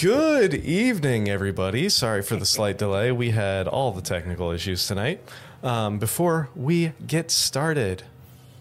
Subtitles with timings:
[0.00, 1.88] Good evening, everybody.
[1.88, 3.10] Sorry for the slight delay.
[3.10, 5.20] We had all the technical issues tonight.
[5.64, 8.04] Um, before we get started,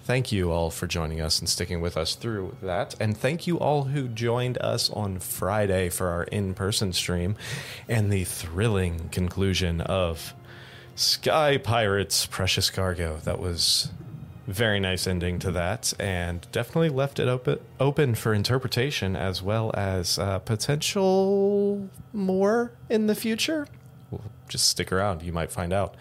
[0.03, 2.95] thank you all for joining us and sticking with us through that.
[2.99, 7.35] And thank you all who joined us on Friday for our in person stream
[7.87, 10.33] and the thrilling conclusion of
[10.95, 13.17] Sky Pirates Precious Cargo.
[13.25, 13.91] That was
[14.47, 19.71] very nice ending to that and definitely left it open open for interpretation as well
[19.75, 23.67] as uh, potential more in the future.
[24.09, 25.21] Well, just stick around.
[25.21, 25.95] You might find out.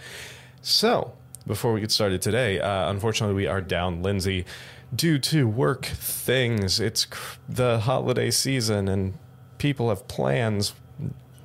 [0.62, 1.12] So
[1.46, 4.44] before we get started today uh, unfortunately we are down lindsay
[4.94, 6.78] due to work things.
[6.78, 9.14] It's cr- the holiday season and
[9.58, 10.72] people have plans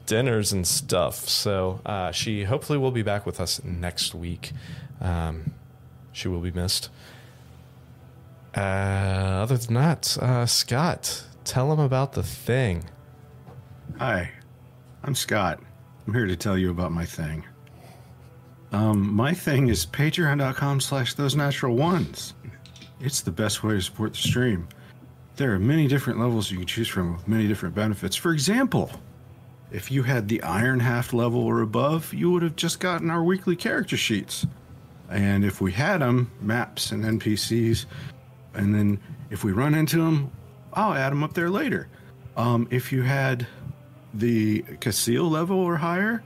[0.05, 1.29] dinners and stuff.
[1.29, 4.51] So uh, she hopefully will be back with us next week.
[4.99, 5.53] Um,
[6.11, 6.89] she will be missed.
[8.55, 12.83] Uh, other than that, uh, Scott, tell him about the thing.
[13.97, 14.31] Hi,
[15.03, 15.59] I'm Scott.
[16.07, 17.45] I'm here to tell you about my thing.
[18.71, 22.33] Um, my thing is patreon.com slash those natural ones.
[22.99, 24.67] It's the best way to support the stream.
[25.35, 28.15] There are many different levels you can choose from with many different benefits.
[28.15, 28.91] For example,
[29.71, 33.23] if you had the Iron Half level or above, you would have just gotten our
[33.23, 34.45] weekly character sheets.
[35.11, 37.85] And if we had them, maps and NPCs,
[38.53, 40.31] and then if we run into them,
[40.73, 41.87] I'll add them up there later.
[42.37, 43.45] Um, if you had
[44.13, 46.23] the Casil level or higher,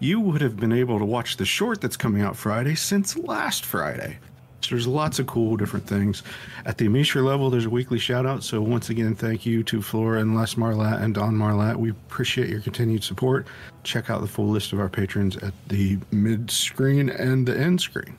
[0.00, 3.64] you would have been able to watch the short that's coming out Friday since last
[3.64, 4.18] Friday.
[4.60, 6.22] So there's lots of cool different things.
[6.66, 8.42] At the Amishra level, there's a weekly shout out.
[8.42, 11.76] So once again, thank you to Flora and Les Marlat and Don Marlat.
[11.76, 13.46] We appreciate your continued support.
[13.84, 17.80] Check out the full list of our patrons at the mid screen and the end
[17.80, 18.16] screen.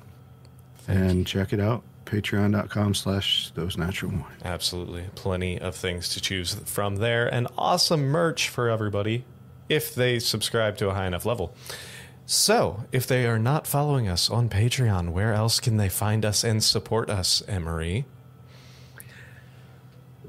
[0.90, 4.26] And check it out, patreon.com slash those natural ones.
[4.44, 5.06] Absolutely.
[5.16, 9.26] Plenty of things to choose from there and awesome merch for everybody
[9.70, 11.54] if they subscribe to a high enough level.
[12.26, 16.44] So, if they are not following us on Patreon, where else can they find us
[16.44, 18.06] and support us, Emery?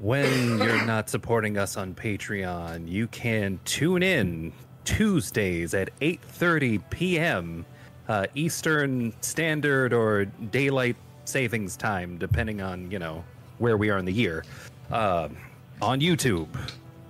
[0.01, 4.51] when you're not supporting us on Patreon, you can tune in
[4.83, 7.65] Tuesdays at 8:30 p.m.
[8.07, 10.95] Uh, Eastern Standard or Daylight
[11.25, 13.23] Savings Time, depending on you know
[13.59, 14.43] where we are in the year.
[14.91, 15.29] Uh,
[15.81, 16.47] on YouTube,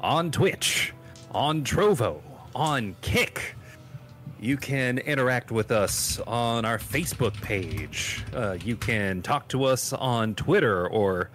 [0.02, 0.94] on Twitch,
[1.32, 2.22] on Trovo,
[2.56, 3.56] on Kick.
[4.40, 8.24] You can interact with us on our Facebook page.
[8.34, 11.30] Uh, you can talk to us on Twitter or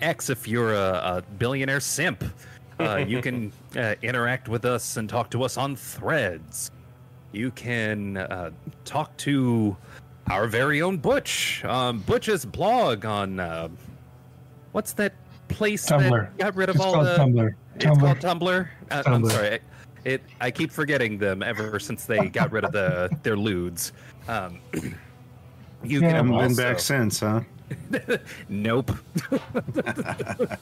[0.00, 2.24] X if you're a, a billionaire simp.
[2.80, 6.70] Uh, you can uh, interact with us and talk to us on threads.
[7.36, 8.50] You can uh,
[8.86, 9.76] talk to
[10.28, 11.62] our very own Butch.
[11.66, 13.68] Um, Butch's blog on uh,
[14.72, 15.12] what's that
[15.48, 16.10] place Tumblr.
[16.10, 17.54] that got rid of It's all the Tumblr.
[17.74, 18.00] It's Tumblr.
[18.00, 18.68] called Tumblr.
[18.90, 19.58] Uh, I'm sorry.
[20.04, 20.22] It.
[20.40, 23.92] I keep forgetting them ever since they got rid of the their lewds.
[24.28, 24.60] Um,
[25.84, 27.42] you Yeah, Haven't been back since, huh?
[28.48, 28.92] Nope.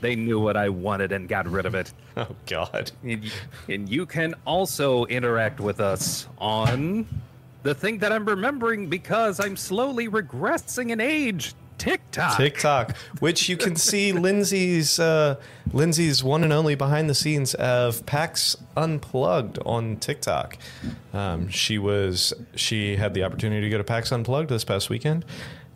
[0.00, 1.92] they knew what I wanted and got rid of it.
[2.16, 2.90] Oh, God.
[3.02, 3.32] And
[3.68, 7.06] and you can also interact with us on
[7.62, 11.54] the thing that I'm remembering because I'm slowly regressing in age.
[11.78, 12.36] TikTok.
[12.36, 15.36] TikTok, which you can see Lindsay's uh,
[15.72, 20.58] Lindsay's one and only behind the scenes of PAX Unplugged on TikTok.
[21.14, 25.24] Um, she was she had the opportunity to go to PAX Unplugged this past weekend,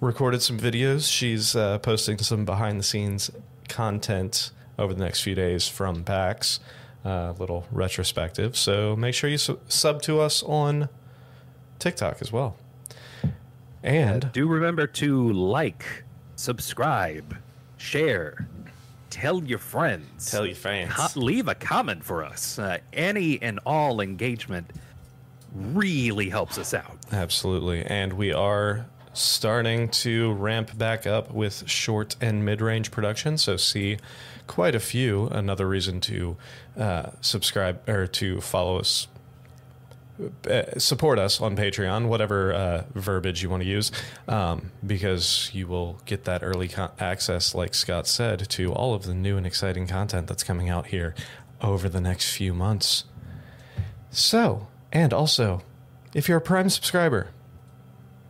[0.02, 1.10] recorded some videos.
[1.10, 3.30] She's uh, posting some behind the scenes
[3.68, 6.60] content over the next few days from PAX,
[7.04, 8.56] uh, little retrospective.
[8.56, 10.88] So make sure you su- sub to us on
[11.78, 12.56] TikTok as well.
[13.82, 15.84] And Do remember to like,
[16.36, 17.36] subscribe,
[17.76, 18.48] share,
[19.10, 20.30] tell your friends.
[20.30, 20.92] tell your fans.
[20.94, 22.58] Co- leave a comment for us.
[22.58, 24.70] Uh, any and all engagement
[25.54, 26.96] really helps us out.
[27.12, 27.84] Absolutely.
[27.84, 33.38] And we are starting to ramp back up with short and mid range production.
[33.38, 33.98] So, see
[34.46, 35.26] quite a few.
[35.28, 36.36] Another reason to
[36.78, 39.08] uh, subscribe or to follow us.
[40.48, 43.90] Uh, support us on Patreon, whatever uh, verbiage you want to use,
[44.28, 49.06] um, because you will get that early con- access, like Scott said, to all of
[49.06, 51.16] the new and exciting content that's coming out here
[51.60, 53.04] over the next few months.
[54.10, 55.62] So, and also,
[56.14, 57.30] if you're a Prime subscriber,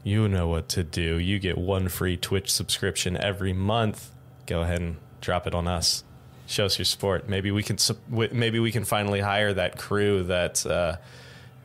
[0.04, 1.18] you know what to do.
[1.18, 4.10] You get one free Twitch subscription every month.
[4.46, 6.04] Go ahead and drop it on us.
[6.46, 7.26] Show us your support.
[7.28, 7.78] Maybe we can.
[8.08, 10.96] Maybe we can finally hire that crew that uh,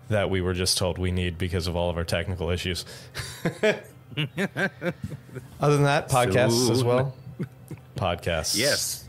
[0.07, 2.85] that we were just told we need because of all of our technical issues.
[3.61, 3.81] Other
[5.75, 7.13] than that, podcasts as well.
[7.97, 8.57] Podcasts.
[8.57, 9.03] Yes.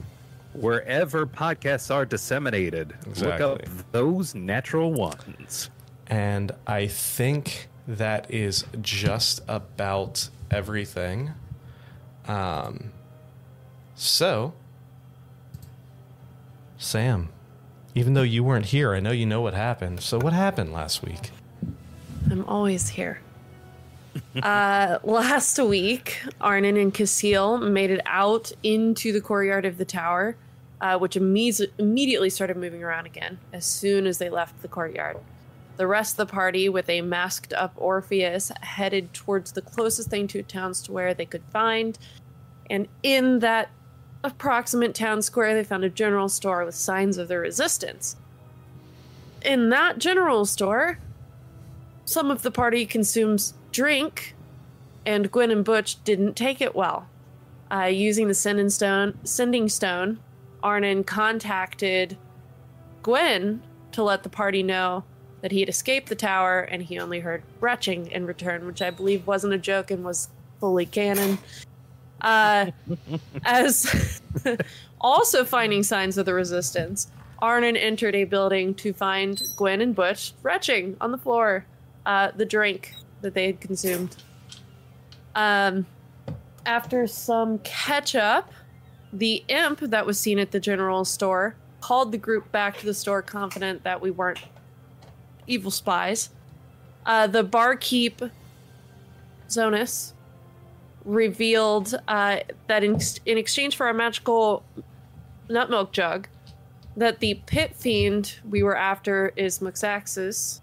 [0.53, 2.95] wherever podcasts are disseminated.
[3.21, 3.63] Look up
[3.93, 5.71] those natural ones.
[6.09, 11.33] And I think that is just about everything.
[12.27, 12.93] Um,
[13.95, 14.55] so,
[16.79, 17.31] Sam,
[17.95, 20.01] even though you weren't here, I know you know what happened.
[20.01, 21.31] So, what happened last week?
[22.31, 23.21] I'm always here.
[24.43, 30.37] uh, last week, Arnon and Casil made it out into the courtyard of the tower,
[30.81, 35.19] uh, which imme- immediately started moving around again as soon as they left the courtyard.
[35.81, 40.27] The rest of the party, with a masked up Orpheus, headed towards the closest thing
[40.27, 41.99] to a town square they could find.
[42.69, 43.71] And in that
[44.23, 48.17] approximate town square, they found a general store with signs of the resistance.
[49.43, 50.99] In that general store,
[52.05, 54.35] some of the party consumes drink,
[55.07, 57.09] and Gwen and Butch didn't take it well.
[57.73, 60.19] Uh, using the sending stone, sending stone,
[60.63, 62.19] Arnon contacted
[63.03, 63.63] Gwen
[63.93, 65.05] to let the party know
[65.41, 68.91] that he had escaped the tower and he only heard retching in return, which I
[68.91, 70.29] believe wasn't a joke and was
[70.59, 71.39] fully canon.
[72.21, 72.71] Uh,
[73.45, 74.21] as
[75.01, 77.09] also finding signs of the resistance,
[77.41, 81.65] Arnon entered a building to find Gwen and Butch retching on the floor,
[82.05, 84.17] uh, the drink that they had consumed.
[85.35, 85.87] Um,
[86.67, 88.53] after some catch up,
[89.13, 92.95] the imp that was seen at the general store called the group back to the
[92.95, 94.39] store, confident that we weren't
[95.51, 96.31] evil spies.
[97.05, 98.23] Uh, the barkeep,
[99.49, 100.13] Zonus,
[101.05, 104.63] revealed uh, that in, in exchange for a magical
[105.49, 106.29] nut milk jug,
[106.97, 110.61] that the pit fiend we were after is Muxaxis.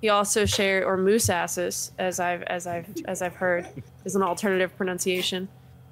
[0.00, 3.68] He also shared, or Moosasis, as I've as I've as I've heard,
[4.04, 5.48] is an alternative pronunciation.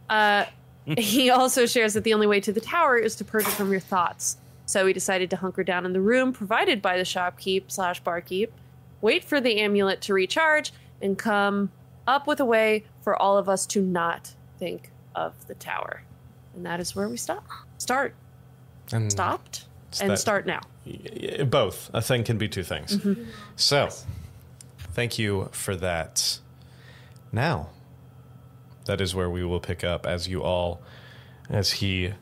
[0.08, 0.46] Uh,
[0.96, 3.70] he also shares that the only way to the tower is to purge it from
[3.70, 4.38] your thoughts.
[4.68, 8.52] So we decided to hunker down in the room provided by the shopkeep slash barkeep,
[9.00, 11.70] wait for the amulet to recharge, and come
[12.06, 16.02] up with a way for all of us to not think of the tower.
[16.54, 17.46] And that is where we stop.
[17.78, 18.14] Start.
[18.92, 19.64] And Stopped.
[20.02, 20.60] And start now.
[21.46, 21.88] Both.
[21.94, 22.98] A thing can be two things.
[22.98, 23.24] Mm-hmm.
[23.56, 23.88] So,
[24.92, 26.40] thank you for that.
[27.32, 27.70] Now,
[28.84, 30.82] that is where we will pick up as you all,
[31.48, 32.12] as he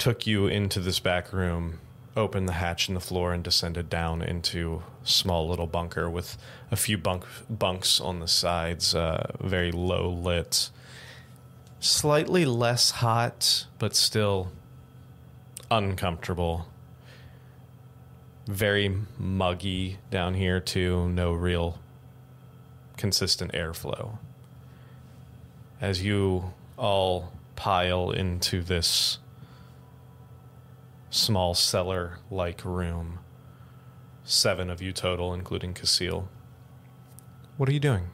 [0.00, 1.78] took you into this back room,
[2.16, 6.38] opened the hatch in the floor, and descended down into small little bunker with
[6.70, 10.70] a few bunk bunks on the sides, uh, very low lit,
[11.80, 14.50] slightly less hot, but still
[15.70, 16.66] uncomfortable.
[18.46, 21.10] Very muggy down here too.
[21.10, 21.78] No real
[22.96, 24.16] consistent airflow.
[25.78, 29.18] As you all pile into this
[31.10, 33.18] small cellar like room
[34.24, 36.28] seven of you total including Casil.
[37.56, 38.10] what are you doing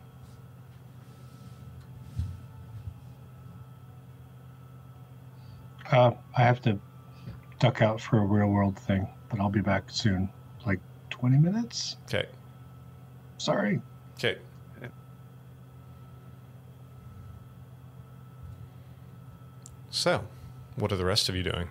[5.93, 6.79] Uh, I have to
[7.61, 10.29] duck out for a real world thing, but I'll be back soon.
[10.67, 11.97] Like 20 minutes?
[12.07, 12.27] okay
[13.39, 13.81] Sorry.
[14.19, 14.39] okay
[19.91, 20.25] so
[20.75, 21.69] what are the rest of you doing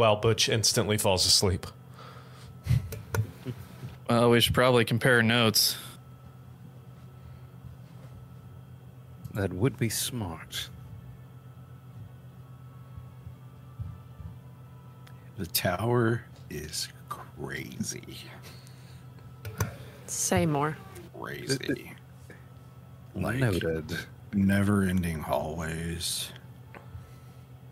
[0.00, 1.66] well butch instantly falls asleep
[4.08, 5.76] Well, we should probably compare notes.
[9.34, 10.68] That would be smart.
[15.38, 18.18] The tower is crazy.
[20.06, 20.76] Say more.
[21.16, 21.92] Crazy.
[23.14, 23.96] Like Noted.
[24.32, 26.32] never ending hallways.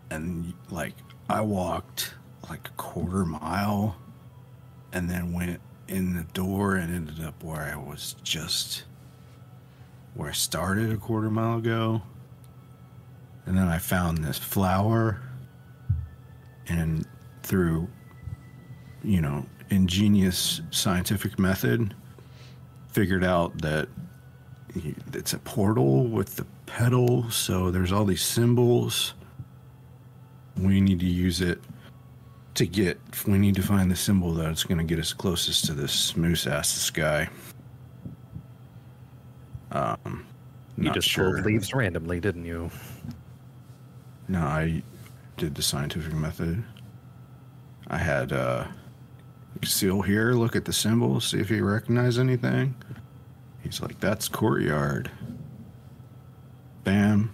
[0.09, 0.93] And like
[1.29, 2.13] I walked
[2.49, 3.95] like a quarter mile
[4.91, 8.83] and then went in the door and ended up where I was just
[10.15, 12.01] where I started a quarter mile ago.
[13.45, 15.21] And then I found this flower
[16.67, 17.05] and
[17.43, 17.87] through
[19.03, 21.95] you know, ingenious scientific method
[22.89, 23.87] figured out that
[25.13, 29.13] it's a portal with the pedal, so there's all these symbols.
[30.57, 31.59] We need to use it
[32.59, 32.99] to get.
[33.25, 36.45] We need to find the symbol that's going to get us closest to this moose
[36.45, 37.29] ass guy.
[39.71, 40.25] Um,
[40.77, 41.33] You just sure.
[41.35, 42.69] pulled leaves randomly, didn't you?
[44.27, 44.83] No, I
[45.37, 46.63] did the scientific method.
[47.87, 48.65] I had uh,
[49.63, 52.75] Seal here look at the symbol, see if he recognized anything.
[53.63, 55.09] He's like, "That's courtyard."
[56.83, 57.33] Bam.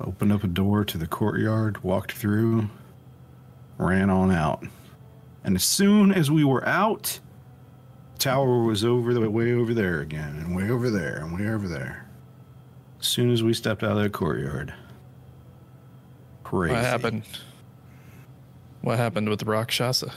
[0.00, 2.68] opened up a door to the courtyard, walked through,
[3.78, 4.64] ran on out.
[5.44, 7.20] And as soon as we were out,
[8.18, 11.68] tower was over the way over there again, and way over there, and way over
[11.68, 12.06] there.
[13.00, 14.72] As soon as we stepped out of the courtyard.
[16.42, 16.74] Crazy.
[16.74, 17.22] What happened?
[18.80, 20.12] What happened with the Rakshasa?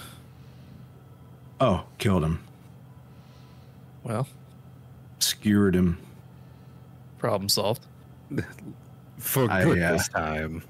[1.60, 2.44] Oh, killed him.
[4.04, 4.28] Well,
[5.20, 5.98] Skewered him.
[7.18, 7.86] problem solved.
[9.18, 10.64] For I, good uh, this time.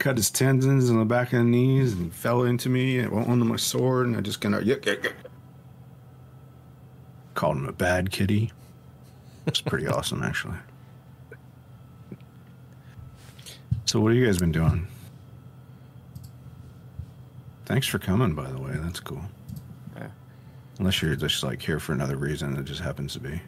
[0.00, 2.98] Cut his tendons in the back of the knees and fell into me.
[2.98, 5.12] It went onto my sword, and I just kind of yuck, yuck, yuck.
[7.34, 8.50] called him a bad kitty.
[9.46, 10.56] It's pretty awesome, actually.
[13.84, 14.86] So, what have you guys been doing?
[17.66, 18.72] Thanks for coming, by the way.
[18.76, 19.22] That's cool.
[19.96, 20.08] Yeah.
[20.78, 23.38] Unless you're just like here for another reason, it just happens to be.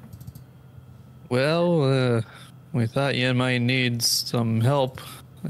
[1.31, 2.21] Well, uh,
[2.75, 5.01] we thought you might need some help,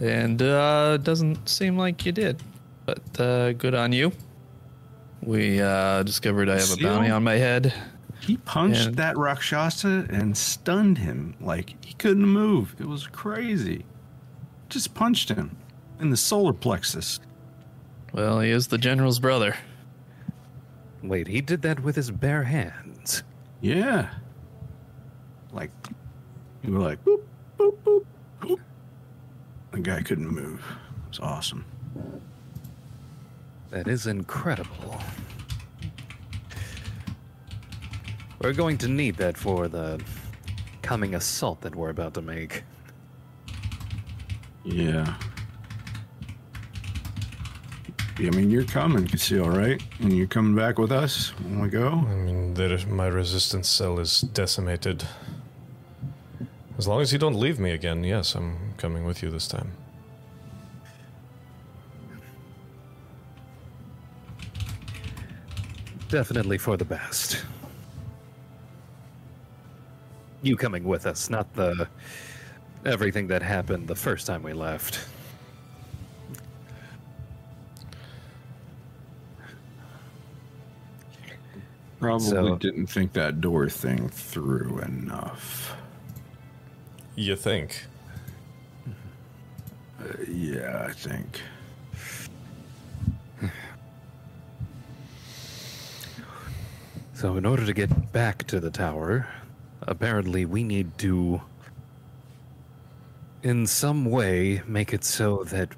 [0.00, 2.42] and uh, doesn't seem like you did.
[2.86, 4.12] But uh, good on you.
[5.22, 7.72] We uh, discovered I have a bounty on my head.
[8.20, 12.74] He punched And- that Rakshasa and stunned him like he couldn't move.
[12.80, 13.84] It was crazy.
[14.68, 15.56] Just punched him
[16.00, 17.20] in the solar plexus.
[18.12, 19.56] Well, he is the general's brother.
[21.02, 23.22] Wait, he did that with his bare hands.
[23.60, 24.10] Yeah.
[25.52, 25.70] Like,
[26.62, 27.22] you were like, boop,
[27.58, 28.04] boop, boop,
[28.40, 28.60] boop.
[29.72, 30.60] The guy couldn't move.
[30.60, 31.64] It was awesome.
[33.70, 35.00] That is incredible.
[38.40, 40.00] We're going to need that for the
[40.82, 42.64] coming assault that we're about to make.
[44.64, 45.16] Yeah.
[48.18, 49.82] I mean, you're coming, Conceal, right?
[50.00, 51.88] And you're coming back with us when we go?
[51.88, 55.04] I mean, there, my resistance cell is decimated.
[56.82, 59.70] As long as you don't leave me again, yes, I'm coming with you this time.
[66.08, 67.44] Definitely for the best.
[70.42, 71.86] You coming with us, not the
[72.84, 75.06] everything that happened the first time we left.
[82.00, 85.76] Probably So- didn't think that door thing through enough.
[87.14, 87.86] You think?
[90.00, 91.40] Uh, yeah, I think.
[97.14, 99.28] So, in order to get back to the tower,
[99.82, 101.40] apparently we need to,
[103.44, 105.68] in some way, make it so that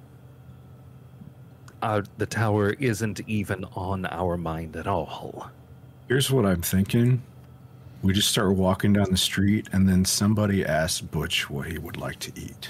[1.83, 5.50] our, the tower isn't even on our mind at all.
[6.09, 7.23] Here's what I'm thinking.
[8.04, 11.96] We just start walking down the street, and then somebody asks Butch what he would
[11.96, 12.68] like to eat.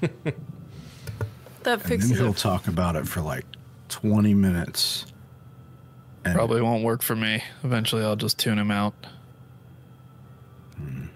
[0.00, 0.12] That
[1.64, 2.36] And fixes then he'll it.
[2.36, 3.44] talk about it for like
[3.88, 5.06] 20 minutes.
[6.24, 7.42] And Probably won't work for me.
[7.64, 8.94] Eventually, I'll just tune him out.
[10.76, 11.06] Hmm.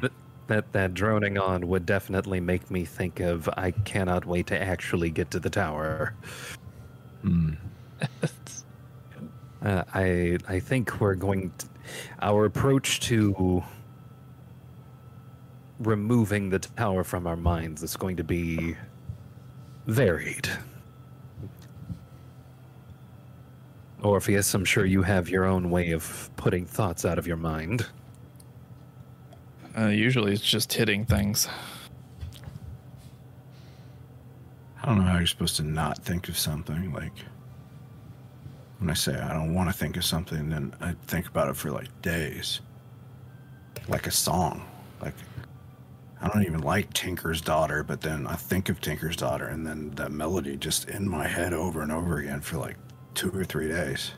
[0.00, 0.12] Th-
[0.46, 5.10] That that droning on would definitely make me think of I cannot wait to actually
[5.10, 6.14] get to the tower.
[7.22, 7.52] Hmm.
[9.62, 11.66] Uh, I I think we're going to,
[12.22, 13.62] our approach to
[15.78, 18.76] removing the tower from our minds is going to be
[19.86, 20.48] varied.
[24.02, 27.86] Orpheus, I'm sure you have your own way of putting thoughts out of your mind.
[29.76, 31.48] Uh, usually, it's just hitting things.
[34.82, 36.92] I don't know how you're supposed to not think of something.
[36.92, 37.12] Like,
[38.80, 41.56] when I say I don't want to think of something, then I think about it
[41.56, 42.60] for like days.
[43.88, 44.66] Like a song.
[45.00, 45.14] Like,
[46.20, 49.90] I don't even like Tinker's Daughter, but then I think of Tinker's Daughter, and then
[49.96, 52.76] that melody just in my head over and over again for like
[53.14, 54.12] two or three days.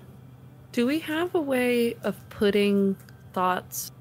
[0.71, 2.97] Do we have a way of putting
[3.33, 3.93] thoughts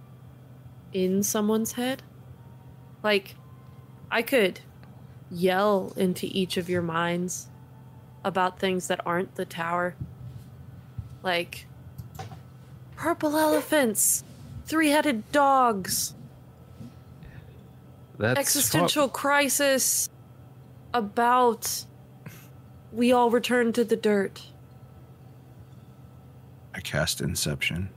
[0.94, 2.04] in someone's head?
[3.04, 3.36] Like,
[4.12, 4.60] I could
[5.32, 7.48] yell into each of your minds
[8.24, 9.96] about things that aren't the tower.
[11.24, 11.66] Like,
[12.96, 14.24] purple elephants,
[14.66, 16.16] three headed dogs,
[18.18, 20.10] That's existential crisis
[20.94, 21.86] about
[22.92, 24.42] we all return to the dirt.
[26.74, 27.90] I cast Inception.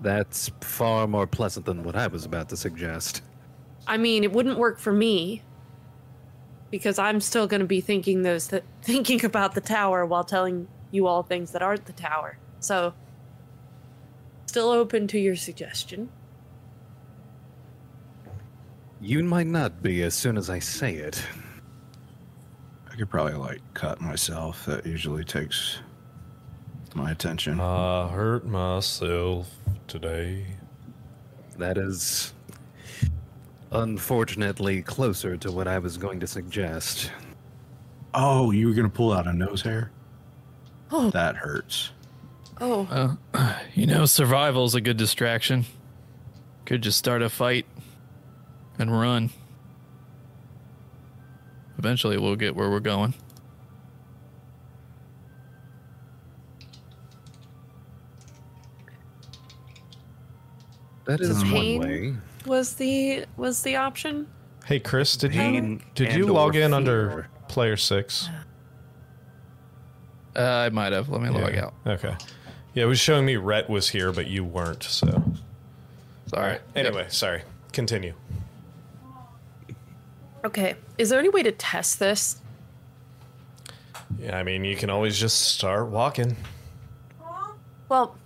[0.00, 3.22] That's far more pleasant than what I was about to suggest.
[3.86, 5.42] I mean, it wouldn't work for me
[6.70, 10.68] because I'm still going to be thinking those th- thinking about the tower while telling
[10.94, 12.38] you all things that aren't the tower.
[12.60, 12.94] So,
[14.46, 16.08] still open to your suggestion.
[19.00, 21.22] You might not be as soon as I say it.
[22.90, 24.64] I could probably like cut myself.
[24.66, 25.80] That usually takes
[26.94, 27.60] my attention.
[27.60, 29.50] I hurt myself
[29.88, 30.46] today.
[31.58, 32.32] That is
[33.72, 37.10] unfortunately closer to what I was going to suggest.
[38.14, 39.90] oh, you were gonna pull out a nose hair?
[40.90, 41.10] Oh.
[41.10, 41.90] That hurts.
[42.60, 45.64] Oh, Uh, you know, survival's a good distraction.
[46.66, 47.66] Could just start a fight
[48.78, 49.30] and run.
[51.78, 53.14] Eventually, we'll get where we're going.
[61.04, 61.78] That is Pain?
[61.80, 62.14] one way.
[62.46, 64.26] was the was the option?
[64.64, 68.30] Hey, Chris, did you did you log or in under player six?
[70.36, 71.08] Uh, I might have.
[71.08, 71.66] Let me log Yeah.
[71.66, 71.74] out.
[71.86, 72.16] Okay.
[72.74, 74.82] Yeah, it was showing me Rhett was here, but you weren't.
[74.82, 75.22] So,
[76.26, 76.58] Sorry.
[76.74, 77.42] anyway, sorry.
[77.72, 78.14] Continue.
[80.44, 80.74] Okay.
[80.98, 82.40] Is there any way to test this?
[84.18, 86.36] Yeah, I mean, you can always just start walking.
[87.88, 88.16] Well,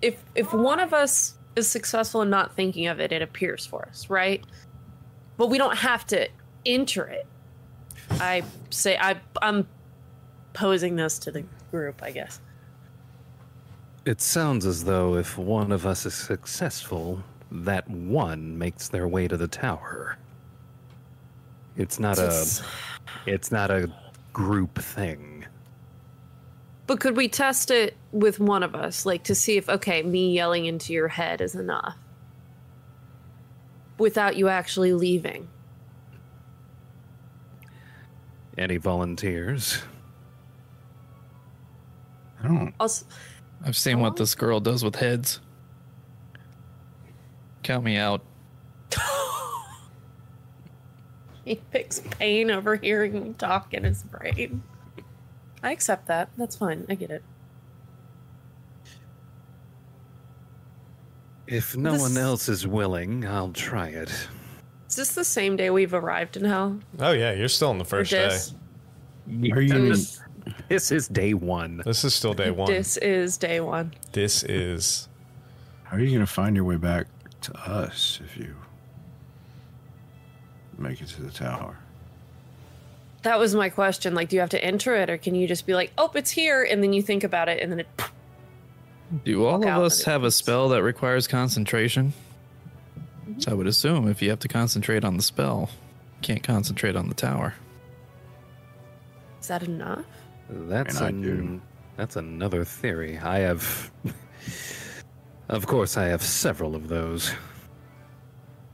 [0.00, 3.86] if if one of us is successful in not thinking of it, it appears for
[3.86, 4.42] us, right?
[5.36, 6.28] But we don't have to
[6.66, 7.26] enter it.
[8.12, 9.66] I say I I'm
[10.52, 12.40] posing this to the group, I guess.
[14.04, 19.28] It sounds as though if one of us is successful, that one makes their way
[19.28, 20.16] to the tower.
[21.76, 22.62] It's not a It's-
[23.26, 23.90] it's not a
[24.32, 25.44] group thing.
[26.86, 30.32] But could we test it with one of us, like to see if okay, me
[30.32, 31.96] yelling into your head is enough,
[33.98, 35.48] without you actually leaving?
[38.58, 39.82] Any volunteers?
[42.42, 42.74] I don't.
[42.80, 43.06] Also,
[43.64, 44.16] I've seen what oh.
[44.16, 45.40] this girl does with heads.
[47.62, 48.22] Count me out.
[51.44, 54.62] he picks pain over hearing me talk in his brain.
[55.62, 56.30] I accept that.
[56.36, 56.84] That's fine.
[56.88, 57.22] I get it.
[61.46, 64.10] If no This- one else is willing, I'll try it.
[64.88, 66.78] Is this the same day we've arrived in hell?
[66.98, 68.38] Oh yeah, you're still on the first day.
[69.52, 69.88] Are you?
[69.88, 70.21] Dis-
[70.68, 71.82] This is day one.
[71.84, 72.70] This is still day one.
[72.70, 73.92] This is day one.
[74.12, 75.08] This is.
[75.84, 77.06] How are you gonna find your way back
[77.42, 78.54] to us if you
[80.78, 81.78] make it to the tower?
[83.22, 84.14] That was my question.
[84.14, 86.30] Like, do you have to enter it, or can you just be like, "Oh, it's
[86.30, 87.88] here," and then you think about it, and then it?
[89.24, 92.14] Do all of us have a spell that requires concentration?
[93.28, 93.40] Mm-hmm.
[93.40, 96.96] So I would assume if you have to concentrate on the spell, you can't concentrate
[96.96, 97.54] on the tower.
[99.40, 100.04] Is that enough?
[100.54, 101.62] That's And I an, do.
[101.96, 103.18] that's another theory.
[103.18, 103.90] I have
[105.48, 107.32] Of course I have several of those.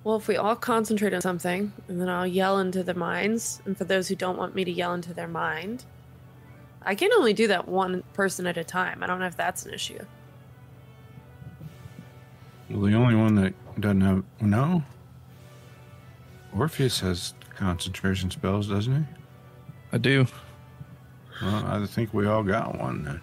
[0.05, 3.77] Well, if we all concentrate on something, and then I'll yell into their minds, and
[3.77, 5.85] for those who don't want me to yell into their mind,
[6.83, 9.03] I can only do that one person at a time.
[9.03, 9.99] I don't know if that's an issue.
[12.71, 14.83] Well, the only one that doesn't have no.
[16.57, 19.05] Orpheus has concentration spells, doesn't he?
[19.93, 20.27] I do.
[21.43, 23.21] Well, I think we all got one then.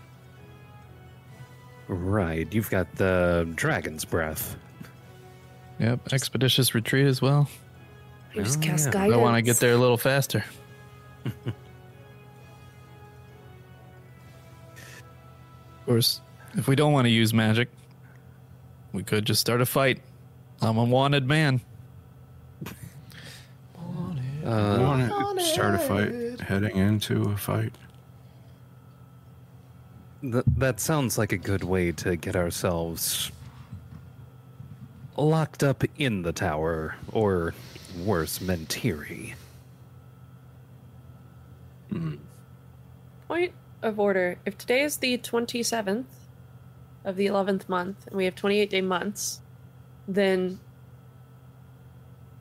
[1.88, 4.56] Right, you've got the dragon's breath.
[5.80, 6.14] Yep.
[6.14, 7.50] Expeditious retreat as well.
[8.34, 8.92] You just Oh, cast yeah.
[8.94, 9.14] guidance.
[9.14, 10.44] I want to get there a little faster.
[11.26, 11.54] of
[15.86, 16.22] course,
[16.56, 17.70] if we don't want to use magic,
[18.94, 20.02] we could just start a fight.
[20.62, 21.62] I'm a wanted man.
[24.44, 27.74] Uh, want to start a fight heading into a fight?
[30.32, 33.32] Th- that sounds like a good way to get ourselves
[35.18, 37.54] locked up in the tower, or
[38.04, 39.34] worse, Mentiri.
[41.92, 42.16] Mm-hmm.
[43.28, 44.38] Point of order.
[44.46, 46.06] If today is the 27th
[47.04, 49.42] of the 11th month, and we have 28 day months,
[50.08, 50.60] then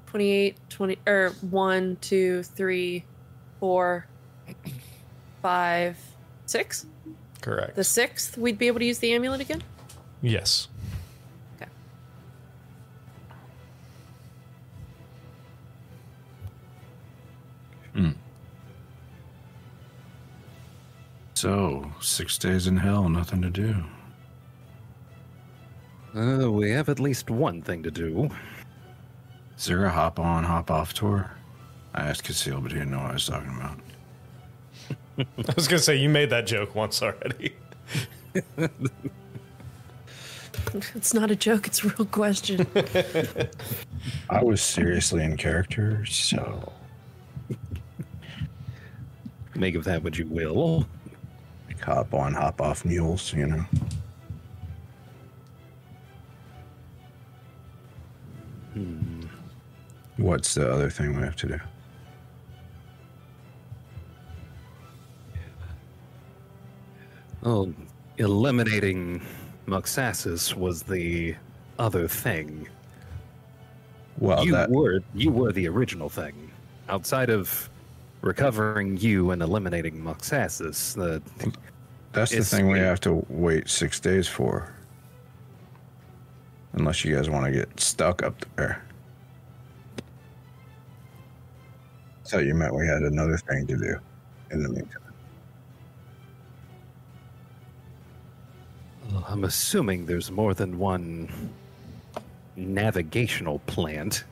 [0.06, 3.04] 28, 20, or 1, 2, 3,
[3.60, 4.06] 4,
[5.42, 5.98] 5,
[6.46, 6.86] 6?
[7.44, 7.76] Correct.
[7.76, 9.62] The 6th, we'd be able to use the amulet again?
[10.22, 10.68] yes.
[11.60, 11.70] Okay.
[17.92, 18.12] Hmm.
[21.34, 23.84] So, six days in hell, nothing to do.
[26.16, 28.30] Uh, we have at least one thing to do.
[29.58, 31.30] Is there a hop on, hop off tour?
[31.92, 33.78] I asked Cassil, but he didn't know what I was talking about.
[35.18, 37.54] I was gonna say you made that joke once already.
[40.96, 42.66] It's not a joke, it's a real question.
[44.28, 46.72] I was seriously in character, so
[49.54, 50.86] Make of that what you will.
[51.80, 53.64] hop on, hop off mules, you know.
[58.72, 59.22] Hmm.
[60.16, 61.60] What's the other thing we have to do?
[67.44, 67.72] Oh,
[68.16, 69.20] eliminating
[69.66, 71.34] Muxassus was the
[71.78, 72.68] other thing.
[74.18, 76.50] Well, you that were you were the original thing.
[76.88, 77.68] Outside of
[78.22, 81.22] recovering you and eliminating Muxassus, the
[82.12, 84.72] that's the thing we have to wait six days for.
[86.74, 88.82] Unless you guys want to get stuck up there.
[92.24, 93.96] I thought you meant we had another thing to do
[94.50, 95.03] in the meantime.
[99.28, 101.52] I'm assuming there's more than one
[102.56, 104.24] navigational plant.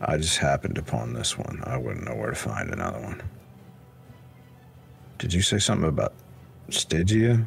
[0.00, 1.62] I just happened upon this one.
[1.64, 3.22] I wouldn't know where to find another one.
[5.18, 6.14] Did you say something about
[6.70, 7.46] Stygia?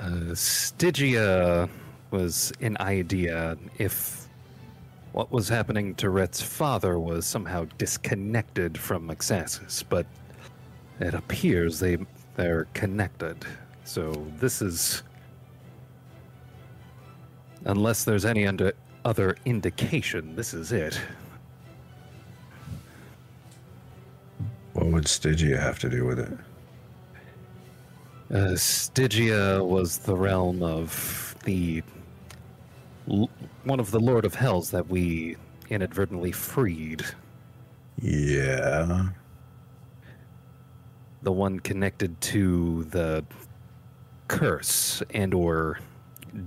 [0.00, 1.68] Uh, Stygia
[2.10, 4.25] was an idea if
[5.16, 10.04] what was happening to Rhett's father was somehow disconnected from Muxassus, but
[11.00, 11.96] it appears they
[12.34, 13.38] they're connected.
[13.84, 15.02] So this is
[17.64, 18.74] unless there's any under,
[19.06, 21.00] other indication, this is it.
[24.74, 26.38] What would Stygia have to do with it?
[28.30, 31.82] Uh, Stygia was the realm of the
[33.06, 35.36] one of the Lord of Hells that we
[35.70, 37.04] inadvertently freed.
[38.00, 39.08] Yeah.
[41.22, 43.24] The one connected to the
[44.28, 45.78] curse and or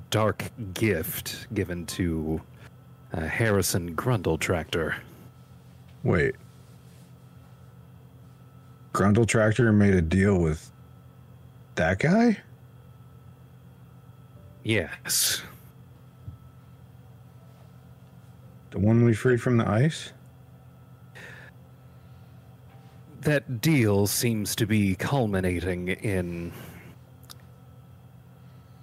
[0.10, 2.42] dark gift given to
[3.14, 4.96] uh, Harrison Grundle Tractor.
[6.04, 6.36] Wait.
[8.94, 10.72] Grundle Tractor made a deal with
[11.76, 12.38] that guy?
[14.64, 15.42] Yes.
[18.72, 20.14] The one we freed from the ice?
[23.22, 26.54] That deal seems to be culminating in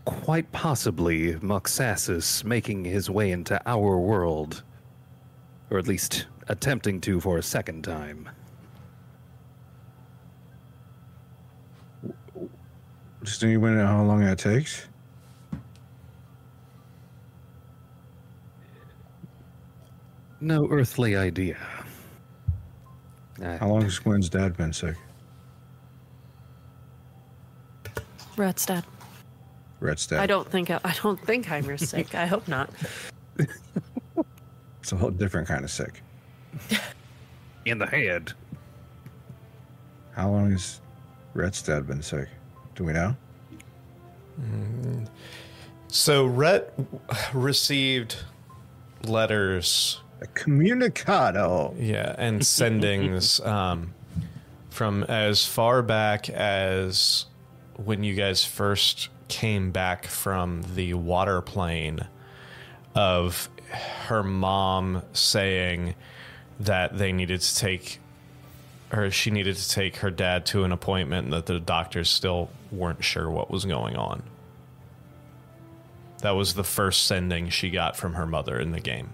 [0.04, 4.62] quite possibly Muxassus making his way into our world,
[5.70, 8.28] or at least attempting to for a second time.
[13.22, 14.88] Just anybody know how long that takes?
[20.40, 21.56] No earthly idea.
[23.40, 24.96] How long has Gwen's dad been sick?
[28.36, 28.84] Rat's dad.
[29.80, 30.20] Rhett's dad.
[30.20, 32.14] I don't think I don't think Heimer's sick.
[32.14, 32.70] I hope not.
[34.80, 36.00] It's a whole different kind of sick.
[37.64, 38.32] in the head.
[40.12, 40.80] How long has
[41.34, 42.28] Rhett's dad been sick?
[42.76, 43.16] Do we know?
[44.40, 45.08] Mm.
[45.88, 46.72] So Rhett
[47.34, 48.14] received
[49.02, 51.74] letters A communicado.
[51.78, 53.94] Yeah, and sendings um,
[54.70, 57.26] from as far back as
[57.76, 62.06] when you guys first came back from the water plane
[62.94, 63.48] of
[64.06, 65.94] her mom saying
[66.60, 68.00] that they needed to take
[68.92, 72.48] or she needed to take her dad to an appointment and that the doctors still
[72.70, 74.22] weren't sure what was going on.
[76.22, 79.12] That was the first sending she got from her mother in the game.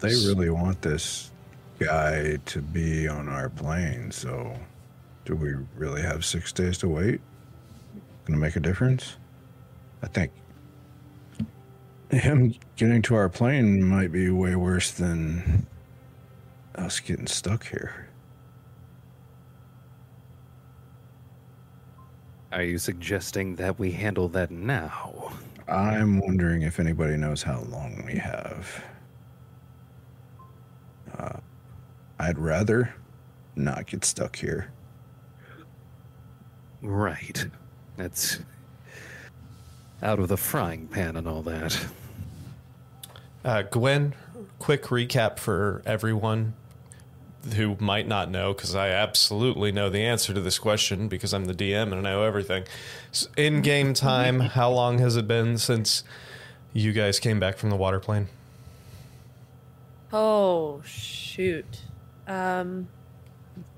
[0.00, 1.32] They really want this
[1.78, 4.56] guy to be on our plane, so
[5.24, 7.20] do we really have six days to wait?
[8.24, 9.16] Gonna make a difference?
[10.02, 10.32] I think
[12.10, 15.66] him getting to our plane might be way worse than
[16.74, 18.08] us getting stuck here.
[22.52, 25.32] Are you suggesting that we handle that now?
[25.68, 28.82] I'm wondering if anybody knows how long we have.
[31.18, 31.40] Uh,
[32.18, 32.94] I'd rather
[33.56, 34.70] not get stuck here.
[36.82, 37.46] Right.
[37.96, 38.38] That's
[40.02, 41.86] out of the frying pan and all that.
[43.44, 44.14] Uh, Gwen,
[44.58, 46.54] quick recap for everyone
[47.56, 51.46] who might not know, because I absolutely know the answer to this question because I'm
[51.46, 52.64] the DM and I know everything.
[53.10, 56.04] S- In game time, how long has it been since
[56.72, 58.28] you guys came back from the water plane?
[60.12, 61.82] Oh shoot.
[62.26, 62.88] Um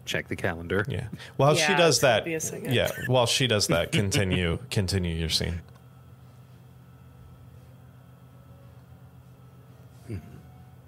[0.07, 0.85] Check the calendar.
[0.89, 1.07] Yeah.
[1.37, 2.75] While she does that, be a second.
[2.75, 2.91] yeah.
[3.07, 5.61] While she does that, continue continue your scene.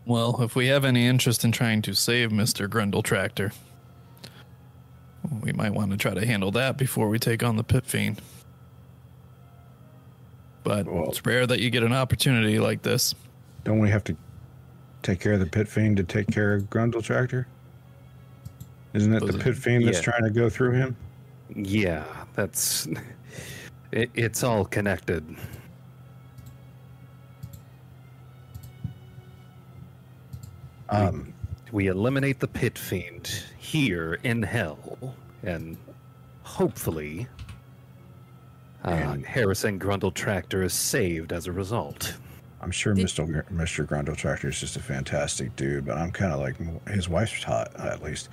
[0.04, 2.66] Well, if we have any interest in trying to save Mr.
[2.68, 3.52] Grundle Tractor,
[5.42, 8.20] we might want to try to handle that before we take on the Pit Fiend.
[10.64, 13.14] But Well- it's rare that you get an opportunity like this.
[13.64, 14.16] Don't we have to
[15.02, 17.46] take care of the pit fiend to take care of Grundle Tractor?
[18.94, 20.02] Isn't it the pit fiend that's yeah.
[20.12, 20.96] trying to go through him?
[21.54, 22.88] Yeah, that's.
[23.90, 25.36] It, it's all connected.
[30.88, 31.32] Um,
[31.72, 35.78] We eliminate the pit fiend here in hell, and
[36.42, 37.26] hopefully,
[38.84, 42.14] uh, And- Harrison Grundle Tractor is saved as a result.
[42.62, 43.26] I'm sure Mr.
[43.26, 43.84] Gr- Mr.
[43.84, 46.56] Grundle Tractor is just a fantastic dude, but I'm kind of like
[46.88, 48.28] his wife's hot at least.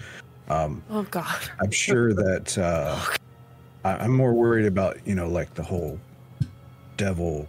[0.49, 1.49] Um, oh god.
[1.59, 2.99] I'm sure that uh,
[3.83, 5.99] I, I'm more worried about you know like the whole
[6.97, 7.47] devil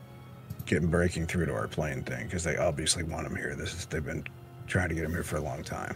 [0.64, 3.54] getting breaking through to our plane thing because they obviously want him here.
[3.54, 4.24] This is they've been
[4.66, 5.94] trying to get him here for a long time.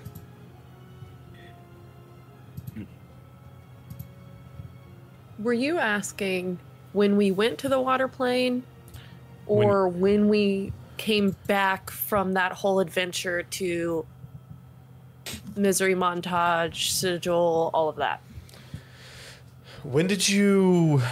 [5.39, 6.59] Were you asking
[6.93, 8.63] when we went to the water plane
[9.47, 14.07] or when, we came back from that whole adventure to
[15.57, 18.21] misery montage, sigil, all of that?
[19.83, 21.03] When did you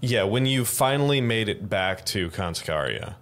[0.00, 3.14] Yeah, when you finally made it back to Conskaria.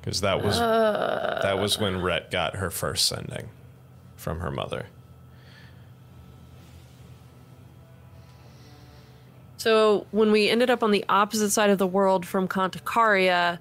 [0.00, 3.48] Because that was uh, that was when Rhett got her first sending
[4.16, 4.86] from her mother.
[9.56, 13.58] So when we ended up on the opposite side of the world from Contacaria,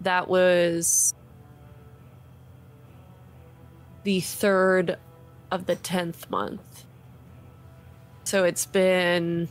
[0.00, 1.12] that was
[4.04, 4.96] the third
[5.50, 6.84] of the tenth month.
[8.24, 9.48] So it's been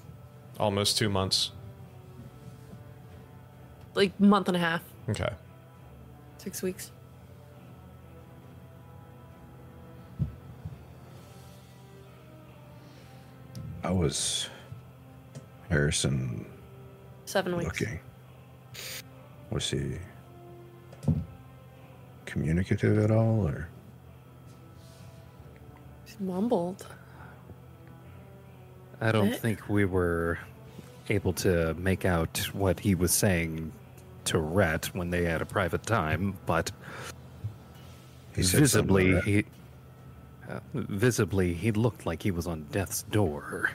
[0.60, 1.52] Almost two months.
[3.94, 5.30] like month and a half, Okay.
[6.38, 6.92] six weeks.
[13.84, 14.50] I was
[15.70, 16.46] Harrison
[17.26, 17.80] Seven weeks.
[17.82, 18.00] looking.
[19.52, 19.98] Was he
[22.26, 23.68] communicative at all, or
[26.06, 26.86] He mumbled.
[29.00, 29.40] I don't What?
[29.40, 30.40] think we were
[31.10, 33.72] able to make out what he was saying
[34.26, 36.72] to Rhett when they had a private time, but
[38.36, 39.46] he visibly he
[40.50, 43.72] uh, visibly he looked like he was on death's door.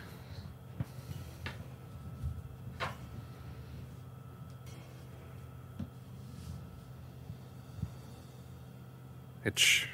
[9.45, 9.89] Which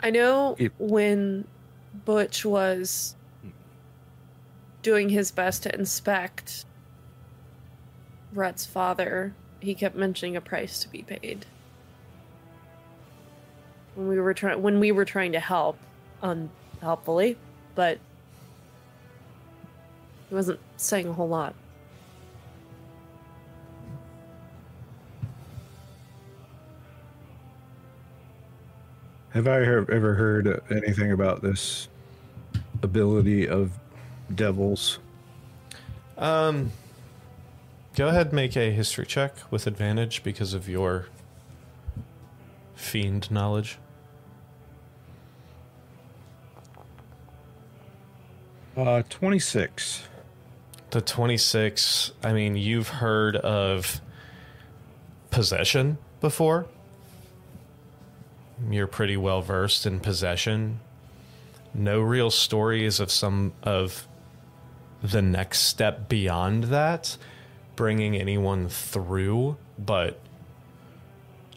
[0.00, 1.46] I know It- when
[2.04, 3.14] Butch was
[4.82, 6.64] doing his best to inspect
[8.32, 11.46] Rhett's father, he kept mentioning a price to be paid.
[13.94, 15.78] When we were trying when we were trying to help,
[16.22, 16.50] um,
[16.80, 17.36] unhelpfully,
[17.74, 17.98] but
[20.28, 21.54] he wasn't saying a whole lot.
[29.38, 31.86] Have I heard, ever heard anything about this
[32.82, 33.70] ability of
[34.34, 34.98] devils?
[36.16, 36.72] Um
[37.94, 41.06] go ahead and make a history check with advantage because of your
[42.74, 43.78] fiend knowledge.
[48.76, 50.08] Uh, 26.
[50.90, 54.00] The 26, I mean, you've heard of
[55.30, 56.66] possession before.
[58.70, 60.80] You're pretty well versed in possession.
[61.74, 64.08] No real stories of some of
[65.02, 67.16] the next step beyond that,
[67.76, 70.18] bringing anyone through, but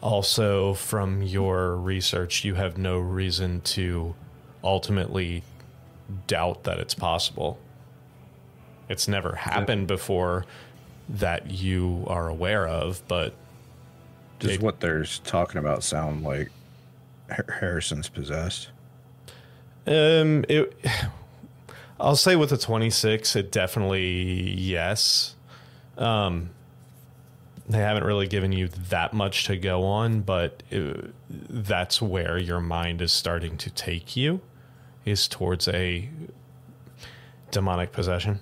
[0.02, 4.16] also from your research, you have no reason to
[4.64, 5.44] ultimately
[6.28, 7.58] doubt that it's possible.
[8.90, 10.46] It's never happened before
[11.10, 13.34] that you are aware of, but
[14.40, 16.52] Does what they're talking about sound like
[17.60, 18.70] Harrison's possessed?
[19.88, 20.76] um it
[22.00, 25.36] I'll say with the 26 it definitely yes.
[25.98, 26.52] Um
[27.70, 32.60] they haven't really given you that much to go on, but it, that's where your
[32.60, 34.42] mind is starting to take you
[35.06, 36.10] is towards a
[37.50, 38.40] demonic possession.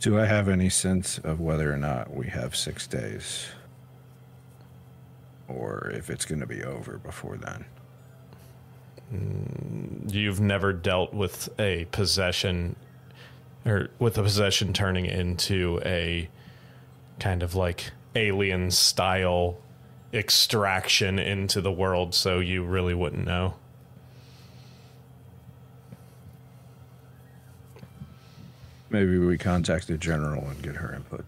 [0.00, 3.48] Do I have any sense of whether or not we have six days?
[5.48, 7.64] Or if it's going to be over before then?
[9.12, 12.76] Mm, you've never dealt with a possession
[13.66, 16.28] or with a possession turning into a
[17.18, 19.58] kind of like alien style
[20.12, 23.54] extraction into the world, so you really wouldn't know.
[28.90, 31.24] Maybe we contact the general and get her input.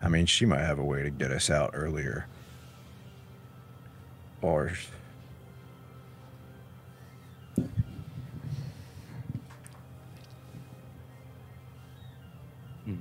[0.00, 2.26] I mean, she might have a way to get us out earlier.
[4.40, 4.72] Or
[12.84, 12.94] hmm.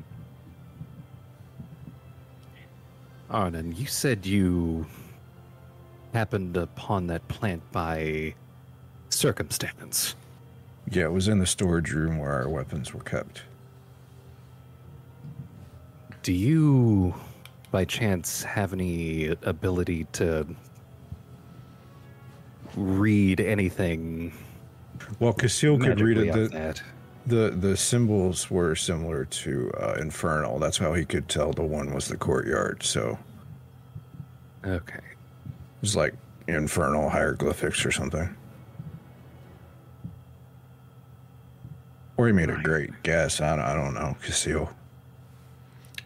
[3.29, 4.87] Arnon, you said you
[6.13, 8.33] happened upon that plant by
[9.09, 10.15] circumstance.
[10.89, 13.43] yeah, it was in the storage room where our weapons were kept.
[16.27, 17.15] Do you,
[17.71, 20.45] by chance, have any ability to
[22.75, 24.33] read anything?
[25.21, 26.33] Well, Casil could read it.
[26.33, 26.83] The, that?
[27.27, 30.59] the the symbols were similar to uh, infernal.
[30.59, 32.83] That's how he could tell the one was the courtyard.
[32.83, 33.17] So
[34.65, 34.97] Okay.
[34.97, 36.13] it was like
[36.49, 38.35] infernal hieroglyphics or something.
[42.17, 43.39] Or he made a great guess.
[43.39, 44.17] I, don't- I don't know.
[44.21, 44.67] Casil.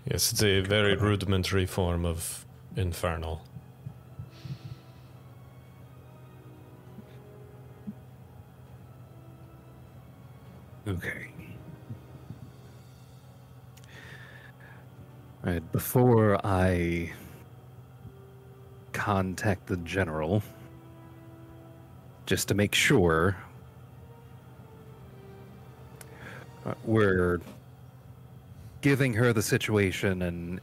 [0.06, 3.42] Yes, it's a very rudimentary form of infernal.
[10.88, 11.28] Okay.
[15.72, 17.12] Before I
[18.92, 20.44] contact the general,
[22.26, 23.38] just to make sure
[26.66, 27.40] uh, we're
[28.82, 30.60] giving her the situation and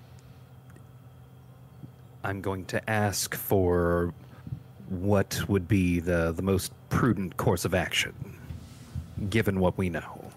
[2.25, 4.13] I'm going to ask for
[4.89, 8.15] what would be the, the most prudent course of action
[9.31, 10.31] given what we know.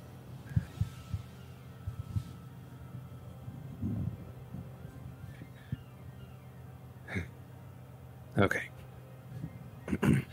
[8.37, 8.63] Okay.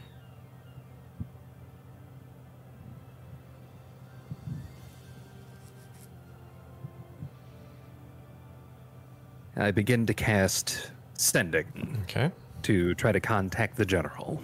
[9.59, 11.67] I begin to cast sending
[12.05, 12.31] Okay.
[12.63, 14.41] to try to contact the general.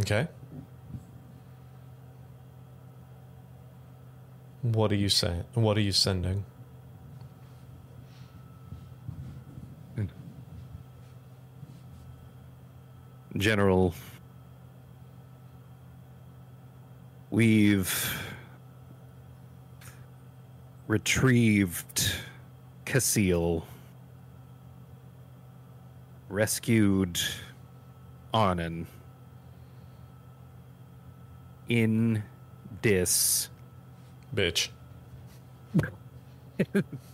[0.00, 0.28] Okay.
[4.62, 5.44] What are you saying?
[5.54, 6.44] What are you sending?
[13.36, 13.92] General,
[17.30, 18.16] we've
[20.86, 22.14] retrieved
[22.86, 23.64] Casil,
[26.34, 27.20] rescued
[28.32, 28.88] Arnon
[31.68, 32.24] in
[32.82, 33.48] this
[34.34, 34.68] Bitch.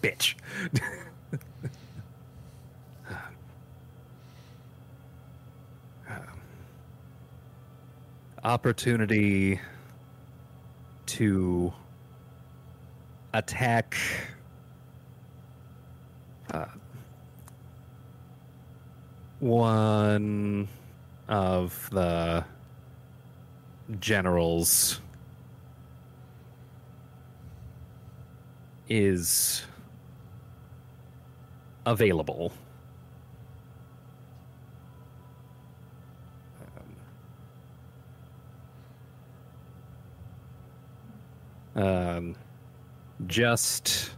[0.03, 0.35] bitch.
[8.43, 9.61] Opportunity
[11.05, 11.71] to
[13.35, 13.99] attack
[16.55, 16.65] uh,
[19.41, 20.69] one
[21.29, 22.45] of the
[23.99, 25.01] generals
[28.89, 29.63] is
[31.87, 32.53] available.
[41.77, 42.35] Um,
[43.27, 44.11] just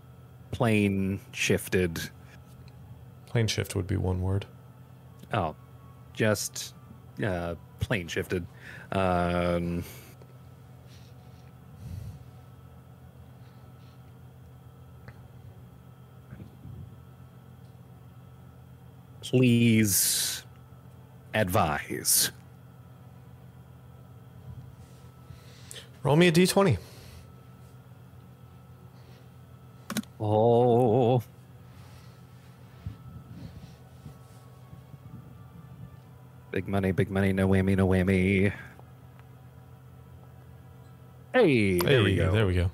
[0.51, 2.11] plane shifted.
[3.27, 4.47] Plane shift would be one word.
[5.33, 5.57] Oh,
[6.13, 6.75] just
[7.25, 8.47] uh, plane shifted.
[8.93, 9.83] Um,
[19.23, 20.45] please
[21.33, 22.31] advise.
[26.03, 26.77] Roll me a d20.
[30.21, 31.23] Oh.
[36.53, 38.53] Big money, big money, no whammy, no whammy.
[41.35, 42.31] Hey, there we go.
[42.31, 42.71] There we go.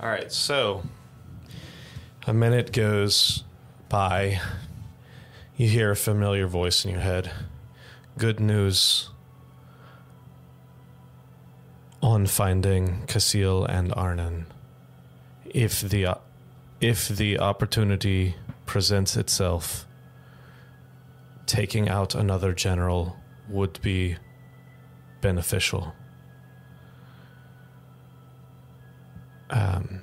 [0.00, 0.82] All right, so
[2.26, 3.44] a minute goes
[3.88, 4.40] by.
[5.56, 7.30] You hear a familiar voice in your head.
[8.16, 9.10] good news
[12.02, 14.46] on finding Casil and Arnon.
[15.46, 16.18] If the
[16.80, 18.36] if the opportunity
[18.66, 19.86] presents itself,
[21.46, 23.16] taking out another general
[23.48, 24.16] would be
[25.20, 25.94] beneficial.
[29.50, 30.02] Um,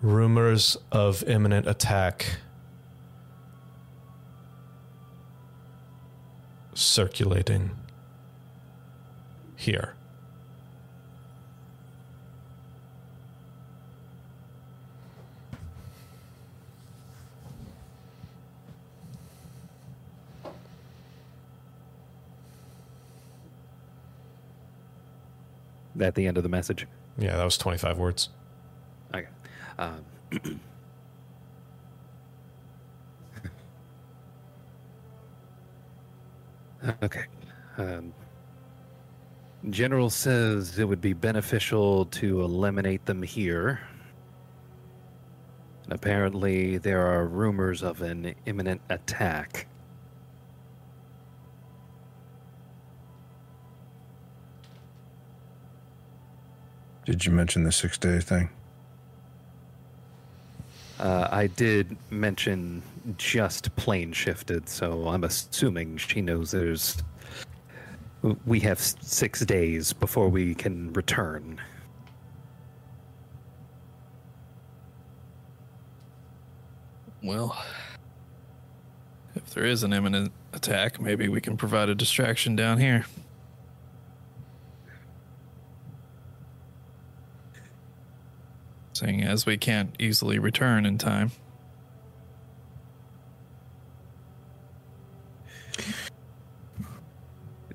[0.00, 2.38] rumors of imminent attack
[6.74, 7.70] circulating
[9.56, 9.94] here.
[26.00, 26.86] At the end of the message.
[27.18, 28.30] Yeah, that was 25 words.
[29.14, 29.28] Okay.
[29.78, 30.04] Um,
[37.02, 37.24] okay.
[37.76, 38.14] Um,
[39.68, 43.80] General says it would be beneficial to eliminate them here.
[45.84, 49.66] And apparently, there are rumors of an imminent attack.
[57.10, 58.50] Did you mention the six day thing?
[61.00, 62.84] Uh, I did mention
[63.18, 67.02] just plane shifted, so I'm assuming she knows there's.
[68.46, 71.60] We have six days before we can return.
[77.24, 77.60] Well,
[79.34, 83.04] if there is an imminent attack, maybe we can provide a distraction down here.
[89.00, 91.30] Seeing as we can't easily return in time.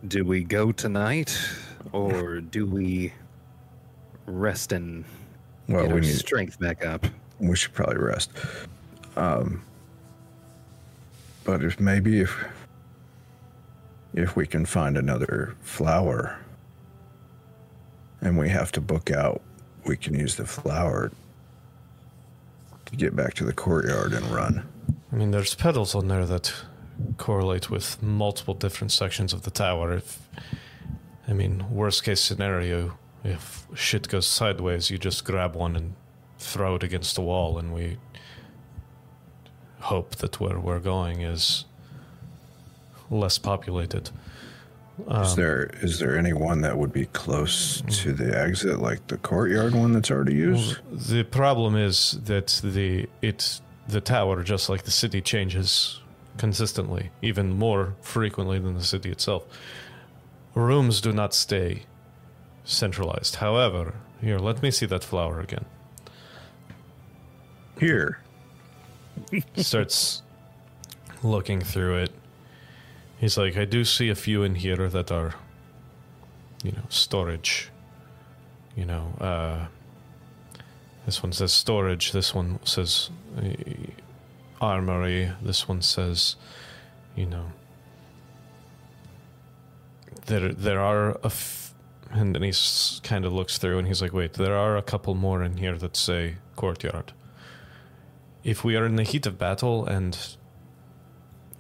[0.08, 1.36] Do we go tonight,
[1.92, 3.12] or do we
[4.28, 5.04] rest and
[5.68, 7.08] Well, get we our need strength back up?
[7.40, 8.30] we should probably rest.
[9.16, 9.64] Um,
[11.44, 12.46] but if maybe if
[14.14, 16.38] if we can find another flower
[18.22, 19.42] and we have to book out,
[19.86, 21.12] we can use the flower
[22.86, 24.68] to get back to the courtyard and run.
[25.12, 26.54] I mean, there's petals on there that
[27.18, 29.94] correlate with multiple different sections of the tower.
[29.94, 30.20] If,
[31.28, 35.96] I mean, worst case scenario, if shit goes sideways, you just grab one and
[36.38, 37.98] throw it against the wall, and we
[39.80, 41.66] hope that where we're going is
[43.10, 44.10] less populated.
[45.00, 49.18] Is um, there is there anyone that would be close to the exit, like the
[49.18, 50.80] courtyard one that's already used?
[50.92, 56.00] The problem is that the it the tower, just like the city, changes
[56.38, 59.44] consistently, even more frequently than the city itself.
[60.54, 61.84] Rooms do not stay
[62.64, 63.36] centralized.
[63.36, 65.66] However, here, let me see that flower again.
[67.80, 68.20] Here,
[69.58, 70.22] Starts
[71.24, 72.12] looking through it.
[73.26, 75.34] He's like, I do see a few in here that are,
[76.64, 77.72] you know, storage.
[78.76, 79.66] You know, uh,
[81.08, 82.12] this one says storage.
[82.12, 83.48] This one says uh,
[84.62, 85.32] armory.
[85.42, 86.36] This one says,
[87.16, 87.48] you know,
[90.28, 91.74] there there are a, f-
[92.12, 92.54] and then he
[93.02, 95.80] kind of looks through and he's like, wait, there are a couple more in here
[95.80, 97.12] that say courtyard.
[98.44, 100.16] If we are in the heat of battle and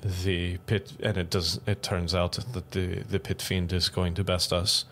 [0.05, 4.13] the pit, and it does, it turns out that the the pit fiend is going
[4.15, 4.85] to best us.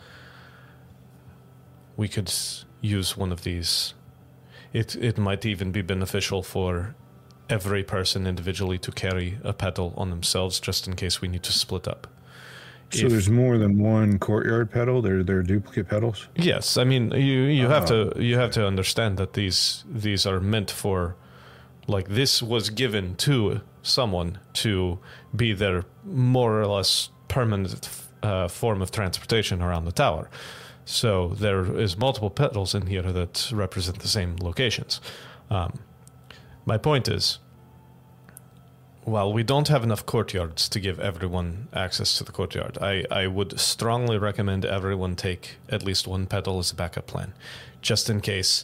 [1.95, 2.33] We could
[2.81, 3.93] use one of these.
[4.73, 6.95] It it might even be beneficial for
[7.49, 11.51] every person individually to carry a petal on themselves, just in case we need to
[11.51, 12.07] split up.
[12.89, 15.01] so If- there's more than one courtyard petal.
[15.03, 16.27] They're they're duplicate petals.
[16.35, 18.19] Yes, I mean you you have to ah.
[18.19, 21.15] you have to understand that these these are meant for
[21.87, 24.97] like this was given to someone to
[25.35, 27.89] be their more or less permanent
[28.23, 30.29] uh, form of transportation around the tower.
[30.85, 34.99] So there is multiple petals in here that represent the same locations.
[35.49, 35.79] Um,
[36.65, 37.39] my point is,
[39.03, 43.27] while we don't have enough courtyards to give everyone access to the courtyard, I, I
[43.27, 47.33] would strongly recommend everyone take at least one petal as a backup plan,
[47.81, 48.63] just in case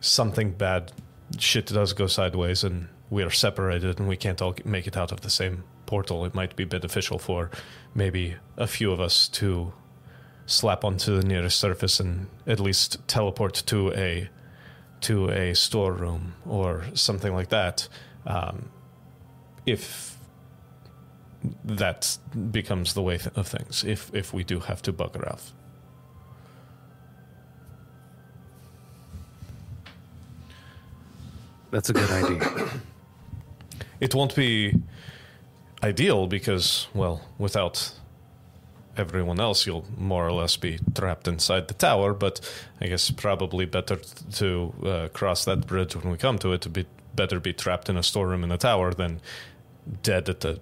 [0.00, 0.90] something bad
[1.38, 5.12] shit does go sideways and we are separated and we can't all make it out
[5.12, 6.24] of the same portal.
[6.24, 7.50] It might be beneficial for
[7.94, 9.74] maybe a few of us to
[10.46, 14.30] slap onto the nearest surface and at least teleport to a
[15.02, 17.86] to a storeroom or something like that.
[18.24, 18.70] Um,
[19.66, 20.16] if
[21.64, 22.16] that
[22.50, 25.52] becomes the way th- of things, if if we do have to bugger off.
[31.70, 32.70] That's a good idea.
[34.02, 34.74] It won't be
[35.80, 37.94] ideal because, well, without
[38.96, 42.12] everyone else, you'll more or less be trapped inside the tower.
[42.12, 42.40] But
[42.80, 44.00] I guess probably better
[44.32, 46.62] to uh, cross that bridge when we come to it.
[46.62, 46.84] To be
[47.14, 49.20] better be trapped in a storeroom in the tower than
[50.02, 50.58] dead at the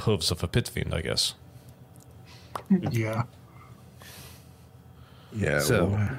[0.00, 0.92] hooves of a pit fiend.
[0.92, 1.32] I guess.
[2.90, 3.22] Yeah.
[5.34, 5.60] Yeah.
[5.60, 6.18] So- well,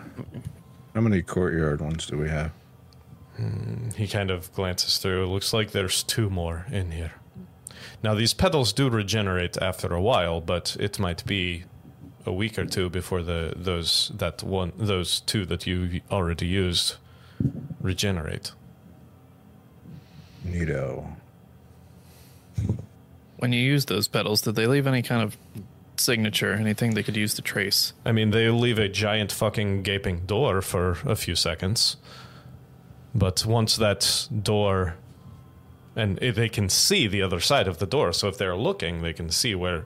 [0.96, 2.52] how many courtyard ones do we have?
[3.38, 5.24] Hmm, he kind of glances through.
[5.24, 7.14] It looks like there's two more in here.
[8.04, 11.64] Now these petals do regenerate after a while, but it might be
[12.26, 16.96] a week or two before the those that one those two that you already used
[17.82, 18.52] regenerate.
[20.46, 21.16] Neato.
[23.38, 25.38] When you use those petals, did they leave any kind of
[25.98, 27.94] signature, anything they could use to trace?
[28.06, 31.98] I mean, they leave a giant fucking gaping door for a few seconds.
[33.16, 34.96] But once that door
[35.96, 39.02] and i- they can see the other side of the door, so if they're looking,
[39.02, 39.86] they can see where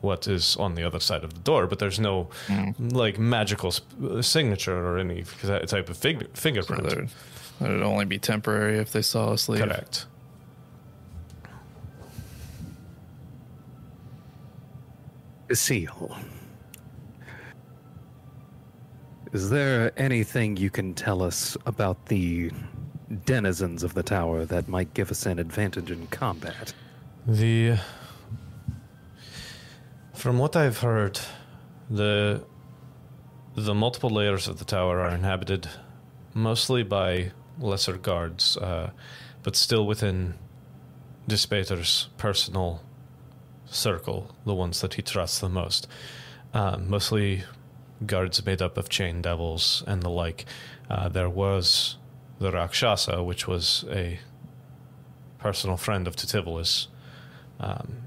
[0.00, 2.70] what is on the other side of the door, but there's no hmm.
[2.88, 6.82] like magical sp- uh, signature or any uh, type of fig- fingerprint.
[6.88, 7.08] that
[7.60, 9.62] that would only be temporary if they saw us leave.
[9.62, 10.06] Correct.
[15.52, 16.16] Seal.
[19.32, 22.50] Is there anything you can tell us about the
[23.24, 26.74] denizens of the tower that might give us an advantage in combat?
[27.26, 27.78] The
[30.12, 31.18] from what I've heard,
[31.88, 32.44] the
[33.54, 35.66] the multiple layers of the tower are inhabited
[36.34, 38.90] mostly by lesser guards, uh,
[39.42, 40.34] but still within
[41.26, 42.82] Dispater's personal
[43.64, 45.88] circle, the ones that he trusts the most.
[46.52, 47.44] Uh, mostly
[48.06, 50.44] guards made up of chain devils and the like.
[50.90, 51.96] Uh, there was
[52.38, 54.18] the Rakshasa, which was a
[55.38, 56.88] personal friend of Titivolus,
[57.60, 58.02] um,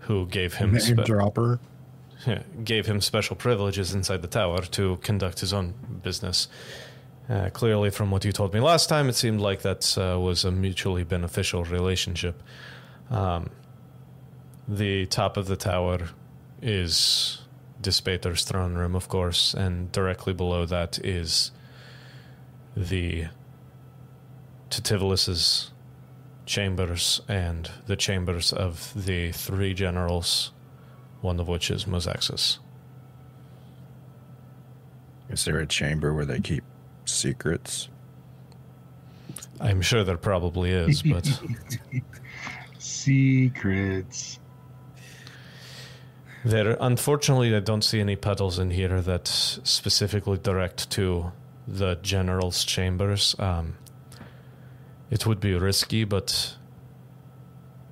[0.00, 1.60] who gave him Name spe- dropper.
[2.64, 6.48] gave him special privileges inside the tower to conduct his own business.
[7.28, 10.44] Uh, clearly, from what you told me last time, it seemed like that uh, was
[10.44, 12.42] a mutually beneficial relationship.
[13.08, 13.50] Um,
[14.66, 15.98] the top of the tower
[16.60, 17.39] is
[17.80, 21.50] Dispater's throne room, of course, and directly below that is
[22.76, 23.26] the
[24.70, 25.70] Titivolus's
[26.46, 30.52] chambers and the chambers of the three generals
[31.20, 32.58] one of which is Mosaxus.
[35.28, 36.64] Is there a chamber where they keep
[37.04, 37.88] secrets?
[39.60, 41.28] I'm sure there probably is, but
[42.78, 44.39] Secrets.
[46.44, 51.32] There unfortunately I don't see any petals in here that specifically direct to
[51.66, 53.36] the general's chambers.
[53.38, 53.76] Um,
[55.10, 56.56] it would be risky, but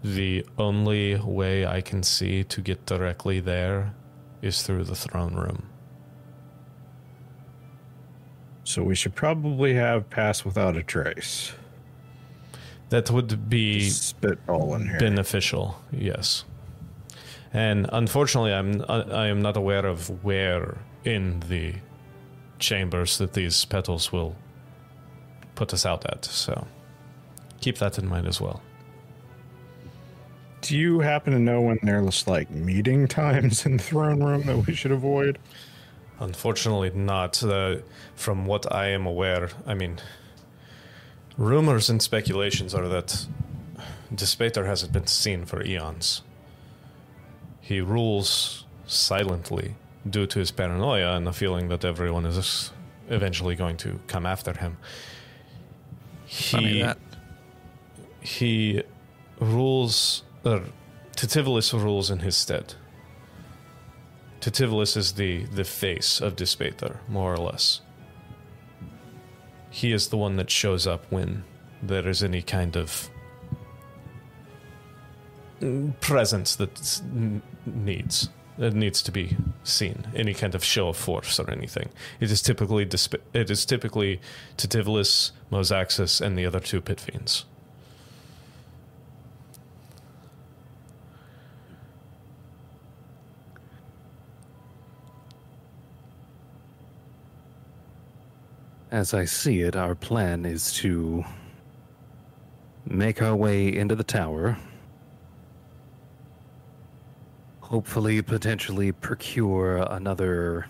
[0.03, 3.95] the only way I can see to get directly there
[4.41, 5.69] is through the throne room.
[8.65, 11.53] So we should probably have pass without a trace.
[12.91, 13.91] That would be
[14.23, 14.99] in here.
[14.99, 16.45] beneficial yes
[17.59, 21.75] and unfortunately i'm i am not aware of where in the
[22.59, 24.37] chambers that these petals will
[25.55, 26.67] put us out at so
[27.61, 28.61] keep that in mind as well
[30.61, 34.59] Do you happen to know when there's like meeting times in the throne room that
[34.67, 35.39] we should avoid?
[36.21, 37.77] unfortunately not uh,
[38.15, 39.95] from what i am aware i mean
[41.37, 43.27] rumors and speculations are that
[44.15, 46.23] Dispater hasn't been seen for eons.
[47.69, 49.75] He rules silently
[50.09, 52.73] due to his paranoia and the feeling that everyone is
[53.11, 54.79] eventually going to come after him.
[56.25, 56.83] He,
[58.21, 58.83] he
[59.39, 60.63] rules, er, or
[61.15, 62.73] Titivolus rules in his stead.
[64.41, 67.83] Titivolus is the, the face of Dispater, more or less.
[69.69, 71.45] He is the one that shows up when
[71.83, 73.11] there is any kind of
[76.01, 77.03] presence that
[77.67, 78.29] needs
[78.59, 80.05] that needs to be seen.
[80.15, 81.91] Any kind of show of force or anything.
[82.19, 84.21] It is typically disp- it is typically
[84.57, 87.45] Titivolus, Mosaxus, and the other two pit fiends.
[98.91, 101.25] As I see it, our plan is to
[102.87, 104.57] make our way into the tower.
[107.69, 110.67] Hopefully, potentially procure another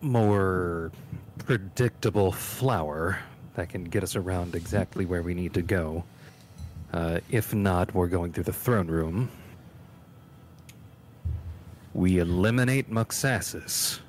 [0.00, 0.90] more
[1.38, 3.20] predictable flower
[3.54, 6.02] that can get us around exactly where we need to go.
[6.92, 9.30] Uh, if not, we're going through the throne room.
[11.94, 14.00] We eliminate Muxassus.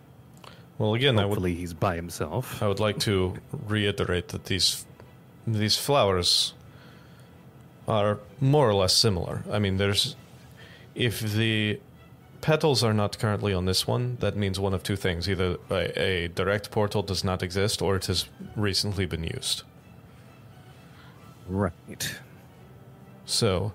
[0.80, 2.64] Well, again, I would Hopefully, he's by himself.
[2.64, 3.36] I would like to
[3.68, 4.88] reiterate that these
[5.46, 6.56] these flowers
[7.88, 9.44] are more or less similar.
[9.52, 10.16] I mean, there's
[10.96, 11.80] if the
[12.42, 16.00] petals are not currently on this one, that means one of two things: either a,
[16.00, 18.26] a direct portal does not exist, or it has
[18.56, 19.64] recently been used.
[21.48, 22.16] Right.
[23.26, 23.74] So,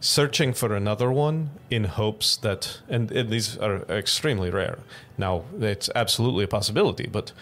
[0.00, 4.78] searching for another one in hopes that, and, and these are extremely rare.
[5.18, 7.32] Now, it's absolutely a possibility, but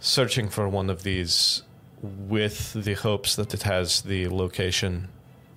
[0.00, 1.62] searching for one of these
[2.02, 5.08] with the hopes that it has the location,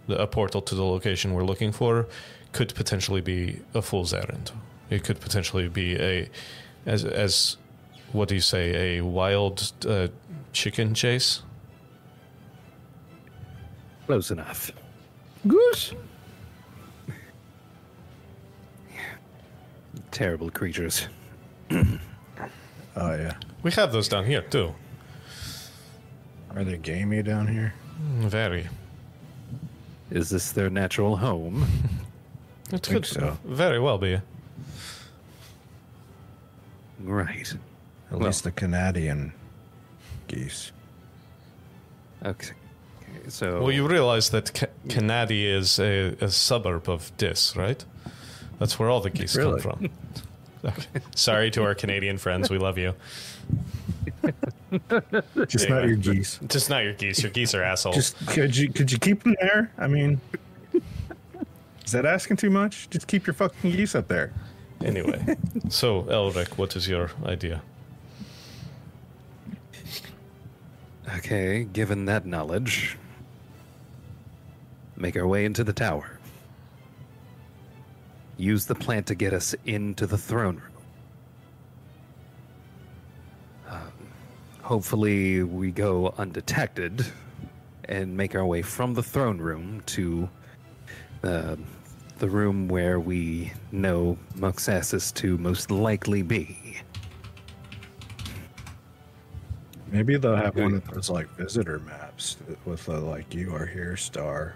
[0.08, 2.08] the, a portal to the location we're looking for,
[2.54, 4.51] could potentially be a fool's errand.
[4.89, 6.30] It could potentially be a,
[6.86, 7.58] as as,
[8.12, 10.08] what do you say, a wild uh,
[10.54, 11.43] chicken chase.
[14.06, 14.72] Close enough.
[15.47, 15.93] Goose.
[20.12, 21.08] Terrible creatures.
[22.95, 23.34] Oh yeah.
[23.64, 24.76] We have those down here too.
[26.56, 27.74] Are they gamey down here?
[28.20, 28.68] Very.
[30.12, 31.66] Is this their natural home?
[32.74, 33.38] It think could so.
[33.46, 34.20] very well be.
[37.00, 37.54] Right.
[38.12, 39.34] At Well- least the Canadian
[40.28, 40.72] geese.
[42.26, 42.54] Okay.
[43.28, 47.84] So Well, you realize that Ca- Canady is a, a suburb of Dis, right?
[48.60, 49.62] That's where all the geese Really?
[49.62, 49.90] come from.
[50.66, 51.02] Okay.
[51.14, 52.94] Sorry to our Canadian friends, we love you.
[55.46, 55.76] Just Yeah.
[55.76, 56.40] not your geese.
[56.48, 57.22] Just not your geese.
[57.22, 57.98] Your geese are assholes.
[57.98, 59.70] Just could you could you keep them there?
[59.78, 60.22] I mean,
[60.74, 60.82] is
[61.94, 62.89] that asking too much?
[62.89, 64.34] Just keep your fucking geese up there.
[64.84, 65.38] anyway,
[65.70, 67.62] so Elric, what is your idea?
[71.18, 72.98] Okay, given that knowledge,
[74.96, 76.20] make our way into the tower.
[78.38, 80.72] Use the plant to get us into the throne room.
[83.70, 83.91] Um,
[84.62, 87.06] hopefully, we go undetected
[87.86, 90.30] and make our way from the throne room to
[91.24, 91.56] uh,
[92.24, 96.78] the room where we know Muxassus to most likely be.
[99.92, 103.98] Maybe they'll have one of those like visitor maps with a like you are here
[103.98, 104.56] star.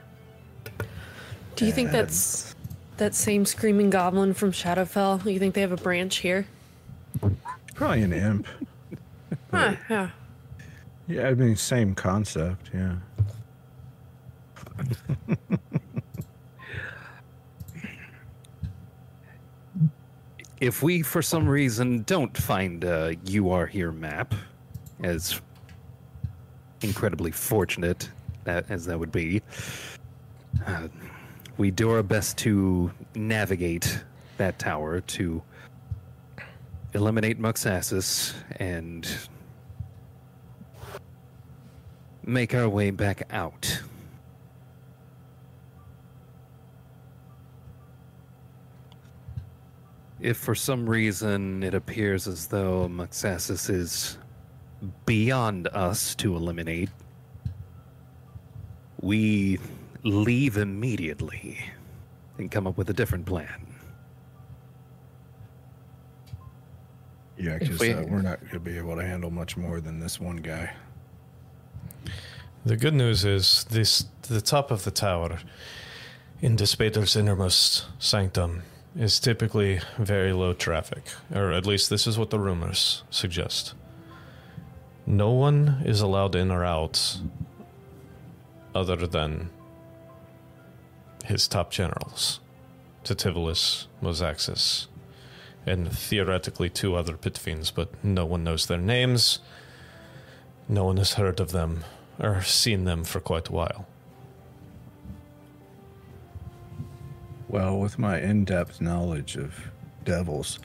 [1.57, 2.55] Do you think that's
[2.95, 5.29] that same screaming goblin from Shadowfell?
[5.29, 6.47] You think they have a branch here?
[7.75, 8.47] Probably an imp.
[9.51, 10.09] Huh, yeah.
[11.07, 12.69] Yeah, I mean same concept.
[12.73, 12.95] Yeah.
[20.59, 24.33] if we for some reason don't find a you are here map
[25.03, 25.39] as
[26.81, 28.09] incredibly fortunate
[28.45, 29.41] as that would be
[30.65, 30.87] uh,
[31.57, 34.03] we do our best to navigate
[34.37, 35.41] that tower to
[36.93, 39.07] eliminate Muxassus and
[42.23, 43.81] make our way back out
[50.19, 54.17] if for some reason it appears as though Muxassus is
[55.05, 56.89] beyond us to eliminate,
[59.01, 59.59] we
[60.03, 61.59] leave immediately
[62.37, 63.65] and come up with a different plan.
[67.37, 69.99] Yeah, because we- uh, we're not going to be able to handle much more than
[69.99, 70.73] this one guy.
[72.65, 75.39] The good news is this: the top of the tower
[76.41, 78.63] in Dispater's innermost sanctum
[78.97, 83.73] is typically very low traffic, or at least this is what the rumors suggest.
[85.05, 87.19] No one is allowed in or out
[88.73, 89.49] other than
[91.25, 92.39] his top generals,
[93.03, 94.87] Titivolus, Mosaxus,
[95.65, 99.39] and theoretically two other pit fiends, but no one knows their names.
[100.67, 101.83] No one has heard of them
[102.19, 103.87] or seen them for quite a while.
[107.49, 109.71] Well, with my in-depth knowledge of
[110.03, 110.59] devils,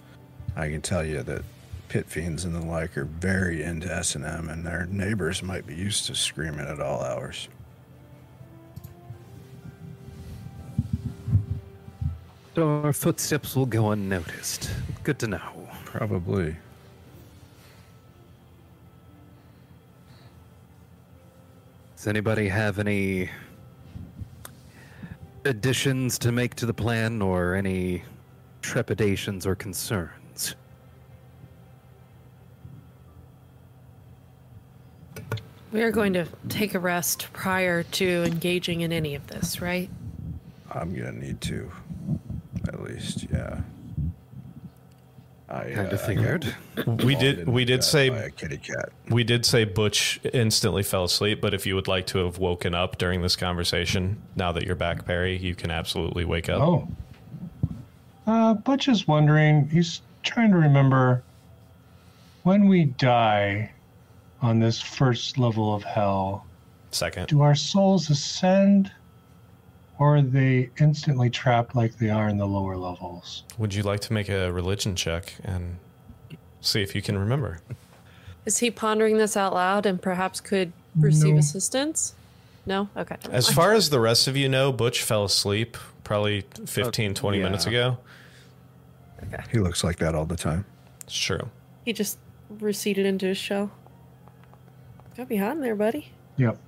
[0.57, 1.43] I can tell you that
[1.89, 6.07] pit fiends and the like are very into S&M, and their neighbors might be used
[6.07, 7.49] to screaming at all hours.
[12.55, 14.70] So our footsteps will go unnoticed.
[15.05, 15.68] Good to know.
[15.85, 16.57] Probably.
[21.97, 23.30] Does anybody have any
[25.45, 28.03] additions to make to the plan or any
[28.61, 30.55] trepidations or concerns?
[35.72, 39.88] We are going to take a rest prior to engaging in any of this, right?
[40.70, 41.70] I'm gonna need to,
[42.68, 43.61] at least, yeah.
[45.53, 46.57] I Kind uh, of figured.
[46.87, 47.47] We did.
[47.47, 48.89] We did say a kitty cat.
[49.11, 51.43] we did say Butch instantly fell asleep.
[51.43, 54.75] But if you would like to have woken up during this conversation, now that you're
[54.75, 56.63] back, Perry, you can absolutely wake up.
[56.63, 56.89] Oh.
[58.27, 61.23] Uh, Butch is wondering, he's trying to remember
[62.45, 63.71] when we die
[64.41, 66.47] on this first level of hell,
[66.93, 67.27] Second.
[67.27, 68.91] do our souls ascend
[69.99, 73.45] or are they instantly trapped like they are in the lower levels?
[73.59, 75.76] Would you like to make a religion check and
[76.61, 77.59] see if you can remember?
[78.45, 81.38] Is he pondering this out loud and perhaps could receive No.
[81.38, 82.14] assistance?
[82.66, 82.88] No?
[82.97, 83.16] Okay.
[83.30, 87.38] As far as the rest of you know, Butch fell asleep probably 15, uh, 20
[87.38, 87.45] yeah.
[87.45, 87.99] minutes ago.
[89.24, 89.43] Okay.
[89.51, 90.64] He looks like that all the time.
[91.05, 91.49] It's true.
[91.84, 92.18] He just
[92.49, 93.70] receded into his shell.
[95.16, 96.12] Got behind there, buddy.
[96.36, 96.59] Yep.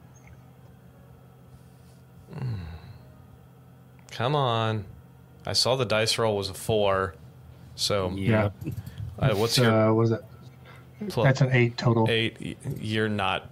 [4.14, 4.84] Come on.
[5.44, 7.14] I saw the dice roll was a four.
[7.74, 8.50] So, Yeah.
[9.18, 10.20] uh, what's your uh, what is it?
[11.08, 12.06] pl- That's an eight total.
[12.08, 12.56] eight?
[12.80, 13.50] You're not,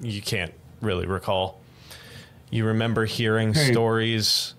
[0.00, 0.52] you can't
[0.82, 1.60] really recall.
[2.50, 3.72] You remember hearing Hey.
[3.72, 4.54] stories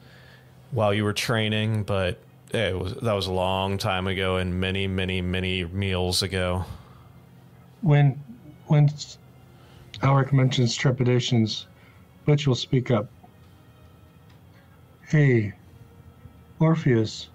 [0.71, 2.17] while you were training, but
[2.51, 6.65] it was that was a long time ago and many, many, many meals ago.
[7.81, 8.19] When
[8.65, 8.89] when
[10.01, 11.67] Elric mentions trepidations,
[12.25, 13.07] Butch will speak up.
[15.13, 15.53] Hey,
[16.59, 17.27] Orpheus,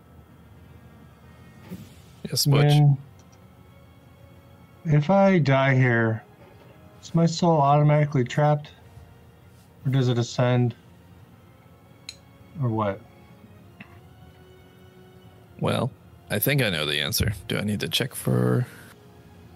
[2.24, 2.64] Yes, Butch.
[2.64, 2.98] when
[4.84, 6.24] if I die here,
[7.00, 8.72] is my soul automatically trapped,
[9.86, 10.74] or does it ascend,
[12.60, 13.00] or what?
[15.60, 15.92] Well,
[16.30, 17.32] I think I know the answer.
[17.46, 18.66] Do I need to check for?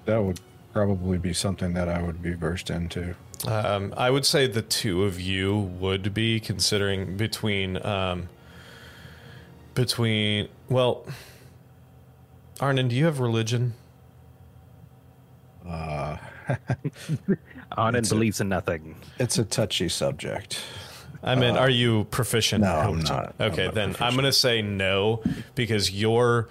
[0.04, 0.38] That would
[0.72, 3.16] probably be something that I would be versed into.
[3.46, 8.28] Um, I would say the two of you would be considering between um,
[9.74, 11.04] between well,
[12.60, 13.74] Arnon, do you have religion?
[15.66, 16.16] Uh,
[17.76, 18.96] On and It's a- believes in nothing.
[19.18, 20.60] it's a touchy subject.
[21.24, 22.64] I mean, are you proficient?
[22.64, 23.16] Uh, no, in I'm religion?
[23.16, 23.34] not.
[23.38, 25.22] I'm Okay, not then I'm going to say no
[25.54, 26.48] because your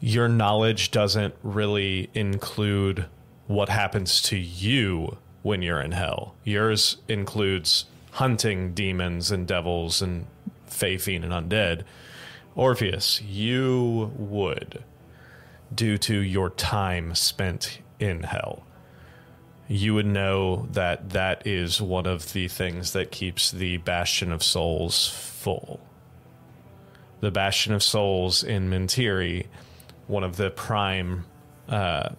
[0.00, 3.06] your knowledge doesn't really include
[3.46, 5.16] what happens to you
[5.48, 6.34] when you're in hell.
[6.44, 10.26] Yours includes hunting demons and devils and
[10.66, 11.82] fae fiend and undead.
[12.54, 14.84] Orpheus, you would
[15.74, 18.64] due to your time spent in hell
[19.68, 24.42] you would know that that is one of the things that keeps the Bastion of
[24.42, 25.78] Souls full.
[27.20, 29.46] The Bastion of Souls in Mentiri,
[30.06, 31.26] one of the prime
[31.68, 32.10] uh,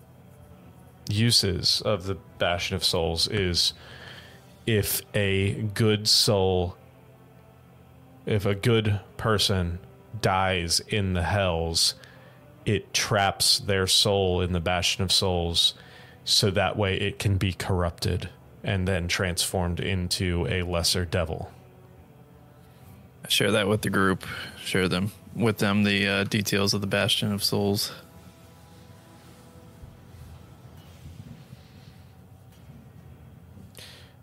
[1.09, 3.73] uses of the Bastion of Souls is
[4.65, 6.77] if a good soul,
[8.25, 9.79] if a good person
[10.21, 11.95] dies in the hells,
[12.65, 15.73] it traps their soul in the Bastion of Souls
[16.23, 18.29] so that way it can be corrupted
[18.63, 21.51] and then transformed into a lesser devil.
[23.27, 24.25] Share that with the group.
[24.63, 27.91] Share them with them the uh, details of the Bastion of Souls.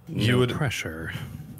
[0.08, 1.12] You no would- pressure.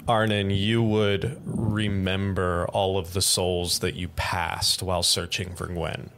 [0.07, 6.11] Arnon, you would remember all of the souls that you passed while searching for Gwen.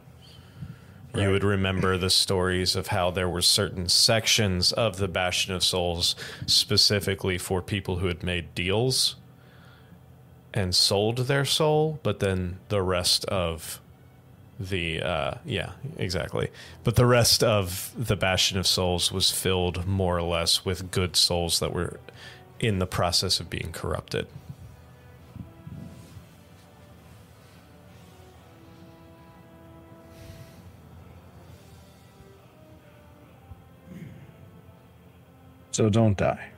[1.12, 5.64] You would remember the stories of how there were certain sections of the Bastion of
[5.64, 6.14] Souls
[6.46, 9.16] specifically for people who had made deals
[10.54, 13.80] and sold their soul, but then the rest of
[14.60, 16.50] the uh yeah, exactly.
[16.84, 21.16] But the rest of the Bastion of Souls was filled more or less with good
[21.16, 21.98] souls that were
[22.60, 24.26] in the process of being corrupted.
[35.72, 36.48] So don't die.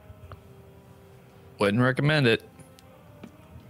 [1.58, 2.42] Wouldn't recommend it.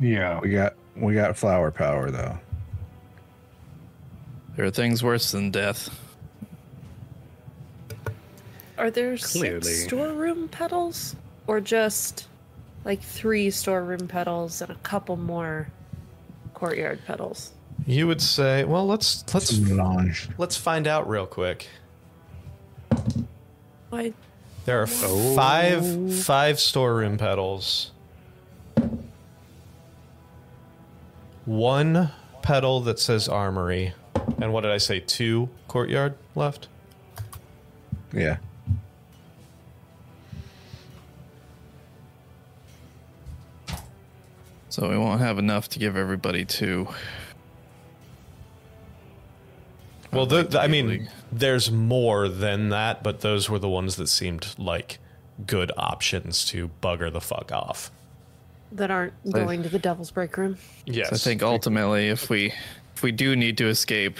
[0.01, 0.41] Yeah.
[0.41, 2.39] We got we got flower power though.
[4.57, 5.91] There are things worse than death.
[8.79, 9.63] Are there Clearly.
[9.63, 11.17] six storeroom petals?
[11.47, 12.29] or just
[12.85, 15.69] like three storeroom petals and a couple more
[16.55, 17.53] courtyard petals.
[17.87, 19.59] You would say, well, let's let's
[20.39, 21.67] let's find out real quick.
[23.91, 24.13] Why?
[24.65, 25.35] There are oh.
[25.35, 27.91] five five storeroom petals.
[31.45, 32.11] One
[32.43, 33.95] petal that says armory,
[34.41, 35.01] and what did I say?
[35.01, 36.69] Two courtyard left.
[38.13, 38.37] Yeah.
[44.73, 46.89] So we won't have enough to give everybody two.
[50.11, 54.07] Well, the, the- I mean, there's more than that, but those were the ones that
[54.07, 54.99] seemed like
[55.47, 57.91] good options to bugger the fuck off.
[58.73, 60.57] That aren't going to the Devil's Break room.
[60.87, 62.55] Yes, So I think ultimately, if we
[62.97, 64.17] if we do need to escape,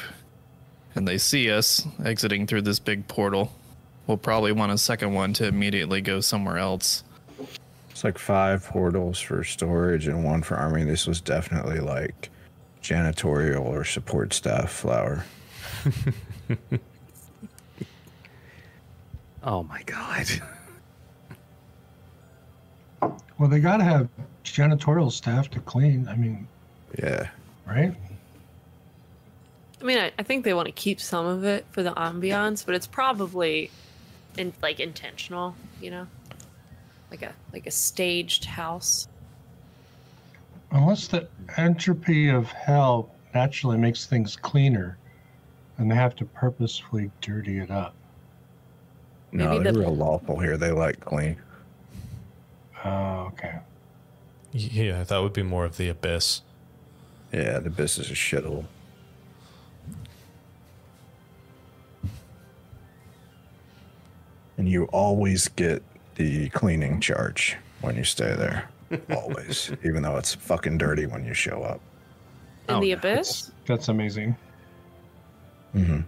[0.95, 3.51] and they see us exiting through this big portal,
[4.07, 7.05] we'll probably want a second one to immediately go somewhere else.
[7.93, 10.83] It's like five portals for storage and one for army.
[10.85, 12.31] This was definitely like
[12.83, 15.25] janitorial or support staff flower.
[19.45, 20.27] Oh my god.
[23.39, 24.09] Well, they got to have
[24.45, 26.07] janitorial staff to clean.
[26.07, 26.47] I mean,
[26.97, 27.29] Yeah.
[27.67, 27.93] right?
[29.81, 32.65] I mean, I, I think they want to keep some of it for the ambiance,
[32.65, 33.73] but it's probably
[34.39, 36.07] in like intentional, you know,
[37.13, 39.07] like a like a staged house.
[40.71, 44.97] Unless the entropy of hell naturally makes things cleaner,
[45.77, 47.95] and they have to purposefully dirty it up.
[49.31, 50.57] No, Maybe they're the- real lawful here.
[50.57, 51.37] They like clean.
[52.85, 53.59] Oh, okay.
[54.53, 56.41] yeah, that would be more of the abyss.
[57.31, 58.65] Yeah, the abyss is a shithole.
[64.57, 65.83] And you always get
[66.23, 68.69] the cleaning charge when you stay there.
[69.11, 69.73] always.
[69.85, 71.81] Even though it's fucking dirty when you show up.
[72.69, 73.51] In Oh, the no, abyss?
[73.67, 74.37] That's amazing.
[75.75, 76.01] Mm-hmm.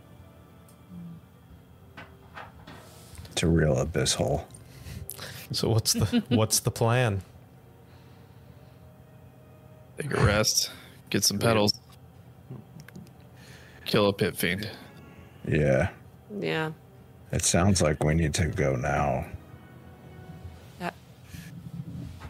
[3.33, 4.47] It's a real abyss hole.
[5.51, 7.23] So what's the what's the plan?
[9.99, 10.71] Take a rest,
[11.11, 11.73] get some petals,
[13.85, 14.69] kill a pit fiend.
[15.49, 15.89] Yeah.
[16.41, 16.73] Yeah.
[17.33, 19.25] It sounds like we need to go now.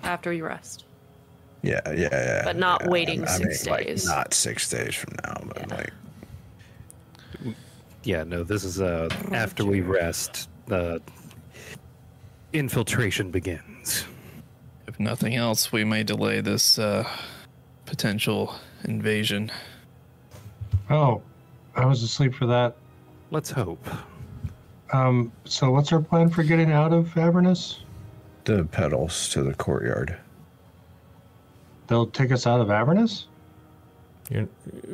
[0.05, 0.85] After you rest.
[1.63, 2.43] Yeah, yeah, yeah.
[2.45, 2.91] But not yeah.
[2.91, 4.07] waiting I six mean, like, days.
[4.07, 5.77] not six days from now, but Yeah.
[5.77, 5.93] like
[8.03, 11.01] Yeah, no, this is uh after we rest, the
[12.53, 14.05] infiltration begins.
[14.87, 17.09] If nothing else, we may delay this uh,
[17.87, 19.51] potential invasion.
[20.91, 21.23] Oh,
[21.75, 22.77] I was asleep for that.
[23.31, 23.85] Let's hope.
[24.93, 27.81] Um, so what's our plan for getting out of Avernus?
[28.45, 30.17] The petals to the courtyard.
[31.87, 33.27] They'll take us out of Avernus?
[34.31, 34.49] You're,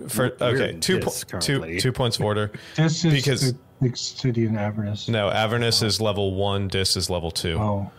[0.08, 2.50] for, We're okay, two, this po- two, two points of order.
[2.76, 5.08] This is Because- the city in Avernus.
[5.08, 6.68] No, Avernus is level one.
[6.68, 7.56] Dis is level two.
[7.58, 7.90] Oh,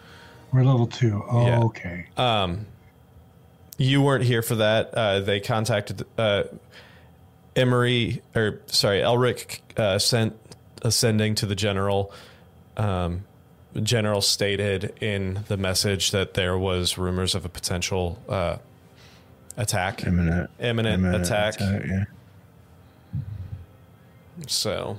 [0.54, 1.24] we're level two.
[1.28, 1.64] Oh, Yeah.
[1.64, 2.06] okay.
[2.18, 2.68] Um,
[3.80, 4.94] you weren't here for that.
[4.94, 6.44] Uh, they contacted uh,
[7.56, 10.36] Emery, or sorry, Elric uh, sent
[10.84, 12.14] ascending to the general.
[12.78, 13.24] Um,
[13.80, 18.58] general stated in the message that there was rumors of a potential uh,
[19.58, 21.60] attack, Imminent, imminent, imminent attack.
[21.60, 22.06] Yeah.
[24.48, 24.98] So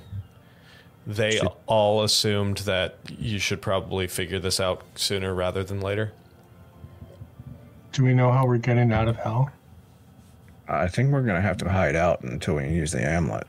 [1.05, 6.13] they all assumed that you should probably figure this out sooner rather than later.
[7.91, 9.51] Do we know how we're getting out of hell?
[10.67, 13.45] I think we're gonna have to hide out until we use the amulet.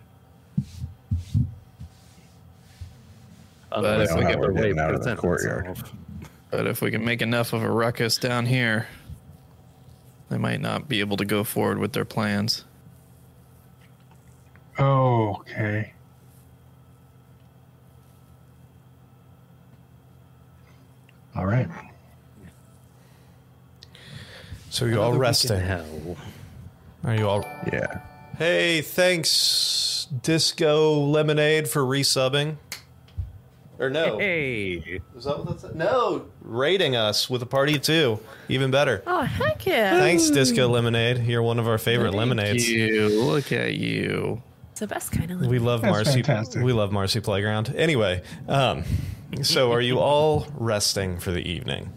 [3.75, 5.67] Unless if we we get get- our way out of the courtyard.
[5.69, 5.93] itself.
[6.51, 8.87] But if we can make enough of a ruckus down here,
[10.31, 12.65] they might not be able to go forward with their plans.
[14.79, 15.93] Oh, okay.
[21.37, 21.69] All right.
[24.71, 26.17] So you're all Another week resting?
[27.05, 27.45] Are you all?
[27.73, 28.01] Yeah.
[28.39, 32.57] Hey, thanks, Disco Lemonade, for resubbing.
[33.79, 34.19] Or no?
[34.19, 35.75] Hey, Is that what that said?
[35.75, 38.21] No, rating us with a party too.
[38.49, 39.03] Even better.
[39.07, 39.99] Oh heck yeah!
[39.99, 41.25] Thanks, Disco Lemonade.
[41.27, 42.69] You're one of our favorite lemonades.
[42.71, 44.41] You look at you.
[44.71, 45.51] It's the best kind of lemonade.
[45.51, 45.67] We lemonade.
[45.67, 46.23] love That's Marcy.
[46.23, 46.63] fantastic.
[46.63, 47.75] We love Marcy Playground.
[47.77, 48.85] Anyway, um,
[49.43, 51.93] so are you all resting for the evening?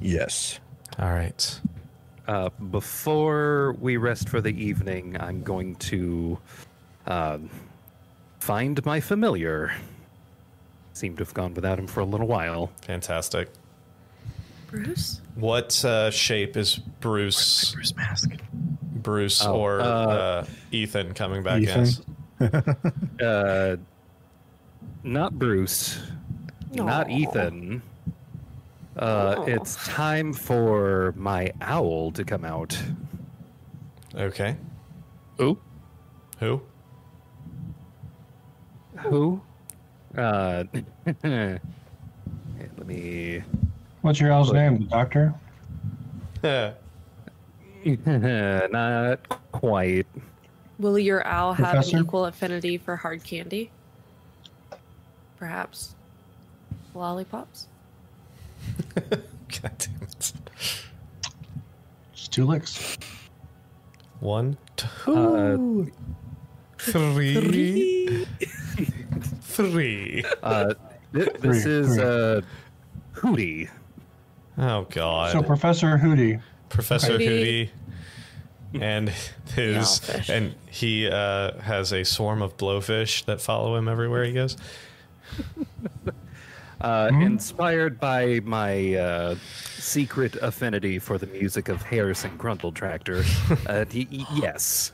[0.00, 0.60] Yes.
[0.98, 1.60] All right.
[2.28, 6.38] uh, before we rest for the evening, I'm going to
[7.06, 7.48] um,
[8.40, 9.72] find my familiar.
[10.92, 12.70] Seem to have gone without him for a little while.
[12.82, 13.48] Fantastic.
[14.68, 15.20] Bruce.
[15.34, 17.72] What uh, shape is Bruce?
[17.72, 18.30] Bruce mask.
[18.52, 21.86] Bruce Oh, or uh, uh, Ethan coming back Ethan?
[21.86, 22.02] in?
[23.22, 23.76] Uh,
[25.04, 26.00] not Bruce,
[26.72, 27.82] not Ethan.
[28.96, 29.44] Uh, Aw.
[29.44, 32.76] it's time for my owl to come out.
[34.14, 34.56] Okay.
[35.38, 35.56] Who?
[36.40, 36.62] Who?
[38.98, 39.40] Who?
[40.16, 40.64] Uh,
[41.24, 41.60] let
[42.86, 43.42] me.
[44.02, 45.34] What's your owl's name, the doctor?
[48.72, 50.06] Not quite.
[50.78, 51.96] Will your owl have Professor?
[51.98, 53.70] an equal affinity for hard candy?
[55.38, 55.94] Perhaps
[56.94, 57.66] lollipops?
[59.10, 60.32] God damn it.
[62.12, 62.96] Just two licks.
[64.20, 64.56] One,
[65.06, 65.56] Uh,
[66.84, 67.12] two,
[67.42, 68.26] three,
[69.42, 70.24] three.
[70.42, 70.74] uh,
[71.14, 72.04] th- this Three, is three.
[72.04, 72.40] uh,
[73.14, 73.70] Hootie.
[74.58, 75.32] Oh God.
[75.32, 76.40] So Professor Hootie.
[76.68, 77.68] Professor Hootie.
[78.74, 79.08] Hootie and
[79.54, 80.28] his owlfish.
[80.30, 84.56] and he uh, has a swarm of blowfish that follow him everywhere he goes.
[86.80, 87.22] Uh, Hmm?
[87.22, 89.36] Inspired by my uh,
[89.78, 93.22] secret affinity for the music of Harrison Grundle Tractor.
[93.68, 94.90] Uh, y- y- yes.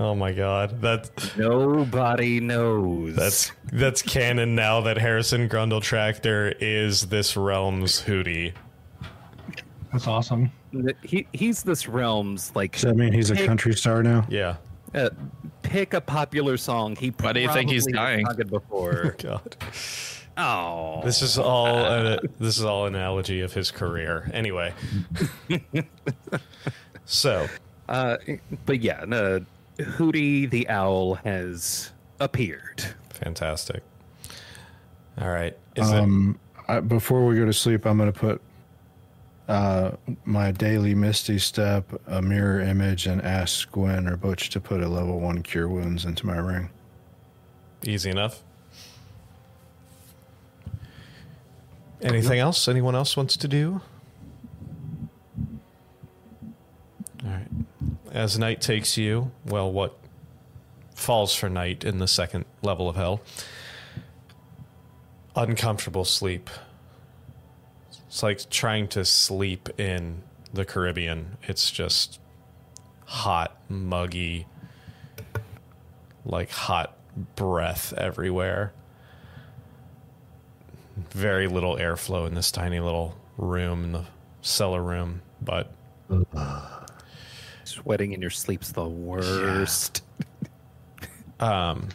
[0.00, 3.14] Oh my God, that Nobody knows.
[3.14, 8.54] that's that's canon now that Harrison Grundle Tractor is this realm's Hootie.
[9.92, 10.50] That's awesome.
[11.02, 12.72] he, he's this realm's like.
[12.72, 14.26] Does that mean he's a country star now?
[14.30, 14.56] Yeah.
[14.94, 15.10] Uh,
[15.60, 16.96] pick a popular song.
[16.96, 18.26] He Why do you think he's probably dying?
[18.26, 19.16] sung it before.
[19.22, 19.56] God.
[20.38, 24.30] oh, This is all a, this is all analogy of his career.
[24.32, 24.72] Anyway.
[27.04, 27.46] so,
[27.86, 28.16] Uh,
[28.64, 29.40] but yeah, uh,
[29.84, 32.84] Hootie the owl has appeared.
[33.10, 33.82] fantastic.
[35.20, 35.56] All right.
[35.76, 38.40] Is it Um, I, before we go to sleep, I'm going to put
[39.48, 39.92] uh,
[40.24, 44.88] my daily Misty Step, a mirror image, and ask Gwen or Butch to put a
[44.88, 46.70] level one cure wounds into my ring.
[47.84, 48.42] easy enough?
[52.02, 52.66] Anything else?
[52.68, 53.80] Anyone else wants to do?
[57.24, 57.46] All right.
[58.10, 59.96] As night takes you, well, what
[60.94, 63.20] falls for night in the second level of hell?
[65.36, 66.50] Uncomfortable sleep.
[68.08, 71.38] It's like trying to sleep in the Caribbean.
[71.44, 72.18] It's just
[73.06, 74.46] hot, muggy,
[76.24, 76.96] like hot
[77.36, 78.72] breath everywhere.
[81.10, 84.04] Very little airflow in this tiny little room in the
[84.42, 85.72] cellar room, but
[87.70, 90.02] Sweating in your sleep's the worst.
[91.38, 91.88] um,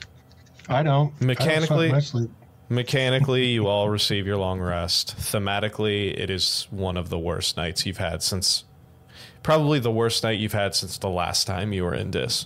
[0.69, 1.11] I don't.
[1.11, 2.32] I don't Mechanically- sweat my sleep.
[2.69, 5.15] mechanically you all receive your long rest.
[5.17, 8.63] Thematically, it is one of the worst nights you've had since
[9.43, 12.45] probably the worst night you've had since the last time you were in Dis.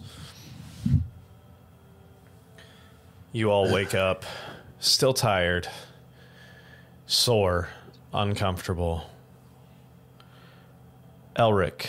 [3.32, 4.26] You all wake up
[4.80, 5.68] still tired,
[7.06, 7.70] sore,
[8.12, 9.04] uncomfortable.
[11.36, 11.86] Elric,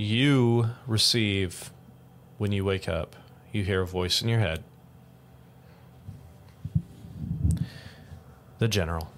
[0.00, 1.70] you receive
[2.38, 3.16] when you wake up,
[3.52, 4.64] you hear a voice in your head.
[8.58, 9.12] The general.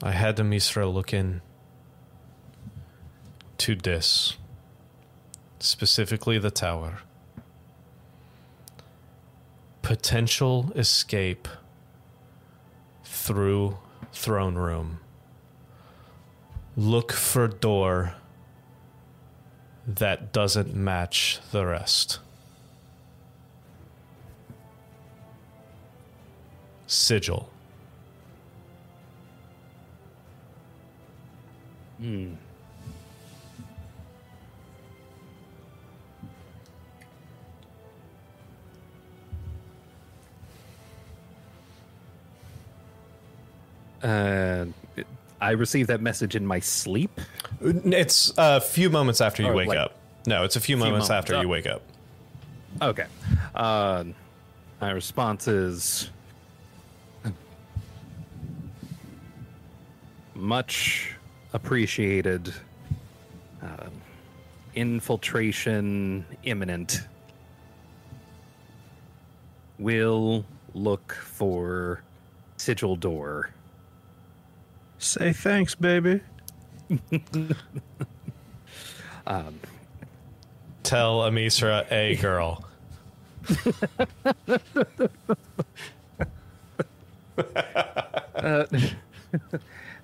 [0.00, 1.42] I had the Misra look in
[3.58, 4.36] to this,
[5.58, 7.00] specifically the tower.
[9.82, 11.48] Potential escape
[13.02, 13.76] through
[14.12, 15.00] throne room.
[16.76, 18.14] Look for door
[19.96, 22.18] that doesn't match the rest.
[26.86, 27.48] Sigil.
[44.02, 44.64] Uh,
[45.40, 47.20] I received that message in my sleep.
[47.60, 49.96] It's a few moments after you Or, wake like, up.
[50.26, 51.42] No, it's a few, moments, moments after up.
[51.42, 51.82] you wake up.
[52.82, 53.06] Okay.
[53.54, 54.04] Uh,
[54.80, 56.10] my response is
[60.34, 61.14] much
[61.52, 62.52] appreciated.
[63.62, 63.90] Um
[64.74, 67.00] infiltration imminent.
[69.78, 72.02] We'll look for
[72.56, 73.50] sigil door.
[75.00, 76.20] Say thanks, baby.
[80.82, 82.64] Tell Amisra, a girl.
[88.40, 88.64] Uh,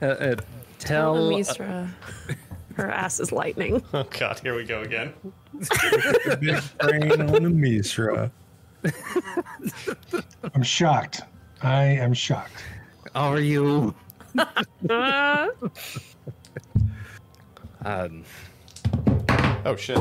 [0.02, 0.34] uh,
[0.78, 1.88] Tell tell Amisra
[2.74, 3.82] her ass is lightning.
[3.94, 5.12] Oh God, here we go again.
[6.38, 8.30] Big brain on the Misra.
[10.54, 11.22] I'm shocked.
[11.62, 12.62] I am shocked.
[13.14, 13.94] Are you?
[17.84, 18.24] Um,
[19.64, 19.98] Oh shit.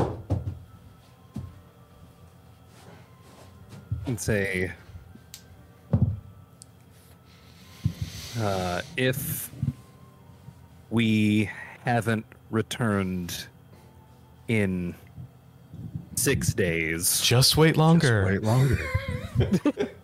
[4.06, 4.70] and say
[8.38, 9.50] uh, if
[10.90, 11.50] we
[11.84, 13.46] haven't returned
[14.48, 14.94] in
[16.14, 18.24] six days, Just wait longer.
[18.26, 18.78] Wait longer.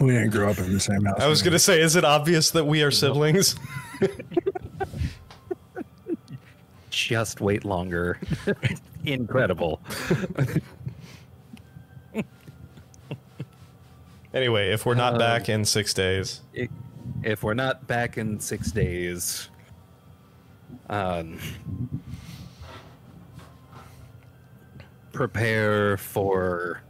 [0.00, 1.20] we didn't grow up in the same house.
[1.20, 3.56] I was gonna say, is it obvious that we are siblings?
[6.90, 8.20] just wait longer.
[9.04, 9.80] Incredible.
[14.34, 16.42] anyway, if we're not Um, back in six days,
[17.22, 19.48] if we're not back in six days,
[20.88, 21.38] um,
[25.12, 26.82] prepare for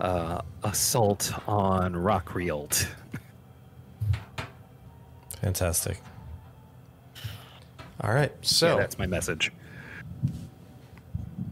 [0.00, 2.86] uh, assault on Rockrield.
[5.40, 6.00] fantastic.
[8.02, 9.52] All right, so yeah, that's my message.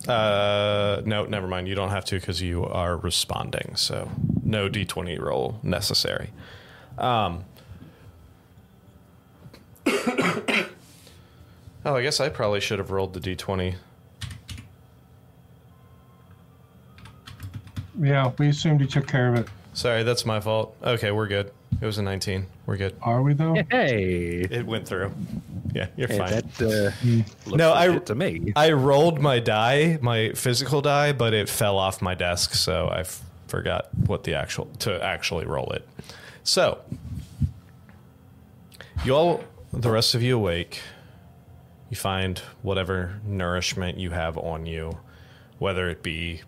[0.07, 1.69] Uh, no, never mind.
[1.69, 3.77] You don't have to because you are responding.
[3.77, 4.11] So
[4.43, 6.31] no d20 roll necessary.
[6.97, 7.45] Um.
[11.89, 13.75] Oh, I guess I probably should have rolled the d20.
[18.01, 19.49] Yeah, we assumed you took care of it.
[19.73, 20.77] Sorry, that's my fault.
[20.83, 21.51] Okay, we're good.
[21.81, 22.47] It was a 19.
[22.67, 22.97] We're good.
[23.03, 23.55] Are we though?
[23.71, 25.13] Hey, It went through.
[25.73, 26.31] Yeah, you're hey, fine.
[26.31, 27.09] that uh,
[27.47, 28.53] looks No, I- legit to me.
[28.57, 33.01] I rolled my die, my physical die, but it fell off my desk, so I
[33.01, 35.87] f- forgot what the actual to actually roll it.
[36.43, 36.79] So,
[39.05, 40.81] you all, the rest of you awake.
[41.91, 44.99] You find whatever nourishment you have on you,
[45.59, 46.43] whether it be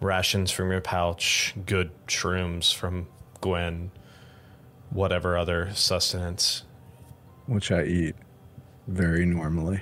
[0.00, 3.08] rations from your pouch, good shrooms from
[3.40, 3.90] Gwen,
[4.90, 6.64] whatever other sustenance.
[7.46, 8.14] which I eat
[8.86, 9.80] very normally.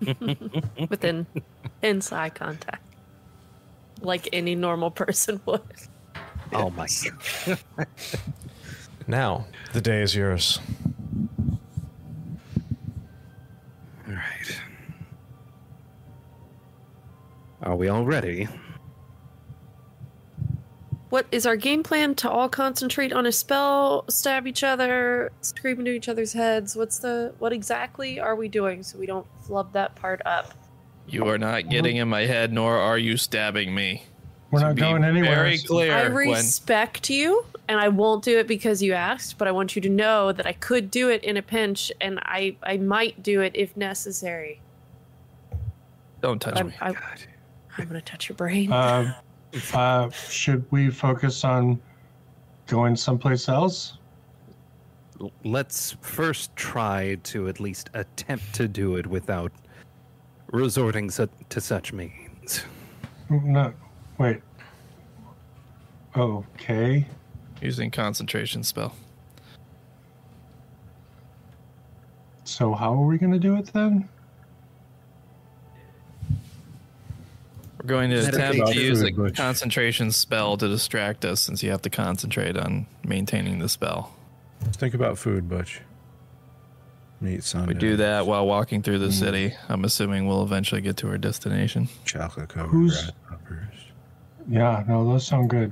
[0.90, 1.26] within
[1.82, 2.84] inside contact,
[4.02, 5.62] like any normal person would.
[6.52, 6.86] Oh my!
[7.46, 7.88] god.
[9.06, 10.60] Now, the day is yours.
[17.64, 18.46] Are we all ready?
[21.08, 25.78] What is our game plan to all concentrate on a spell, stab each other, scream
[25.78, 26.76] into each other's heads?
[26.76, 30.52] What's the what exactly are we doing so we don't flub that part up?
[31.06, 31.70] You are not mm-hmm.
[31.70, 34.04] getting in my head, nor are you stabbing me.
[34.50, 35.36] We're To not going anywhere.
[35.36, 36.30] Very clear, I Gwen.
[36.30, 39.88] respect you, and I won't do it because you asked, but I want you to
[39.88, 43.52] know that I could do it in a pinch, and I I might do it
[43.54, 44.60] if necessary.
[46.20, 46.74] Don't touch I'm, me.
[46.80, 46.94] I,
[47.78, 48.72] I'm gonna touch your brain.
[48.72, 49.14] Uh,
[49.72, 51.80] uh, should we focus on
[52.66, 53.98] going someplace else?
[55.44, 59.52] Let's first try to at least attempt to do it without
[60.52, 62.64] resorting su- to such means.
[63.30, 63.72] No,
[64.18, 64.40] wait.
[66.16, 67.06] Okay.
[67.60, 68.94] Using concentration spell.
[72.44, 74.08] So how are we going to do it then?
[77.84, 79.36] We're going to attempt to use a Food, Butch.
[79.36, 84.16] concentration spell to distract us since you have to concentrate on maintaining the spell.
[84.72, 85.82] Think about food, Butch.
[87.20, 87.74] Meat Sunday.
[87.74, 89.52] We do that while walking through the city.
[89.68, 91.90] I'm assuming we'll eventually get to our destination.
[92.06, 93.74] Chocolate covered Who's- grasshoppers.
[94.48, 95.70] Yeah, no, those sound good.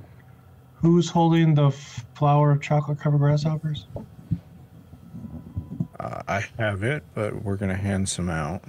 [0.83, 3.87] Who's holding the f- flower of chocolate covered grasshoppers?
[5.99, 8.63] Uh, I have it, but we're gonna hand some out.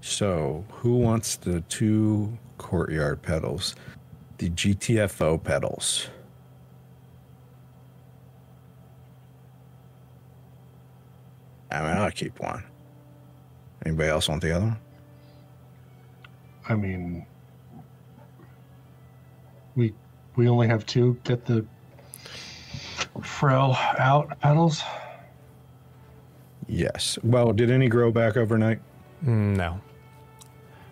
[0.00, 3.74] So, who wants the two courtyard petals?
[4.38, 6.08] The GTFO petals.
[11.70, 12.64] I mean, I'll keep one.
[13.84, 14.76] Anybody else want the other one?
[16.68, 17.26] I mean,
[19.76, 19.94] we
[20.36, 21.18] we only have two.
[21.24, 21.64] Get the
[23.22, 24.82] frail out petals.
[26.68, 27.18] Yes.
[27.22, 28.80] Well, did any grow back overnight?
[29.24, 29.80] Mm, No.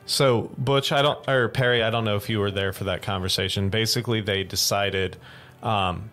[0.06, 3.02] So Butch, I don't, or Perry, I don't know if you were there for that
[3.02, 3.68] conversation.
[3.68, 5.16] Basically, they decided
[5.62, 6.10] um,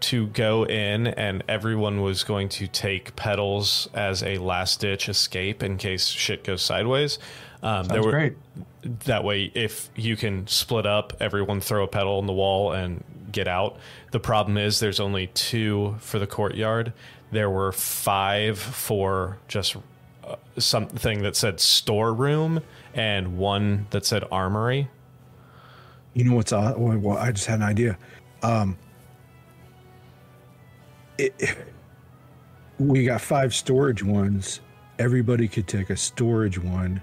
[0.00, 5.62] to go in, and everyone was going to take petals as a last ditch escape
[5.62, 7.18] in case shit goes sideways.
[7.62, 8.34] Um, Sounds great.
[9.04, 13.04] that way if you can split up everyone throw a petal on the wall and
[13.30, 13.76] get out
[14.10, 16.92] the problem is there's only two for the courtyard
[17.30, 19.76] there were five for just
[20.58, 22.60] something that said storeroom
[22.94, 24.88] and one that said armory
[26.14, 26.78] You know what's odd?
[26.78, 27.98] Well, I just had an idea.
[28.42, 28.76] Um,
[31.18, 31.34] it,
[32.78, 34.60] we got five storage ones.
[34.98, 37.00] Everybody could take a storage one,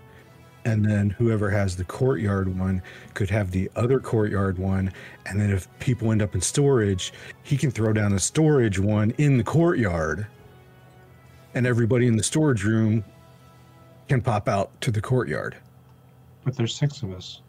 [0.65, 2.81] and then whoever has the courtyard one
[3.13, 4.91] could have the other courtyard one.
[5.25, 7.13] And then if people end up in storage,
[7.43, 10.27] he can throw down a storage one in the courtyard,
[11.53, 13.03] and everybody in the storage room
[14.07, 15.55] can pop out to the courtyard.
[16.43, 17.41] But there's six of us.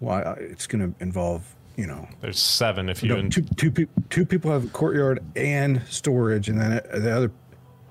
[0.00, 1.42] Well, uh, it's going to involve,
[1.76, 3.08] you know, There's seven if you.
[3.10, 7.10] No, in- two, two, peop two people have courtyard and storage, and then uh, the
[7.16, 7.30] other,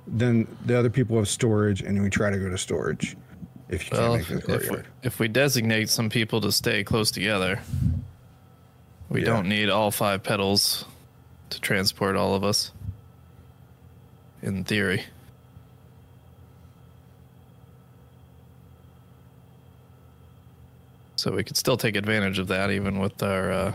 [0.05, 3.15] then the other people have storage, and we try to go to storage.
[3.69, 6.51] If you Well, can't make if the we, courtyard, if we designate some people to
[6.51, 7.59] stay close together,
[9.09, 9.27] we Yeah.
[9.27, 10.85] don't need all five petals
[11.49, 12.71] to transport all of us.
[14.43, 15.03] In theory.
[21.15, 23.73] So we could still take advantage of that even with our uh,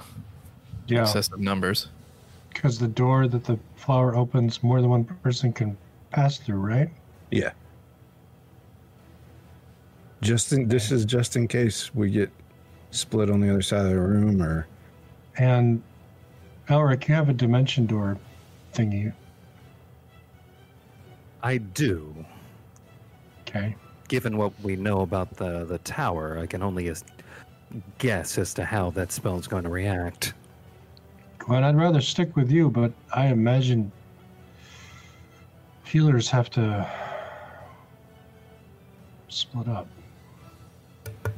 [0.87, 1.89] Yeah, excessive numbers.
[2.53, 5.77] because the door that the flower opens, more than one person can
[6.11, 6.91] pass through, right?
[7.31, 7.51] yeah.
[10.21, 12.29] Just in, this is just in case we get
[12.91, 14.67] split on the other side of the room, or
[15.37, 15.81] And
[16.69, 18.19] Elric, you have a dimension door
[18.75, 19.13] thingy.
[21.43, 22.15] I do.
[23.43, 23.77] Okay.
[24.09, 27.05] Given what we know about the, the tower, I can only as-
[27.99, 30.35] guess as to how that spell is going to react.
[31.49, 33.91] Well, I'd rather stick with you, but I imagine
[35.85, 36.91] healers have to
[39.29, 39.87] split up.
[41.17, 41.31] I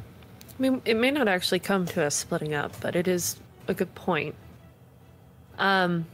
[0.59, 3.37] mean, it may not actually come to us splitting up, but it is
[3.69, 4.35] a good point.
[5.59, 6.07] Um,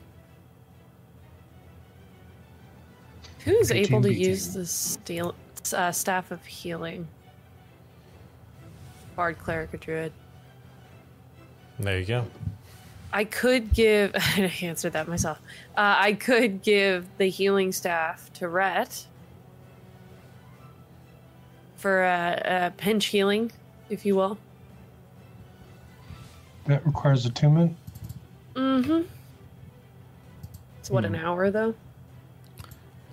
[3.47, 4.25] who's able to beating.
[4.29, 5.35] use the steel,
[5.73, 7.09] uh, staff of healing?
[9.15, 10.13] Bard, cleric, or druid?
[11.79, 12.27] there you go.
[13.13, 14.13] I could give.
[14.17, 15.39] I answered that myself.
[15.77, 19.07] Uh, I could give the healing staff to Rhett
[21.77, 23.53] for a, uh, pinch healing,
[23.89, 24.39] if you will.
[26.67, 27.77] That requires attunement.
[28.55, 29.03] Mm-hmm.
[30.81, 31.25] It's what an Hmm.
[31.25, 31.75] hour though.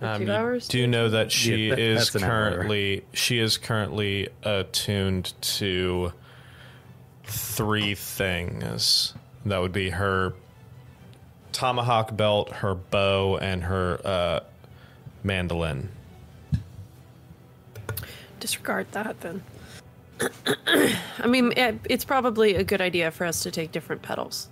[0.04, 0.68] Or Um, two you hours.
[0.68, 2.30] do know that she Yeah, that- is that's hour.
[2.52, 6.12] currently she is currently attuned to
[7.24, 9.14] three things.
[9.46, 10.34] That would be her
[11.54, 14.40] tomahawk belt, her bow, and her uh,
[15.24, 15.90] mandolin.
[18.40, 19.42] Disregard that then.
[20.68, 24.50] I mean, it, it's probably a good idea for us to take different petals.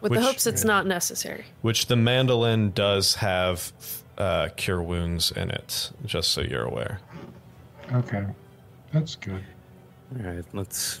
[0.00, 1.44] With Which- the hopes it's not necessary.
[1.62, 3.72] Which the mandolin does have
[4.18, 7.00] uh, cure wounds in it, just so you're aware.
[7.92, 8.26] Okay.
[8.92, 9.44] That's good.
[10.18, 11.00] All right, let's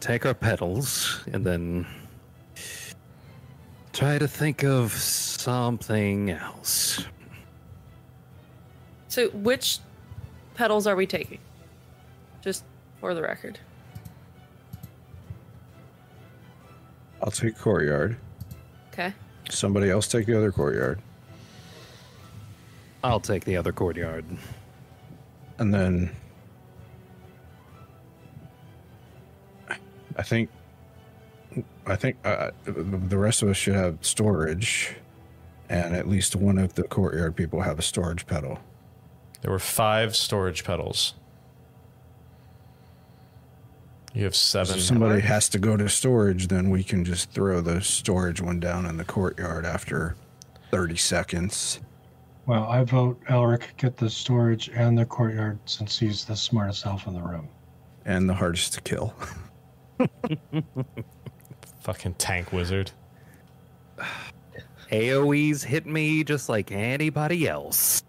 [0.00, 1.86] take our petals and then
[3.92, 7.04] try to think of something else.
[9.08, 9.78] So, which
[10.54, 11.40] petals are we taking?
[12.42, 12.64] Just
[13.00, 13.58] for the record.
[17.22, 18.16] I'll take courtyard.
[18.92, 19.12] Okay.
[19.50, 21.00] Somebody else take the other courtyard,
[23.02, 24.24] I'll take the other courtyard.
[25.58, 26.14] and then
[30.16, 30.50] I think
[31.86, 34.96] I think uh, the rest of us should have storage,
[35.68, 38.58] and at least one of the courtyard people have a storage petal.
[39.40, 41.14] There were five storage petals.
[44.14, 44.76] You have seven.
[44.76, 48.58] If somebody has to go to storage, then we can just throw the storage one
[48.58, 50.16] down in the courtyard after
[50.70, 51.80] 30 seconds.
[52.46, 57.06] Well, I vote Elric get the storage and the courtyard since he's the smartest elf
[57.06, 57.48] in the room.
[58.06, 59.14] And the hardest to kill.
[61.80, 62.90] Fucking tank wizard.
[64.90, 68.02] AoEs hit me just like anybody else.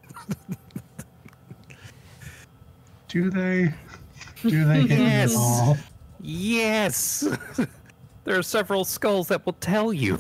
[3.10, 3.74] Do they?
[4.44, 5.32] Do they hit Yes.
[5.34, 5.78] you all?
[6.22, 7.28] Yes!
[8.24, 10.18] there are several skulls that will tell you.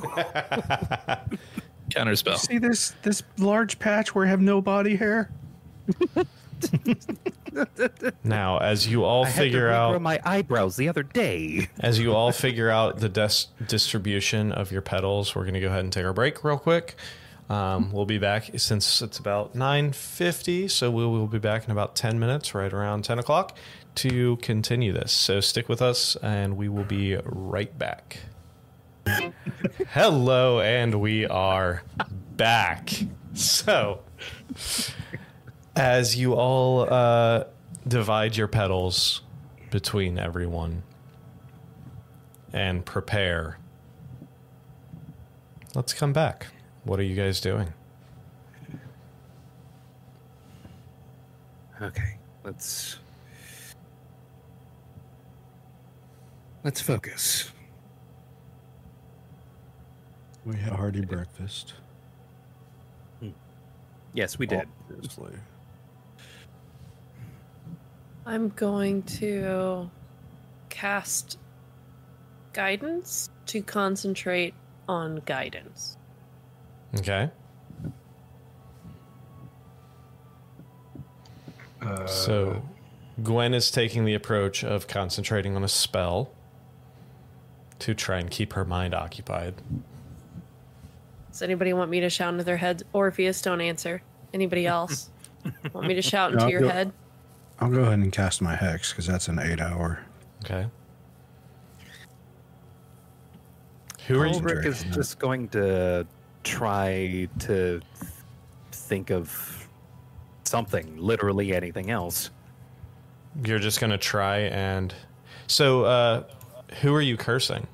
[1.89, 2.37] Counterspell.
[2.37, 5.31] See this this large patch where I have no body hair?
[8.23, 11.69] Now, as you all I had to figure out, my eyebrows the other day.
[11.79, 15.67] as you all figure out the des- distribution of your petals, we're going to go
[15.67, 16.95] ahead and take our break real quick.
[17.49, 21.95] Um, we'll be back since it's about 9.50, so we will be back in about
[21.95, 23.57] 10 minutes, right around 10 o'clock,
[23.99, 25.11] to continue this.
[25.11, 28.19] So stick with us, and we will be right back.
[29.89, 31.83] Hello, and we are
[32.37, 32.91] back.
[33.33, 33.99] So,
[35.75, 37.43] as you all uh,
[37.85, 39.21] divide your petals
[39.69, 40.83] between everyone,
[42.53, 43.57] and prepare.
[45.75, 46.47] Let's come back.
[46.83, 47.73] What are you guys doing?
[51.81, 52.98] Okay, let's
[56.63, 57.51] let's focus.
[60.45, 61.73] We had a hearty breakfast.
[63.19, 63.29] Hmm.
[64.13, 64.67] Yes, we did.
[64.89, 65.33] Obviously.
[68.25, 69.89] I'm going to
[70.69, 71.37] cast
[72.53, 74.53] guidance to concentrate
[74.87, 75.97] on guidance.
[76.97, 77.29] Okay.
[81.81, 82.61] Uh, so
[83.23, 86.31] Gwen is taking the approach of concentrating on a spell
[87.79, 89.55] to try and keep her mind occupied.
[91.31, 92.83] Does anybody want me to shout into their head?
[92.93, 94.01] Orpheus, don't answer.
[94.33, 95.09] Anybody else?
[95.73, 96.91] want me to shout into No, your go- head?
[97.59, 99.99] I'll go ahead and cast my hex because that's an eight hour.
[100.45, 100.67] Okay.
[104.07, 104.33] Who are you?
[104.39, 104.91] Elric is Yeah.
[104.91, 106.07] just going to
[106.43, 107.81] try to
[108.71, 109.67] think of
[110.45, 112.31] something, literally anything else.
[113.45, 114.93] You're just going to try and.
[115.47, 116.23] So, uh,
[116.81, 117.67] who are you cursing?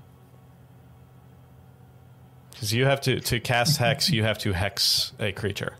[2.52, 5.76] Because you have to to cast hex, you have to hex a creature.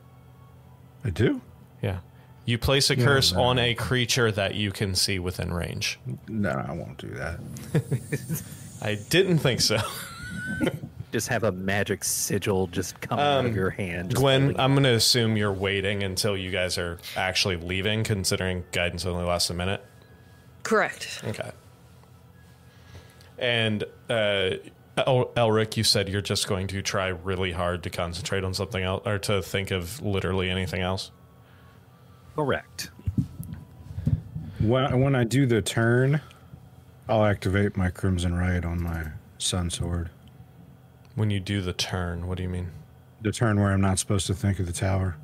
[1.04, 1.42] I do?
[1.82, 2.00] Yeah.
[2.46, 3.42] You place a curse no.
[3.42, 6.00] on a creature that you can see within range.
[6.28, 7.40] No, I won't do that.
[8.82, 9.80] I didn't think so.
[11.12, 14.14] Just have a magic sigil just coming out of um, your hand.
[14.16, 18.66] Gwen, holding- I'm going to assume you're waiting until you guys are actually leaving, considering
[18.74, 19.82] guidance only lasts a minute.
[20.64, 21.22] Correct.
[21.24, 21.52] Okay.
[23.38, 24.52] And uh,
[24.98, 28.84] El- Elric, you said you're just going to try really hard to concentrate on something
[28.84, 31.12] else, or to think of literally anything else.
[32.36, 32.90] correct.
[34.60, 36.22] When, when I do the turn,
[37.08, 39.04] I'll activate my Crimson Rite on my
[39.38, 40.10] Sun Sword.
[41.16, 42.72] When you do the turn, what do you mean?
[43.22, 45.18] The turn where I'm not supposed to think of the tower.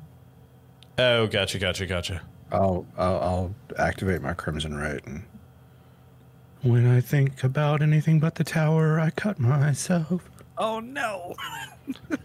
[0.98, 2.22] Oh, gotcha, gotcha, gotcha.
[2.50, 5.24] I'll I'll, I'll activate my Crimson Rite and
[6.62, 10.28] when I think about anything but the tower, I cut myself.
[10.58, 11.34] Oh no!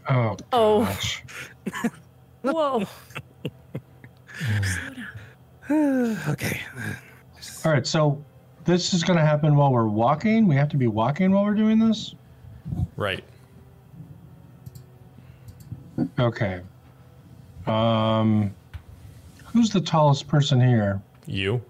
[0.09, 0.85] Oh, Oh.
[0.85, 1.23] gosh.
[2.43, 2.85] Whoa.
[6.29, 6.61] okay.
[7.65, 8.23] All right, so
[8.65, 10.47] this is going to happen while we're walking.
[10.47, 12.15] We have to be walking while we're doing this.
[12.95, 13.23] Right.
[16.19, 16.61] Okay.
[17.65, 18.53] Um,
[19.45, 21.61] who's the tallest person here, You?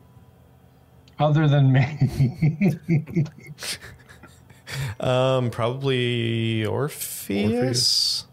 [1.19, 3.26] Other than me?
[4.99, 7.53] Um, probably Orpheus.
[7.53, 8.26] Orpheus.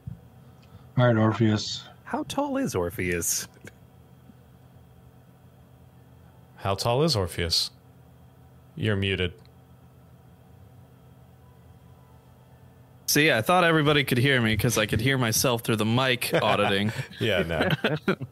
[0.98, 1.84] All right, Orpheus.
[2.04, 3.48] How tall is Orpheus?
[6.56, 7.70] How tall is Orpheus?
[8.74, 9.32] You're muted.
[13.06, 16.32] See, I thought everybody could hear me because I could hear myself through the mic
[16.42, 16.92] auditing.
[17.20, 18.16] Yeah, no.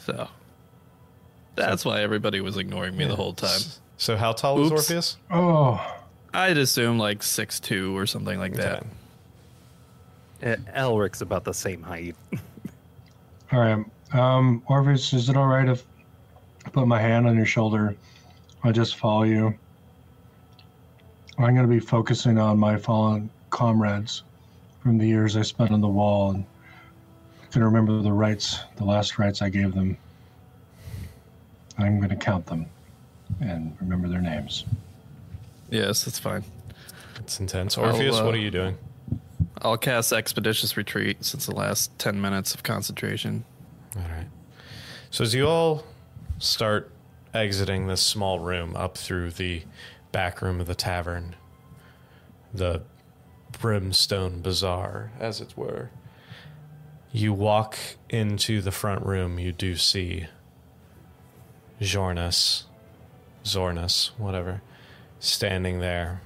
[0.00, 0.26] So
[1.58, 3.60] that's why everybody was ignoring me the whole time.
[3.96, 4.80] so, how tall is Oops.
[4.80, 5.16] Orpheus?
[5.30, 5.96] Oh,
[6.32, 8.84] I'd assume like six two or something like that.
[10.42, 12.14] Uh, Elric's about the same height.
[13.52, 13.84] all right.
[14.12, 15.84] Um, Orpheus, is it all right if
[16.64, 17.96] I put my hand on your shoulder?
[18.62, 19.54] I just follow you.
[21.38, 24.24] I'm going to be focusing on my fallen comrades
[24.82, 26.44] from the years I spent on the wall and
[27.50, 29.96] going to remember the rites, the last rites I gave them.
[31.78, 32.66] I'm going to count them
[33.40, 34.64] and remember their names.
[35.70, 36.44] Yes, that's fine.
[37.20, 37.76] It's intense.
[37.76, 38.76] Orpheus, uh, what are you doing?
[39.60, 43.44] I'll cast Expeditious Retreat since the last 10 minutes of concentration.
[43.96, 44.26] All right.
[45.10, 45.84] So as you all
[46.38, 46.90] start
[47.34, 49.62] exiting this small room up through the
[50.12, 51.34] back room of the tavern,
[52.52, 52.82] the
[53.60, 55.90] brimstone bazaar, as it were,
[57.10, 57.76] you walk
[58.08, 59.38] into the front room.
[59.38, 60.26] You do see
[61.80, 62.64] Jornus,
[63.44, 64.62] Zornus, whatever,
[65.20, 66.20] standing there,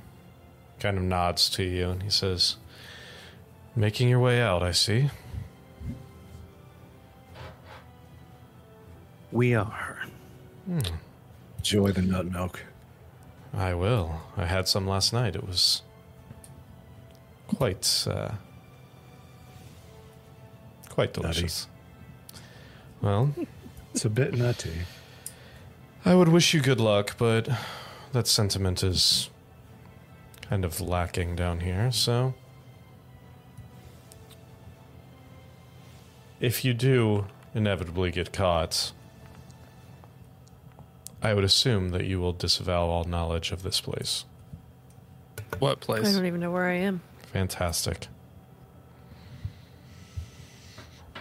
[0.81, 2.57] kind of nods to you, and he says,
[3.77, 5.11] "Making your way out, I see."
[9.31, 9.99] We are.
[10.67, 10.81] Hmm.
[11.59, 12.65] Enjoy the nut milk.
[13.55, 14.21] I will.
[14.37, 15.35] I had some last night.
[15.37, 15.83] It was
[17.49, 18.33] quite, uh,
[20.91, 21.23] quite Nutty.
[21.41, 21.69] delicious.
[23.01, 23.35] Well,
[23.95, 24.73] It's a bit nutty.
[26.05, 27.49] I would wish you good luck, but
[28.13, 29.31] that sentiment is
[30.43, 31.93] kind of lacking down here.
[31.93, 32.35] So,
[36.41, 38.93] if you do inevitably get caught,
[41.23, 44.25] I would assume that you will disavow all knowledge of this place.
[45.61, 46.09] What place?
[46.09, 47.01] I don't even know where I am.
[47.33, 48.09] Fantastic.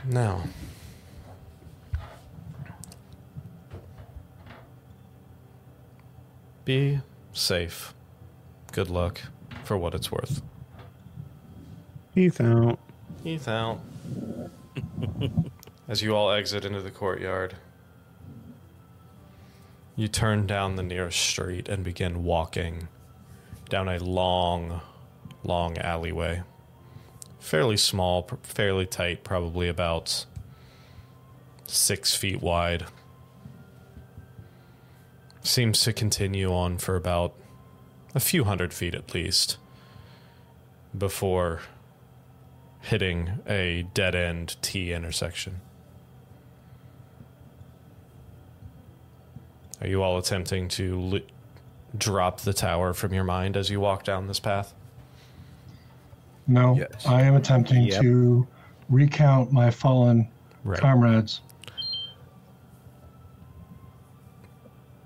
[0.03, 0.45] Now,
[6.65, 6.99] be
[7.33, 7.93] safe.
[8.71, 9.21] Good luck
[9.63, 10.41] for what it's worth.
[12.13, 12.79] Heath out.
[13.23, 13.79] Heath out.
[15.87, 17.55] As you all exit into the courtyard,
[19.95, 22.87] you turn down the nearest street and begin walking
[23.69, 24.81] down a long,
[25.43, 26.43] long alleyway.
[27.39, 30.25] Fairly small, fairly tight, probably about
[31.67, 32.85] six feet wide.
[35.43, 37.33] Seems to continue on for about
[38.13, 39.57] a few hundred feet at least
[40.95, 41.61] before
[42.81, 45.61] hitting a dead end T intersection.
[49.81, 51.25] Are you all attempting to li-
[51.97, 54.73] drop the tower from your mind as you walk down this path?
[56.45, 57.05] No, Yes.
[57.07, 58.01] I am attempting Yep.
[58.01, 58.47] to
[58.89, 60.27] recount my fallen
[60.63, 60.79] Right.
[60.79, 61.41] comrades.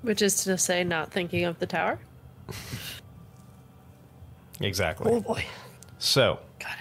[0.05, 1.97] Which is to say, not thinking of the tower.
[4.61, 5.11] Exactly.
[5.11, 5.43] Oh boy.
[5.97, 6.73] So, Got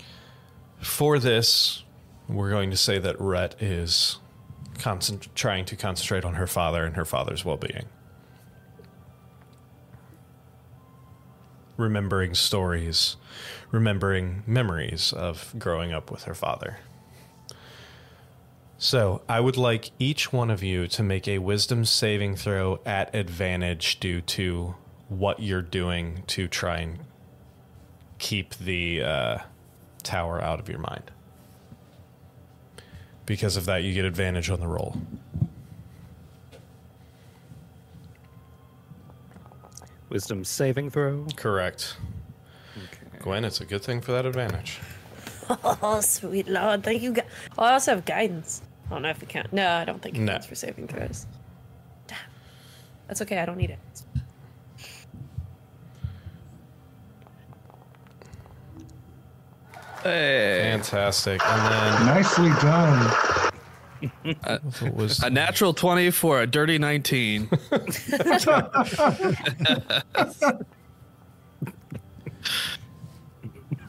[0.00, 0.04] it.
[0.84, 1.84] for this,
[2.28, 4.18] we're going to say that Rhett is
[4.78, 7.84] concent- trying to concentrate on her father and her father's well being.
[11.76, 13.16] Remembering stories,
[13.70, 16.78] remembering memories of growing up with her father.
[18.82, 23.14] So, I would like each one of you to make a wisdom saving throw at
[23.14, 24.74] advantage due to
[25.08, 26.98] what you're doing to try and
[28.18, 29.38] keep the uh,
[30.02, 31.12] tower out of your mind.
[33.24, 34.96] Because of that, you get advantage on the roll.
[40.08, 41.28] Wisdom saving throw.
[41.36, 41.96] Correct.
[43.20, 44.80] Gwen, it's a good thing for that advantage.
[45.64, 46.82] Oh, sweet lord.
[46.82, 47.12] Thank you.
[47.12, 47.22] Gu-
[47.58, 48.62] oh, I also have guidance.
[48.92, 49.52] I don't know if it counts.
[49.54, 50.32] No, I don't think it No.
[50.32, 51.26] counts for saving throws.
[52.06, 52.18] Damn.
[53.08, 53.38] That's okay.
[53.38, 53.78] I don't need it.
[60.02, 61.40] Hey, Fantastic.
[61.44, 63.12] And then Nicely done.
[64.22, 67.48] then what was a natural 20 for a dirty 19.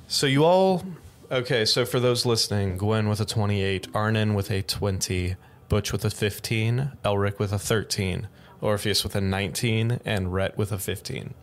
[0.07, 0.83] So you all
[1.33, 5.35] okay, so for those listening, Gwen with a 28, Arnon with a 20,
[5.67, 8.27] Butch with a 15, Elric with a 13,
[8.61, 11.33] Orpheus with a 19, and Rhett with a 15.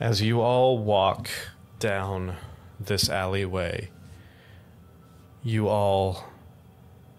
[0.00, 1.30] As you all walk
[1.78, 2.36] down
[2.80, 3.90] this alleyway,
[5.42, 6.24] you all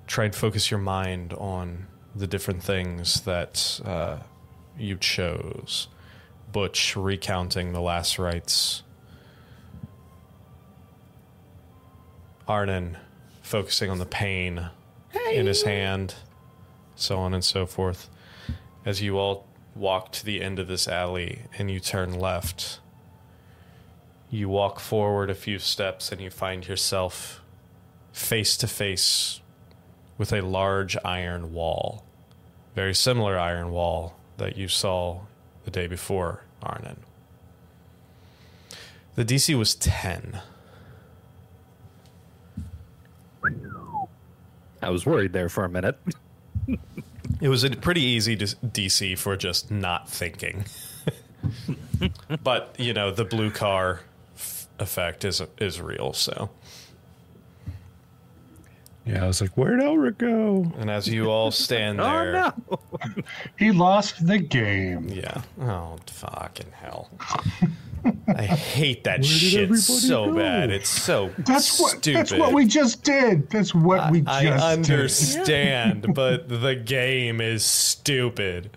[0.05, 4.17] try and focus your mind on the different things that uh,
[4.77, 5.88] you chose.
[6.51, 8.84] Butch recounting the last rites
[12.48, 12.98] Arnon
[13.41, 14.69] focusing on the pain
[15.32, 16.15] in his hand,
[16.95, 18.10] so on and so forth.
[18.86, 22.80] As you all walk to the end of this alley and you turn left,
[24.30, 27.41] you walk forward a few steps and you find yourself
[28.11, 29.41] face to face
[30.18, 32.03] with a large iron wall.
[32.76, 35.22] Very similar iron wall that you saw
[35.64, 37.02] the day before, Arnon.
[39.15, 40.41] The DC was 10.
[44.82, 45.98] I was worried there for a minute.
[47.40, 50.66] It was a pretty easy dis- DC for just not thinking.
[52.44, 53.99] but, you know, the blue car
[54.36, 56.49] f- effect is is real, so.
[59.06, 60.72] Yeah, I was like, where'd Elric go?
[60.80, 63.24] And as you all stand oh, there, Oh no!
[63.60, 65.08] He lost the game.
[65.10, 65.44] yeah.
[65.62, 67.12] Oh, fucking hell.
[68.28, 70.36] I hate that shit so go?
[70.36, 70.69] bad.
[70.69, 71.91] It's so That's what.
[71.98, 72.18] stupid.
[72.19, 73.49] That's what we just did.
[73.49, 74.52] That's what we just did.
[74.53, 74.90] I did.
[74.91, 78.69] understand, but the game is stupid.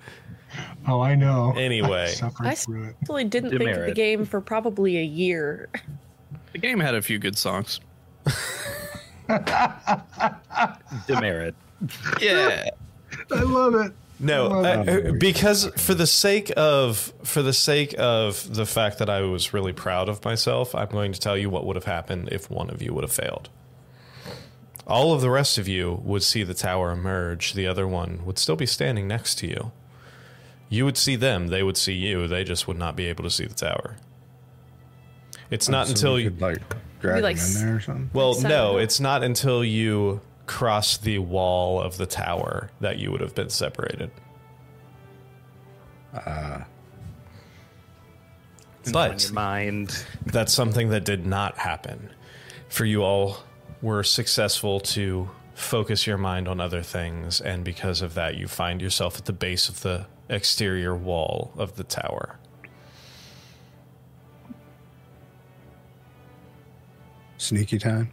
[0.88, 1.52] Oh, I know.
[1.56, 2.04] Anyway.
[2.04, 2.96] I suffered I through it.
[3.02, 5.68] actually didn't think of the game for probably a year.
[6.52, 7.80] the game had a few good songs.
[11.06, 11.54] Demerit.
[12.20, 12.70] Yeah.
[13.32, 13.92] I love it.
[14.22, 19.08] No, Oh, uh, because for the sake of for the sake of the fact that
[19.08, 22.28] I was really proud of myself, I'm going to tell you what would have happened
[22.30, 23.48] if one of you would have failed.
[24.86, 27.54] All of the rest of you would see the tower emerge.
[27.54, 29.72] The other one would still be standing next to you.
[30.68, 31.48] You would see them.
[31.48, 32.26] They would see you.
[32.28, 33.96] They just would not be able to see the tower.
[35.50, 36.30] It's not So until you.
[36.30, 36.58] could, like
[37.00, 38.10] drag like him in there or something.
[38.12, 40.20] Well, Set no, it's not until you
[40.50, 44.10] cross the wall of the tower that you would have been separated.
[46.12, 46.64] Uh,
[48.84, 50.04] in But- your mind.
[50.26, 52.10] That's something that did not happen.
[52.68, 53.36] For you all
[53.80, 58.82] were successful to focus your mind on other things, and because of that, you find
[58.82, 62.40] yourself at the base of the exterior wall of the tower.
[67.38, 68.10] Sneaky time.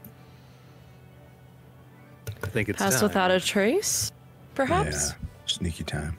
[2.44, 3.04] I think it's Pass time.
[3.04, 4.12] without a trace,
[4.56, 5.10] perhaps.
[5.12, 5.28] Yeah.
[5.46, 6.18] Sneaky time.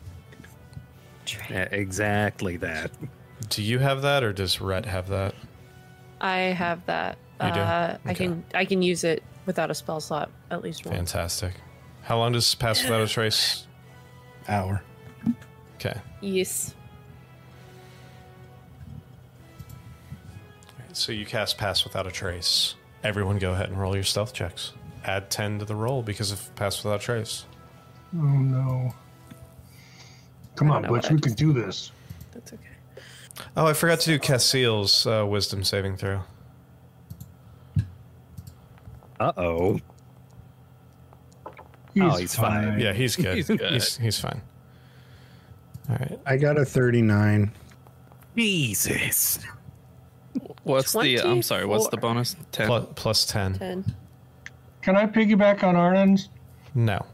[1.50, 2.90] Yeah, exactly that.
[3.50, 5.34] Do you have that, or does Rhett have that?
[6.20, 7.18] I have that.
[7.42, 7.60] You do?
[7.60, 10.96] Uh, I can I can use it without a spell slot at least once.
[10.96, 11.54] Fantastic.
[12.02, 13.66] How long does Pass Without a Trace?
[14.48, 14.82] Hour.
[15.76, 15.94] Okay.
[16.20, 16.74] Yes.
[20.92, 22.74] So you cast Pass Without a Trace.
[23.04, 24.72] Everyone go ahead and roll your stealth checks.
[25.04, 27.44] Add 10 to the roll because of Pass Without Trace.
[28.14, 28.94] Oh no.
[30.56, 31.92] Come on, don't Butch, we can do this.
[32.32, 32.62] That's okay.
[33.56, 36.22] Oh, I forgot to do Cassiel's uh, wisdom saving throw.
[39.20, 39.80] Uh oh.
[42.00, 42.78] Oh, he's fine.
[42.78, 43.36] Yeah, he's good.
[43.36, 44.02] He's he's, good.
[44.02, 44.40] he's, fine.
[45.88, 46.18] All right.
[46.26, 47.50] I got a 39.
[48.36, 49.40] Jesus.
[50.62, 51.20] What's the?
[51.20, 51.66] I'm sorry.
[51.66, 52.36] What's the bonus?
[52.52, 52.66] Ten.
[52.66, 53.54] Plus, plus 10.
[53.54, 53.96] Ten.
[54.82, 56.28] Can I piggyback on Arnon's?
[56.74, 57.04] No.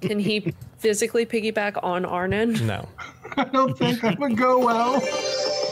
[0.00, 2.66] Can he physically piggyback on Arnon?
[2.66, 2.88] No.
[3.36, 5.00] I don't think that would go well.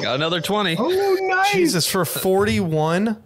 [0.03, 0.77] Got another twenty.
[0.79, 1.53] Oh, nice.
[1.53, 3.23] Jesus, for 41?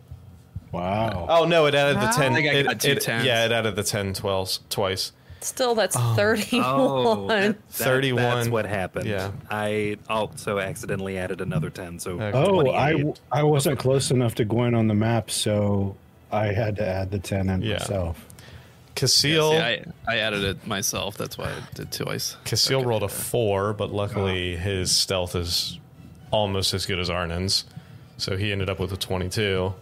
[0.73, 1.27] Wow.
[1.29, 2.33] Oh, no, it added the 10.
[2.33, 3.25] I think I it, got two it- tens.
[3.25, 5.13] Yeah, it added the 10 12s twice.
[5.43, 6.15] Still, that's oh.
[6.17, 6.65] thirty-one.
[6.67, 8.23] Oh, that- that- 31.
[8.23, 9.07] That's what happened.
[9.07, 9.33] Yeah.
[9.51, 12.31] I also accidentally added another 10, so Okay.
[12.35, 15.97] Oh, I, I wasn't close enough to Gwen on the map, so
[16.33, 17.75] I had to add the 10 in Yeah.
[17.79, 18.25] myself.
[18.97, 21.17] Cassiel, See, I, I added it myself.
[21.17, 22.37] That's why I did twice.
[22.45, 25.79] Cassiel rolled a 4, but luckily his stealth is
[26.31, 27.65] almost as good as Arnon's.
[28.19, 29.73] So he ended up with a 22.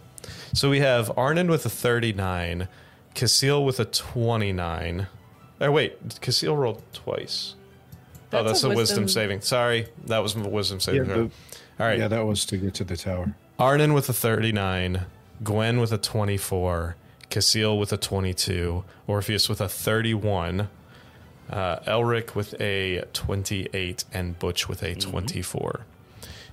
[0.52, 2.68] So we have Arnon with a 39,
[3.14, 5.06] Cassiel with a 29.
[5.60, 7.54] Oh, wait, Cassiel rolled twice.
[7.56, 7.96] oh,
[8.30, 9.40] That's that's a a wisdom, wisdom- saving.
[9.40, 11.24] Sorry, that was a wisdom saving Yeah, throw.
[11.24, 11.30] the-
[11.80, 13.34] All right, Yeah, that was to get to the tower.
[13.58, 15.06] Arnon with a 39,
[15.42, 16.96] Gwen with a 24,
[17.30, 20.68] Cassiel with a 22, Orpheus with a 31,
[21.50, 25.80] uh, Elric with a 28, and Butch with a 24.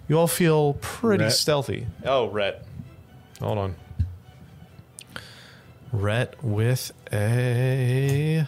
[0.08, 1.34] You all feel pretty Rhett.
[1.34, 1.88] stealthy.
[2.06, 2.64] Oh, Rhett.
[3.42, 3.76] Hold on.
[5.92, 8.48] Rhett with a.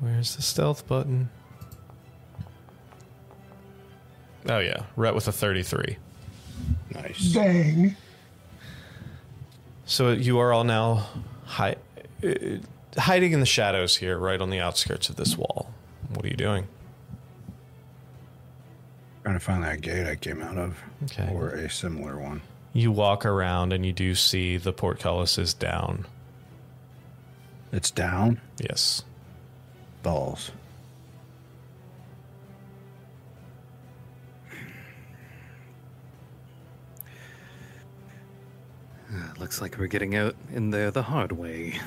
[0.00, 1.30] Where's the stealth button?
[4.48, 4.84] Oh, yeah.
[4.96, 5.96] Rhett with a 33.
[6.92, 7.32] Nice.
[7.32, 7.96] Dang.
[9.86, 11.06] So you are all now
[11.44, 11.76] hi-
[12.24, 12.28] uh,
[12.96, 15.72] hiding in the shadows here, right on the outskirts of this wall.
[16.14, 16.66] What are you doing?
[19.22, 20.78] Trying to find that gate I came out of.
[21.04, 21.30] Okay.
[21.32, 22.42] Or a similar one.
[22.72, 26.06] You walk around and you do see the portcullis is down.
[27.72, 28.40] It's down.
[28.60, 29.02] Yes.
[30.02, 30.50] Balls.
[39.38, 41.78] Looks like we're getting out in there the hard way.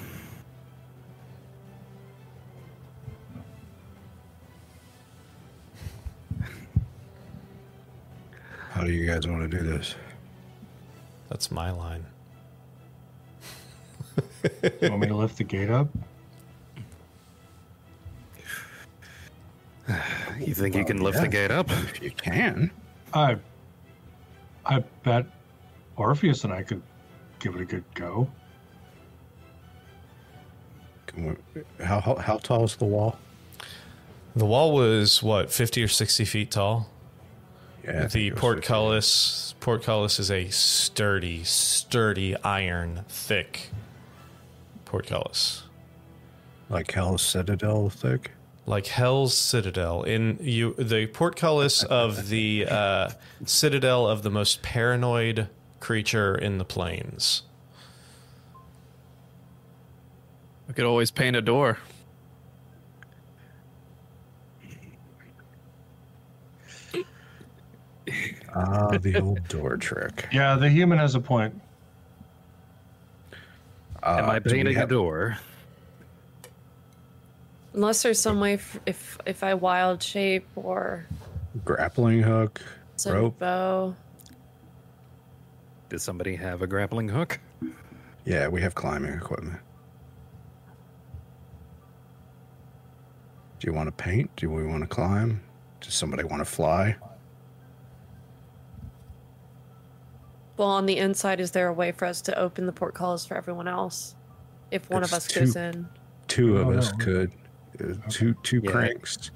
[8.71, 9.95] How do you guys want to do this?
[11.29, 12.05] That's my line.
[14.81, 15.87] You want me to lift the gate up?
[20.39, 21.21] You think you can lift yeah.
[21.23, 21.71] the gate up?
[21.71, 22.69] If you can.
[23.13, 23.37] I,
[24.65, 25.25] I bet
[25.95, 26.83] Orpheus and I could
[27.39, 28.29] give it a good go.
[31.07, 33.17] Can we, how, how how tall is the wall?
[34.35, 36.89] The wall was what, 50 or 60 feet tall?
[37.83, 38.07] Yeah.
[38.07, 43.69] The it was portcullis portcullis is a sturdy, sturdy iron thick
[44.85, 45.63] portcullis.
[46.69, 48.31] like Hell's Citadel thick.
[48.65, 50.03] like Hell's Citadel.
[50.03, 53.09] In you, the portcullis of the uh,
[53.45, 55.47] citadel of the most paranoid
[55.91, 57.43] creature in the planes.
[60.67, 61.77] We could always paint a door.
[68.53, 70.27] Ah, the old door trick.
[70.33, 71.61] Yeah, the human has a point.
[74.03, 75.37] Uh, Am I do we painting a door?
[77.73, 81.05] Unless there's some way f- if if I wild shape or
[81.63, 82.61] grappling hook,
[83.05, 83.39] rope?
[83.39, 83.95] bow.
[85.89, 87.39] Does somebody have a grappling hook?
[88.25, 89.59] Yeah, we have climbing equipment.
[93.59, 94.29] Do you want to paint?
[94.35, 95.41] Do we want to climb?
[95.81, 96.95] Does somebody want to fly?
[100.57, 103.35] Well, on the inside, is there a way for us to open the portcullis for
[103.37, 104.15] everyone else?
[104.71, 105.87] If one of There's us goes in.
[106.27, 106.97] Two of Oh, us no.
[106.97, 107.31] could.
[107.81, 108.71] Uh, Two two Yeah.
[108.71, 109.31] cranks,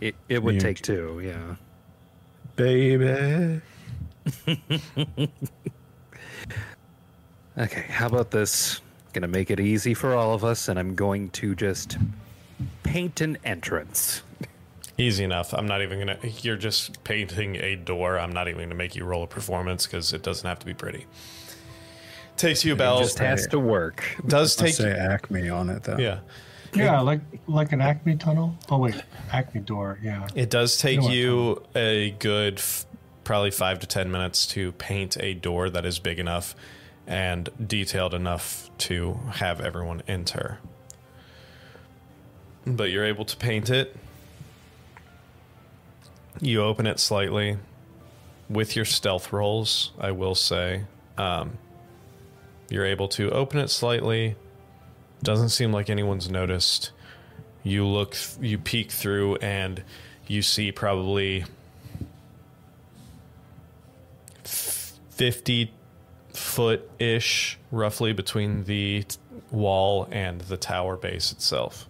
[0.00, 0.60] It, it would Yeah.
[0.60, 1.56] take two, yeah.
[2.56, 3.60] baby.
[7.58, 8.80] Okay, how about this?
[9.12, 11.98] Gonna make it easy for all of us, and I'm going to just
[12.84, 14.22] paint an entrance.
[14.98, 15.52] Easy enough.
[15.52, 16.18] I'm not even gonna.
[16.42, 18.18] You're just painting a door.
[18.18, 20.74] I'm not even gonna make you roll a performance because it doesn't have to be
[20.74, 21.06] pretty.
[22.36, 23.00] Takes you It about.
[23.00, 24.04] just has to work.
[24.26, 24.74] does I'll take.
[24.76, 25.98] say Acme on it though.
[25.98, 26.20] Yeah,
[26.74, 28.54] Yeah, like like an Acme tunnel.
[28.70, 28.94] Oh wait,
[29.32, 29.98] Acme door.
[30.02, 30.26] Yeah.
[30.34, 32.86] it does take know you um, a good, f-
[33.24, 36.54] probably five to ten minutes to paint a door that is big enough
[37.06, 40.58] and detailed enough to have everyone enter.
[42.66, 43.96] But you're able to paint it.
[46.40, 47.58] You open it slightly
[48.48, 50.84] with your stealth rolls, I will say.
[51.16, 51.58] Um,
[52.68, 54.36] you're able to open it slightly.
[55.22, 56.92] Doesn't seem like anyone's noticed.
[57.62, 59.82] You look, you peek through, and
[60.26, 61.44] you see probably
[65.20, 65.70] 50
[66.32, 69.18] foot ish, roughly, between the t-
[69.50, 71.86] wall and the tower base itself.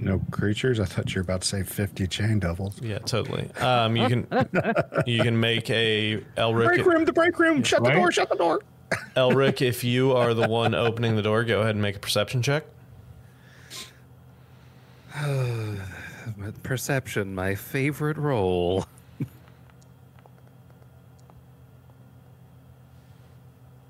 [0.00, 0.80] No creatures.
[0.80, 2.82] I thought you were about to say fifty chain devils.
[2.82, 3.48] Yeah, totally.
[3.60, 4.26] Um, you can
[5.06, 6.66] you can make a Elric.
[6.66, 7.04] Break room.
[7.04, 7.62] The break room.
[7.62, 8.10] Shut the door.
[8.10, 8.60] Shut the door.
[9.16, 12.42] Elric, if you are the one opening the door, go ahead and make a perception
[12.42, 12.64] check.
[16.64, 18.84] Perception, my favorite role.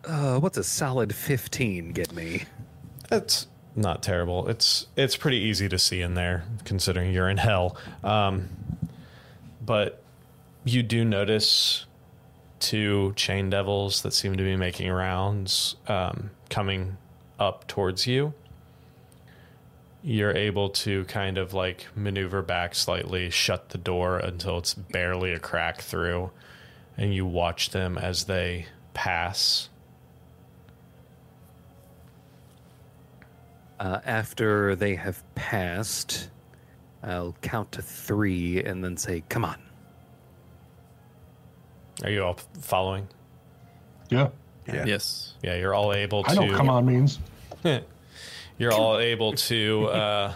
[0.07, 2.45] Uh, what's a solid 15 get me?
[3.09, 4.49] That's not terrible.
[4.49, 7.77] It's it's pretty easy to see in there, considering you're in hell.
[8.03, 8.49] Um,
[9.65, 10.03] but
[10.65, 11.87] you do notice
[12.59, 16.97] two chain devils that seem to be making rounds, um, coming
[17.39, 18.33] up towards you.
[20.03, 25.33] You're able to kind of like maneuver back slightly, shut the door until it's barely
[25.33, 26.31] a crack through,
[26.97, 29.69] and you watch them as they pass.
[33.79, 36.31] Uh, after they have passed,
[37.03, 39.61] I'll count to three and then say, come on.
[42.05, 43.09] Are you all following?
[44.09, 44.29] Yeah.
[44.67, 44.85] Yeah.
[44.87, 45.35] Yes.
[45.43, 46.31] Yeah, you're all able to.
[46.31, 47.19] I know come on means.
[48.59, 50.35] You're all able to uh,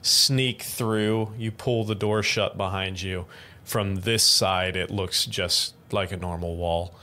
[0.00, 1.34] sneak through.
[1.36, 3.26] You pull the door shut behind you.
[3.62, 6.94] From this side, it looks just like a normal wall.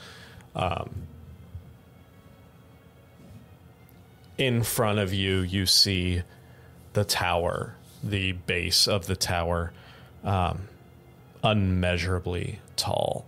[0.55, 1.06] Um,
[4.37, 6.23] in front of you, you see
[6.93, 9.71] the tower, the base of the tower,
[10.23, 10.67] um,
[11.43, 13.25] unmeasurably tall.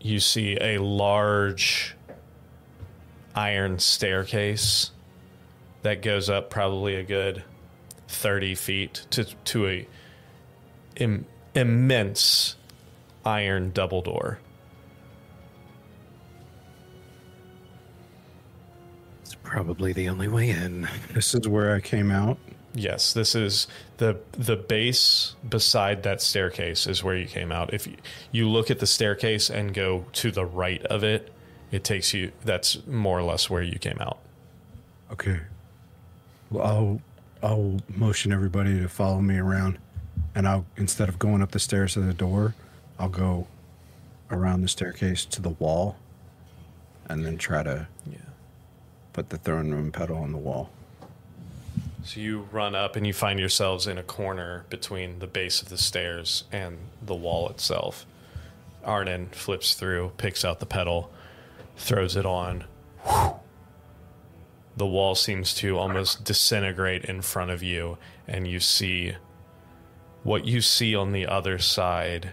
[0.00, 1.96] You see a large
[3.34, 4.90] iron staircase
[5.82, 7.44] that goes up probably a good
[8.08, 9.88] 30 feet to, to a
[10.96, 12.56] Im- immense
[13.24, 14.38] iron double door.
[19.46, 20.88] Probably the only way in.
[21.14, 22.36] This is where I came out.
[22.74, 27.72] Yes, this is the the base beside that staircase is where you came out.
[27.72, 27.96] If you,
[28.32, 31.32] you look at the staircase and go to the right of it,
[31.70, 34.18] it takes you that's more or less where you came out.
[35.10, 35.40] Okay.
[36.50, 37.00] Well, I'll
[37.42, 39.78] I'll motion everybody to follow me around,
[40.34, 42.54] and I'll instead of going up the stairs to the door,
[42.98, 43.46] I'll go
[44.30, 45.96] around the staircase to the wall,
[47.08, 48.18] and then try to Yeah.
[49.16, 50.68] Put the throne room petal on the wall.
[52.04, 55.70] So you run up and you find yourselves in a corner between the base of
[55.70, 58.04] the stairs and the wall itself.
[58.84, 61.10] Arnon flips through, picks out the petal,
[61.78, 62.64] throws it on.
[64.76, 67.96] The wall seems to almost disintegrate in front of you,
[68.28, 69.14] and you see
[70.24, 72.32] what you see on the other side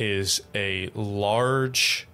[0.00, 2.08] is a large,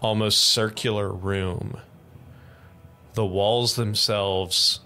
[0.00, 1.78] almost circular room.
[3.14, 4.80] The walls themselves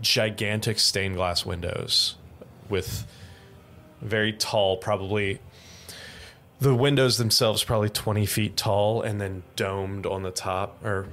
[0.00, 2.16] gigantic stained glass windows
[2.68, 3.06] with
[4.00, 5.40] very tall probably
[6.60, 11.06] the windows themselves probably 20 feet tall and then domed on the top or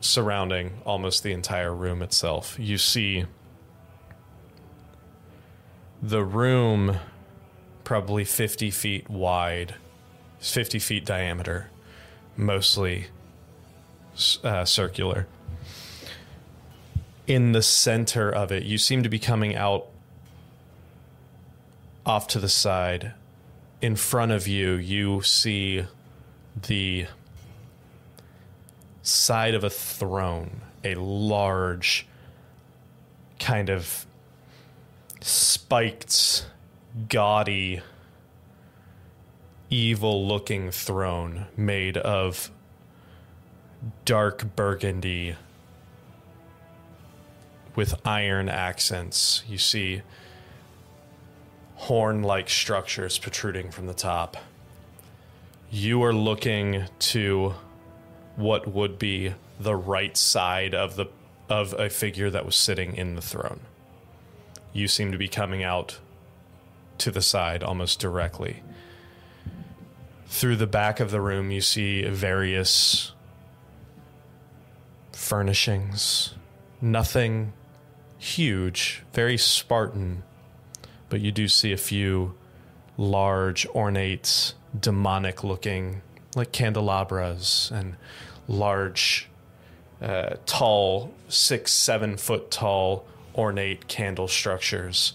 [0.00, 2.56] surrounding almost the entire room itself.
[2.58, 3.26] You see
[6.02, 6.98] the room
[7.84, 9.74] probably 50 feet wide
[10.40, 11.70] 50 feet diameter
[12.36, 13.06] mostly
[14.42, 15.26] uh, circular.
[17.26, 19.86] in the center of it, you seem to be coming out
[22.04, 23.12] off to the side.
[23.80, 25.84] In front of you, you see
[26.66, 27.06] the
[29.02, 32.06] side of a throne, a large,
[33.38, 34.06] kind of
[35.20, 36.46] spiked,
[37.08, 37.80] gaudy,
[39.70, 42.50] evil looking throne made of
[44.04, 45.36] dark burgundy
[47.76, 49.44] with iron accents.
[49.48, 50.02] You see
[51.76, 54.36] horn like structures protruding from the top.
[55.70, 57.54] You are looking to
[58.36, 61.06] what would be the right side of the
[61.48, 63.60] of a figure that was sitting in the throne.
[64.72, 65.98] You seem to be coming out
[66.98, 68.62] to the side almost directly.
[70.30, 73.12] Through the back of the room, you see various
[75.12, 76.34] furnishings.
[76.80, 77.52] Nothing
[78.16, 80.22] huge, very Spartan,
[81.08, 82.34] but you do see a few
[82.96, 86.00] large, ornate, demonic looking,
[86.36, 87.96] like candelabras and
[88.46, 89.28] large,
[90.00, 93.04] uh, tall, six, seven foot tall,
[93.34, 95.14] ornate candle structures.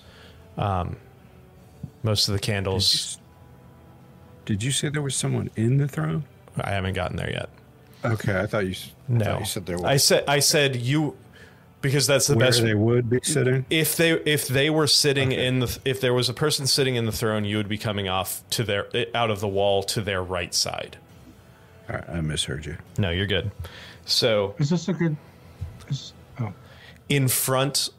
[0.57, 0.97] Um,
[2.03, 3.17] most of the candles,
[4.45, 6.23] Did you say there was someone in the throne?
[6.57, 7.49] I haven't gotten there yet.
[8.03, 8.76] Okay, I thought you.
[9.07, 9.85] No, thought you said there was.
[9.85, 11.17] I said I said you
[11.81, 12.61] because that's the where best.
[12.61, 13.65] they would be sitting.
[13.69, 17.05] if they if they were sitting in the if there was a person sitting in
[17.05, 20.23] the throne, you would be coming off to their out of the wall to their
[20.23, 20.97] right side.
[21.89, 22.77] All right, I misheard you.
[22.97, 23.51] No, you're good.
[24.05, 25.17] So Is this a good?
[25.89, 26.53] Is, oh,
[27.09, 27.89] in front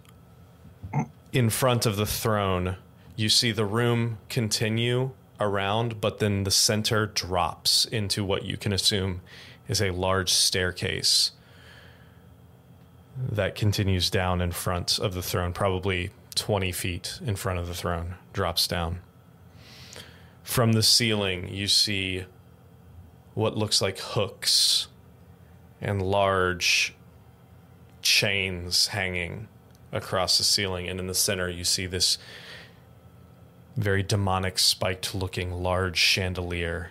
[1.32, 2.76] in front of the throne,
[3.16, 5.10] you see the room continue
[5.40, 9.20] around, but then the center drops into what you can assume
[9.68, 11.32] is a large staircase
[13.16, 17.74] that continues down in front of the throne, probably 20 feet in front of the
[17.74, 19.00] throne, drops down.
[20.42, 22.26] From the ceiling, you see
[23.34, 24.88] what looks like hooks
[25.80, 26.94] and large
[28.02, 29.48] chains hanging
[29.92, 32.18] across the ceiling, and in the center, you see this
[33.76, 36.90] very demonic, spiked looking large chandelier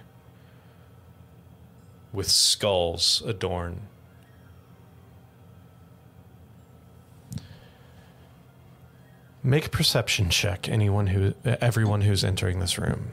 [2.14, 3.82] with skulls adorned.
[9.44, 13.12] Make a perception check, anyone who, everyone who's entering this room.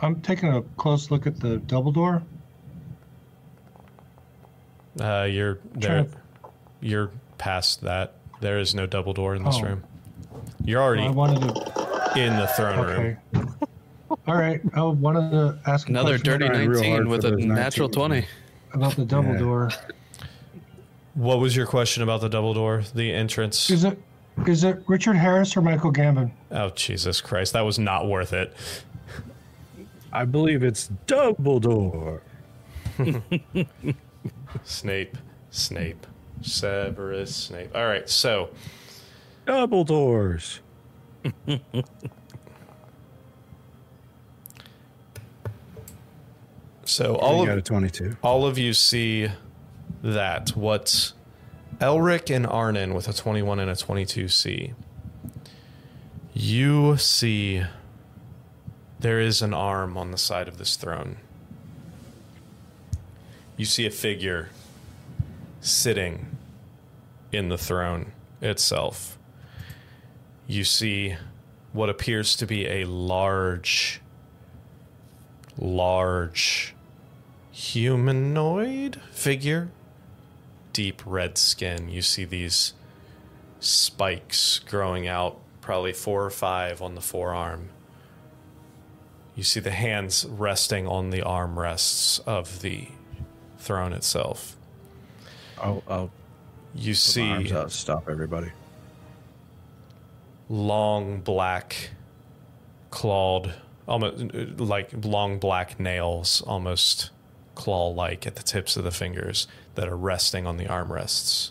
[0.00, 2.22] I'm taking a close look at the double door.
[5.00, 6.06] Uh, you're there.
[6.80, 8.14] You're past that.
[8.40, 9.62] There is no double door in this Oh.
[9.62, 9.84] room.
[10.64, 12.12] You're already I wanted to.
[12.16, 13.16] in the throne room.
[13.34, 13.48] Okay.
[14.26, 14.60] All right.
[14.74, 18.24] I wanted to ask Another dirty 19 with a those natural 20.
[18.72, 19.38] about the double Yeah.
[19.38, 19.70] door.
[21.14, 22.82] What was your question about the double door?
[22.94, 23.70] The entrance?
[23.70, 23.98] Is it
[24.46, 26.30] is it Richard Harris or Michael Gambon?
[26.50, 27.52] Oh Jesus Christ!
[27.52, 28.54] That was not worth it.
[30.12, 32.20] I believe it's Dumbledore.
[34.64, 35.16] Snape,
[35.50, 36.06] Snape,
[36.40, 37.70] Severus Snape.
[37.74, 38.50] All right, so
[39.46, 40.60] Double doors.
[46.84, 48.16] so All all got a of twenty-two.
[48.22, 49.28] all of you see
[50.02, 51.12] that what
[51.80, 54.74] Elric and Arnon with a twenty-one and a twenty-two see.
[56.34, 57.62] You see
[59.00, 61.16] there is an arm on the side of this throne.
[63.56, 64.50] You see a figure
[65.60, 66.36] sitting
[67.32, 69.18] in the throne itself.
[70.52, 71.16] You see
[71.72, 74.02] what appears to be a large,
[75.56, 76.74] large
[77.50, 79.70] humanoid figure.
[80.74, 81.88] Deep red skin.
[81.88, 82.74] You see these
[83.60, 87.70] spikes growing out, probably four or five on the forearm.
[89.34, 92.88] You see the hands resting on the armrests of the
[93.56, 94.58] throne itself.
[95.58, 96.10] I'll, I'll
[96.74, 97.78] You put my arms see.
[97.78, 98.52] Stop everybody.
[100.48, 101.90] Long black
[102.90, 103.54] clawed
[103.88, 107.10] almost like long black nails almost
[107.54, 111.50] claw like at the tips of the fingers that are resting on the armrests.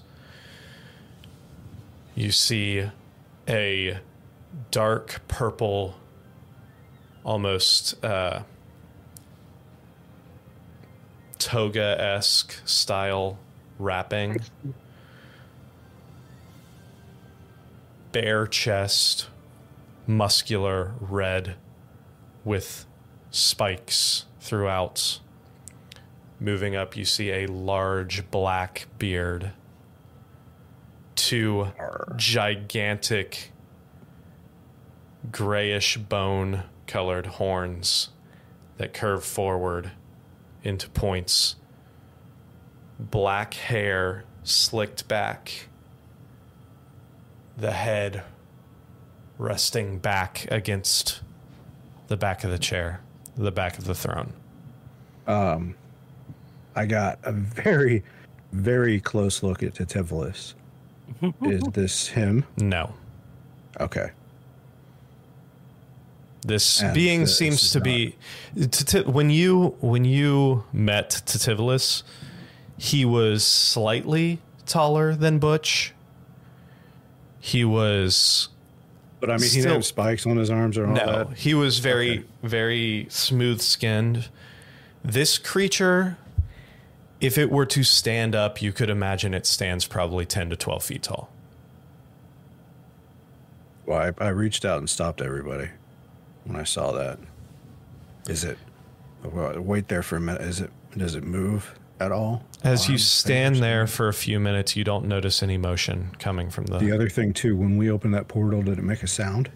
[2.16, 2.90] You see
[3.48, 4.00] a
[4.70, 5.96] dark purple
[7.24, 8.42] almost uh,
[11.38, 13.38] toga-esque style
[13.80, 14.40] wrapping
[18.12, 19.28] bare chest,
[20.08, 21.56] muscular, red,
[22.44, 22.86] with
[23.30, 25.20] spikes throughout.
[26.40, 29.54] Moving up, you see a large black beard
[31.32, 31.72] two
[32.16, 33.52] gigantic
[35.32, 38.10] grayish bone colored horns
[38.78, 39.92] that curve forward
[40.64, 41.56] into points.
[43.00, 45.70] Black hair slicked back.
[47.58, 48.24] The head
[49.38, 51.22] resting back against
[52.08, 53.02] the back of the chair,
[53.36, 54.34] the back of the throne.
[55.28, 55.76] Um,
[56.76, 58.04] I got a very,
[58.52, 60.54] very close look at Titivilus.
[61.44, 62.46] Is this him?
[62.58, 62.94] No.
[63.80, 64.12] Okay.
[66.46, 68.16] This And being this seems is to be
[68.56, 72.04] Titi- when you when you met Titivilus,
[72.78, 75.94] he was slightly taller than Butch.
[77.44, 78.50] He was
[79.20, 81.38] But I mean, he didn't have spikes on his arms or all no, that.
[81.38, 82.26] he was very Okay.
[82.44, 84.30] very smooth skinned.
[85.04, 86.18] This creature,
[87.20, 90.84] if it were to stand up, you could imagine it stands probably ten to twelve
[90.84, 91.30] feet tall.
[93.86, 95.70] Well, I, I reached out and stopped everybody
[96.46, 97.18] when I saw that.
[98.30, 98.58] Is it?
[99.24, 100.42] Well, wait there for a minute.
[100.42, 100.72] Is it?
[100.96, 102.44] Does it move at all?
[102.64, 106.66] As you stand there for a few minutes, you don't notice any motion coming from
[106.66, 106.78] the.
[106.78, 109.50] The other thing too, when we opened that portal, did it make a sound?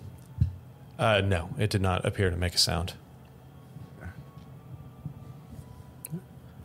[0.97, 2.93] Uh, no, it did not appear to make a sound.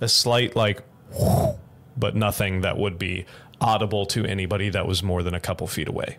[0.01, 0.83] A slight, like,
[1.97, 3.27] but nothing that would be
[3.61, 6.19] audible to anybody that was more than a couple feet away.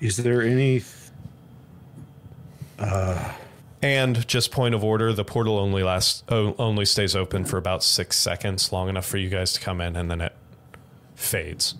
[0.00, 0.82] Is there any?
[3.82, 8.16] And just point of order, the portal only lasts, only stays open for about six
[8.16, 10.34] seconds, long enough for you guys to come in, and then it
[11.14, 11.74] fades.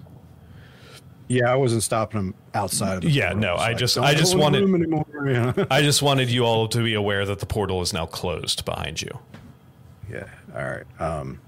[1.28, 2.97] Yeah, I wasn't stopping them outside.
[2.98, 3.40] Of the Yeah, portal.
[3.40, 5.06] no, It's I like, just- don't I just go in the wanted- room anymore.
[5.56, 5.64] Yeah.
[5.70, 9.02] I just wanted you all to be aware that the portal is now closed behind
[9.02, 9.10] you.
[10.09, 10.28] Yeah.
[10.55, 11.01] All right.
[11.01, 11.40] Um,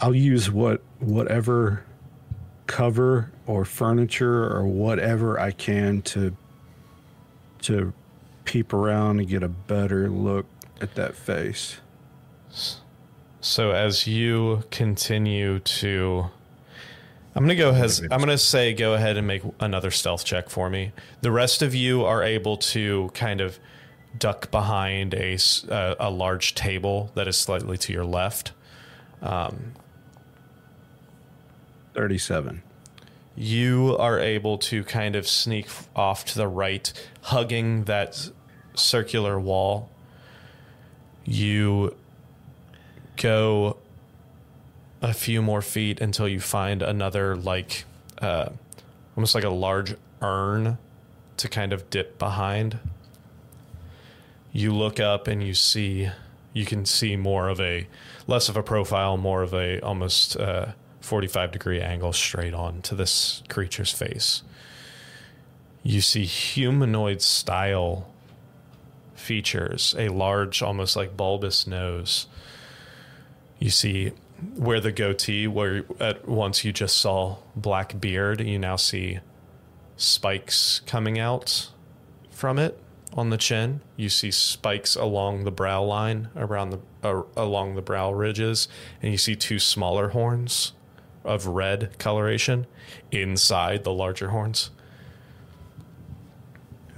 [0.00, 1.84] I'll use what whatever
[2.66, 6.36] cover or furniture or whatever I can to
[7.62, 7.92] to
[8.44, 10.46] peep around and get a better look
[10.80, 11.80] at that face.
[13.40, 16.26] So as you continue to
[17.34, 20.24] I'm going to go ahead I'm going to say go ahead and make another stealth
[20.24, 20.92] check for me.
[21.22, 23.58] The rest of you are able to kind of
[24.18, 25.38] duck behind a
[25.70, 28.52] uh, a large table that is slightly to your left.
[29.22, 29.72] Um,
[31.94, 32.62] Thirty-seven.
[33.34, 36.92] You are able to kind of sneak off to the right,
[37.22, 38.30] hugging that
[38.74, 39.90] circular wall.
[41.24, 41.96] You
[43.16, 43.78] go
[45.00, 47.84] a few more feet until you find another, like,
[48.20, 48.50] uh,
[49.16, 50.78] almost like a large urn
[51.38, 52.78] to kind of dip behind.
[54.52, 56.10] You look up and you see,
[56.52, 57.88] you can see more of a,
[58.26, 60.72] less of a profile, more of a almost uh,
[61.02, 64.42] 45 degree angle straight on to this creature's face.
[65.82, 68.08] You see humanoid style
[69.14, 72.28] features, a large, almost like bulbous nose.
[73.58, 74.12] You see
[74.56, 79.18] where the goatee, where at once you just saw black beard, you now see
[79.96, 81.70] spikes coming out
[82.30, 82.78] from it
[83.12, 83.80] on the chin.
[83.96, 88.68] You see spikes along the brow line, around the uh, along the brow ridges,
[89.02, 90.72] and you see two smaller horns
[91.24, 92.66] of red coloration
[93.10, 94.70] inside the larger horns.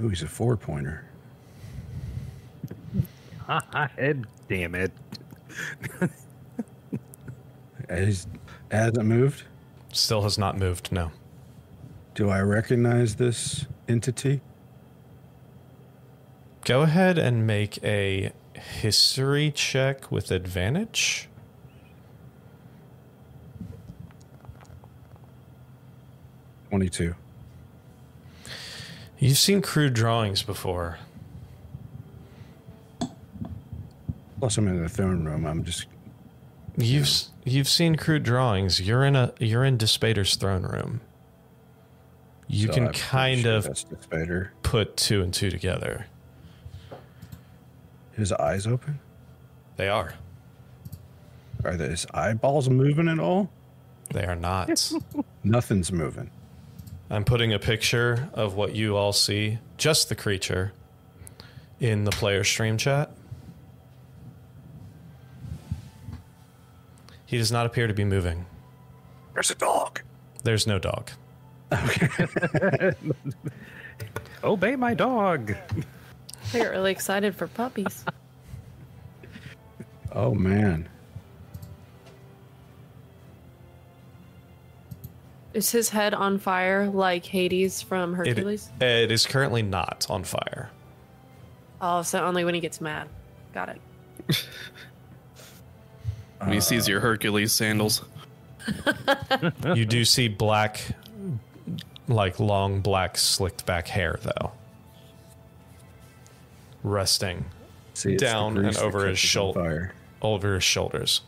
[0.03, 1.05] Ooh, he's a four pointer.
[3.47, 4.93] Head, damn it.
[7.89, 8.27] Has
[8.71, 9.45] hasn't moved.
[9.93, 10.91] Still has not moved.
[10.91, 11.13] No.
[12.15, 14.41] Do I recognize this entity?
[16.65, 21.29] Go ahead and make a history check with advantage.
[26.71, 27.15] Twenty-two.
[29.19, 30.99] You've seen crude drawings before.
[34.39, 35.47] Plus, I'm in the throne room.
[35.47, 35.87] I'm just
[36.77, 38.81] You've s you've seen crude drawings.
[38.81, 41.01] You're in a you're in Dispater's throne room.
[42.49, 43.87] You so can I'm kind sure of That's
[44.63, 46.07] put two and two together.
[48.13, 48.99] His eyes open.
[49.77, 50.15] They are.
[51.65, 53.51] Are his eyeballs moving at all?
[54.13, 54.93] They are not.
[55.45, 56.31] Nothing's moving.
[57.15, 60.73] I'm putting a picture of what you all see, just the creature,
[61.79, 63.09] in the player stream chat.
[67.25, 68.47] He does not appear to be moving.
[69.33, 70.01] There's a dog.
[70.43, 71.13] There's no dog.
[71.73, 72.93] Okay.
[74.45, 75.55] Obey my dog.
[76.53, 78.05] I get really excited for puppies.
[80.17, 80.89] Oh man.
[85.55, 88.71] Is his head on fire like Hades from It, Hercules?
[88.81, 90.71] it is currently not on fire.
[91.81, 93.09] Oh, so only when he gets mad.
[93.53, 94.47] Got it.
[96.39, 98.03] When he sees your Hercules sandals.
[99.75, 100.81] You do see black,
[102.09, 104.53] like long black slicked back hair, though,
[106.83, 107.45] resting
[107.93, 109.95] See, Down and over his catches shoulder.
[110.23, 111.21] Over his shoulders.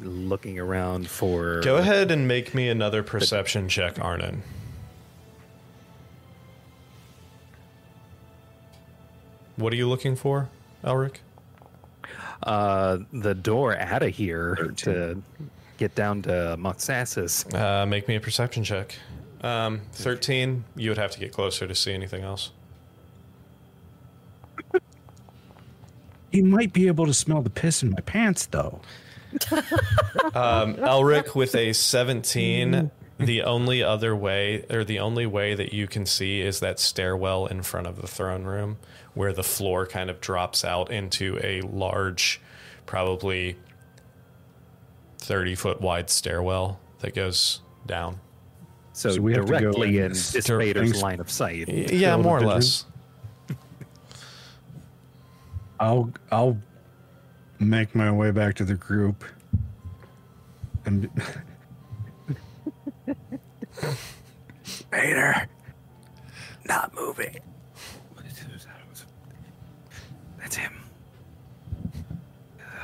[0.00, 1.60] Looking around for.
[1.60, 4.42] Go ahead and make me another perception check, Arnon.
[9.56, 10.48] What are you looking for,
[10.84, 11.16] Elric?
[12.44, 15.20] Uh, the door out of here to
[15.78, 17.52] get down to Moxassus.
[17.52, 18.94] Uh, make me a perception check.
[19.40, 22.52] Um, 13, you would have to get closer to see anything else.
[26.30, 28.80] He might be able to smell the piss in my pants, though.
[30.34, 32.90] Um, Elric with a 17.
[33.18, 37.46] The only other way, or the only way that you can see is that stairwell
[37.46, 38.78] in front of the throne room
[39.14, 42.40] where the floor kind of drops out into a large,
[42.86, 43.56] probably
[45.18, 48.20] 30 foot wide stairwell that goes down.
[48.92, 51.68] So, So we have to go directly in in s- Dispater's things- line of sight.
[51.68, 52.84] Yeah, more or less.
[55.80, 56.58] I'll I'll
[57.60, 59.24] make my way back to the group.
[60.84, 61.10] And
[64.90, 65.48] Vader,
[66.66, 67.38] not moving.
[70.38, 70.72] That's him.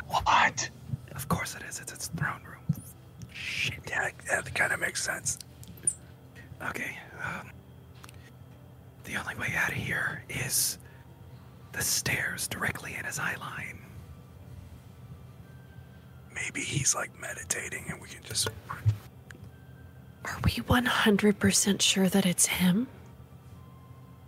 [0.06, 0.68] What?
[1.14, 1.80] Of course it is.
[1.80, 2.82] It's its throne room.
[3.32, 5.38] Shit, yeah, that kind of makes sense.
[6.68, 6.98] Okay.
[7.22, 7.51] Um,
[9.05, 10.78] the only way out of here is
[11.72, 13.78] the stairs directly in his eye line.
[16.35, 18.48] Maybe he's like meditating, and we can just.
[20.24, 22.86] Are we 100% sure that it's him?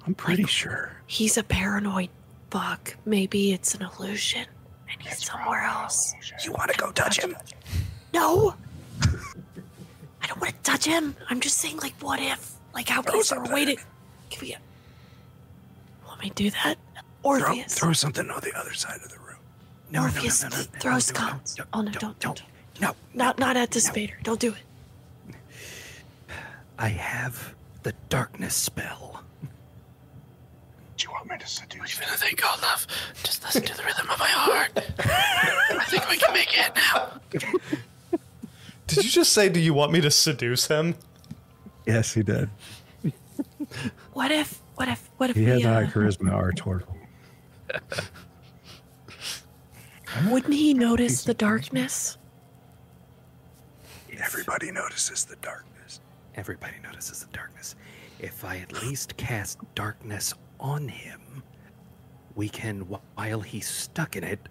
[0.07, 0.93] I'm pretty sure.
[1.07, 2.11] He's a paranoid
[2.51, 2.97] fuck.
[3.05, 4.47] Maybe it's an illusion
[4.91, 6.15] and he's somewhere else.
[6.45, 7.37] You want to go touch him?
[8.15, 8.55] No!
[9.03, 11.17] I don't want to touch him.
[11.29, 12.55] I'm just saying, like, what if?
[12.75, 13.77] Like, how is there a way to.
[14.31, 14.57] Can we.
[16.07, 16.77] Want me to do that?
[17.23, 17.75] Orpheus.
[17.75, 19.26] Throw something on the other side of the room.
[19.95, 20.43] Orpheus,
[20.81, 21.57] throw scones.
[21.73, 22.43] Oh, no, don't, don't.
[22.81, 24.15] No, Not, not at this Vader.
[24.23, 25.37] Don't do it.
[26.79, 29.23] I have the darkness spell.
[30.99, 32.09] Do you want me to seduce him?
[32.13, 32.87] I think, love.
[33.23, 34.71] just listen to the rhythm of my heart.
[35.79, 37.13] I think we can make it now.
[38.87, 40.95] Did you just say, Do you want me to seduce him?
[41.87, 42.51] Yes, he did.
[44.13, 44.61] What if.
[44.77, 45.09] What if.
[45.19, 45.51] What if He we.
[45.51, 46.97] has high Uh, charisma, our turtle.
[50.25, 52.19] wouldn't he notice the darkness?
[54.19, 56.01] Everybody notices the darkness.
[56.35, 57.77] Everybody notices the darkness.
[58.19, 61.43] If I at least cast darkness on him,
[62.35, 64.49] we can, while he's stuck in it,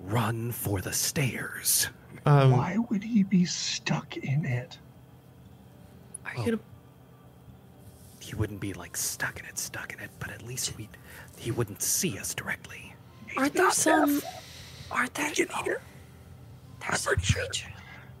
[0.00, 1.88] run for the stairs.
[2.24, 4.78] Um, Why would he be stuck in it?
[6.24, 6.58] Are you gonna.
[8.20, 10.88] He wouldn't be like stuck in it, stuck in it, but at least we
[11.38, 12.94] he wouldn't see us directly.
[13.36, 14.20] Aren't there some.
[14.90, 15.32] Aren't there.
[15.54, 15.64] Oh,
[16.80, 17.68] there's some creature.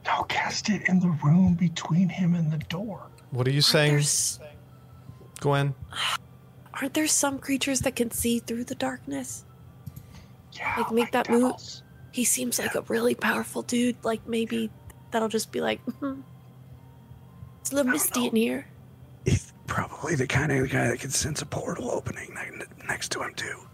[0.04, 3.08] No, cast it in the room between him and the door.
[3.30, 4.38] What are you saying, There's,
[5.40, 5.74] Gwen?
[6.74, 9.44] aren't there some creatures that can see through the darkness?
[10.52, 11.54] Yeah, Like, make that move.
[12.12, 13.96] He seems like a really powerful dude.
[14.04, 14.70] Like maybe
[15.10, 16.20] that'll just be like, hmm,
[17.60, 18.66] it's a little misty in here.
[19.24, 22.32] He's probably the kind of guy that can sense a portal opening
[22.86, 23.66] next to him, too.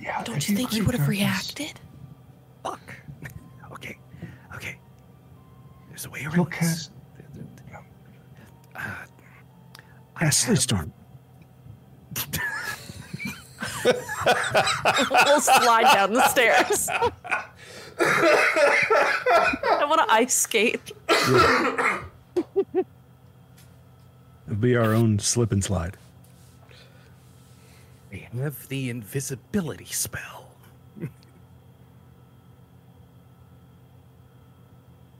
[0.00, 1.78] Yeah, Don't you think he would have reacted?
[2.64, 2.80] Fuck.
[3.72, 3.96] okay,
[4.56, 4.76] okay.
[5.88, 6.58] There's a way He'll around this.
[6.58, 6.90] cast.
[8.74, 8.80] Uh,
[10.16, 10.92] I Ashley have- Storm.
[13.84, 16.88] we'll slide down the stairs.
[17.98, 20.92] I want to ice skate.
[24.46, 25.96] It'll be our own slip and slide.
[28.12, 30.48] I have the invisibility spell.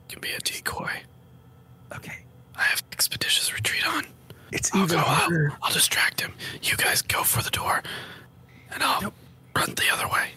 [0.08, 0.90] Can be a decoy.
[1.94, 2.18] Okay.
[2.56, 4.04] I have expeditious retreat on.
[4.52, 5.06] It's I'll even go out.
[5.06, 5.52] harder.
[5.62, 6.32] I'll distract him.
[6.62, 7.82] You guys go for the door,
[8.72, 9.12] and I'll
[9.54, 10.30] run the other way.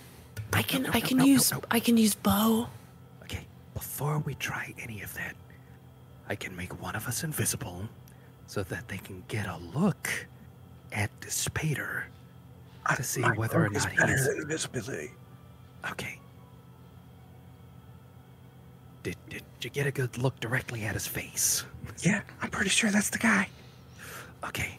[0.54, 1.64] I can no, I can no, use no, no.
[1.72, 2.68] I can use bow.
[3.24, 3.46] Okay.
[3.74, 5.36] Before we try any of that,
[6.28, 7.88] I can make one of us invisible
[8.48, 10.10] so that they can get a look
[10.92, 12.06] at the Dispater
[12.96, 15.12] to see My whether or cloak is not better he's than invisibility.
[15.92, 16.20] okay.
[19.04, 21.66] Did did Did you get a good look directly at his face?
[22.02, 23.50] Yeah, I'm pretty sure that's the guy.
[24.46, 24.78] Okay.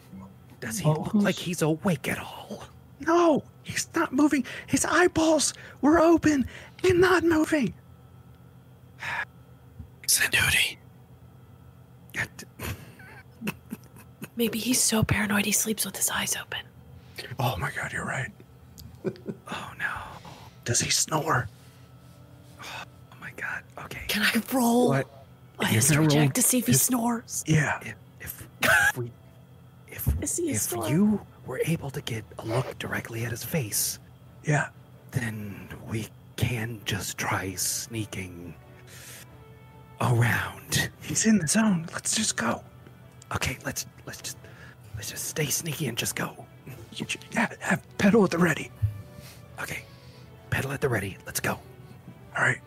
[0.61, 2.63] Does he Well, look who's- like he's awake at all?
[3.01, 4.45] No, he's not moving.
[4.67, 6.45] His eyeballs were open
[6.83, 7.73] and not moving.
[10.07, 10.77] Sandudi.
[14.35, 16.59] Maybe he's so paranoid he sleeps with his eyes open.
[17.39, 18.31] Oh my god, you're right.
[19.05, 19.91] Oh no.
[20.63, 21.47] Does he snore?
[23.41, 23.85] My god.
[23.85, 24.01] Okay.
[24.07, 25.07] Can I roll What?
[25.59, 27.43] a You're history gonna roll check to see if he his- snores?
[27.47, 27.79] Yeah.
[27.81, 28.47] If if,
[28.91, 29.11] if we
[29.87, 33.99] if Is he if you were able to get a look directly at his face,
[34.43, 34.69] Yeah.
[35.11, 38.53] then we can just try sneaking
[40.01, 40.89] around.
[41.01, 41.87] He's in the zone.
[41.93, 42.63] Let's just go.
[43.35, 44.37] Okay, let's let's just
[44.95, 46.45] let's just stay sneaky and just go.
[46.93, 48.71] You j- Yeah, have petal at the ready.
[49.61, 49.83] Okay.
[50.49, 51.17] Petal at the ready.
[51.25, 51.51] Let's go.
[52.37, 52.59] All right.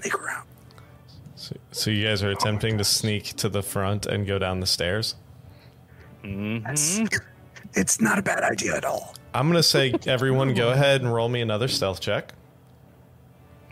[0.00, 0.46] Sneak around.
[1.36, 4.66] So, so you guys are attempting to sneak to the front and go down the
[4.66, 5.14] stairs.
[6.24, 6.64] Mm-hmm.
[6.66, 7.00] That's,
[7.74, 9.14] it's not a bad idea at all.
[9.34, 12.32] I'm gonna say everyone go ahead and roll me another stealth check.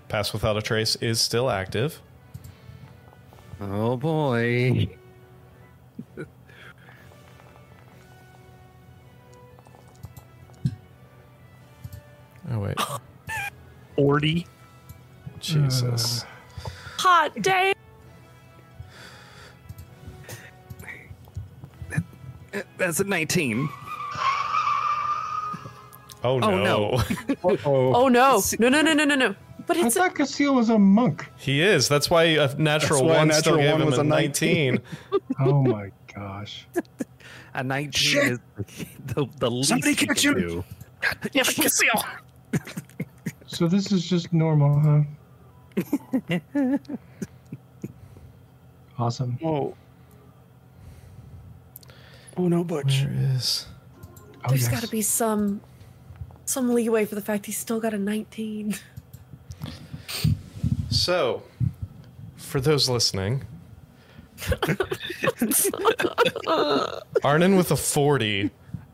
[0.09, 2.01] Pass without a trace is still active.
[3.61, 4.89] Oh boy.
[12.49, 12.77] Oh wait,
[13.97, 14.47] 40.
[15.47, 16.25] Jesus.
[16.99, 17.73] Hot day.
[22.79, 23.69] That's a 19.
[26.25, 27.03] Oh, oh no, no.
[27.65, 28.43] Oh no.
[28.59, 29.35] No no no no no no.
[29.67, 31.27] But I it's a, thought Casile was a monk.
[31.37, 31.89] he is.
[31.89, 34.05] That's why a natural That's why a one still gave one him was a a
[34.05, 34.79] 19.
[35.41, 36.67] Oh my gosh.
[37.55, 38.33] A 19 Shit.
[38.33, 38.39] is
[39.07, 40.49] the, the least Somebody you catch can him.
[40.49, 40.65] do.
[41.33, 42.05] yeah, but
[43.47, 45.01] So this is just normal, huh?
[48.99, 49.39] awesome.
[49.41, 49.77] Whoa.
[52.37, 53.03] Oh no, Butch.
[53.03, 53.67] Where is?
[54.45, 54.71] Oh, There's yes.
[54.71, 55.61] got to be some
[56.45, 58.77] some leeway for the fact he's still got a 19.
[60.89, 61.43] So,
[62.37, 63.45] for those listening,
[67.25, 68.51] Arnon with a 40,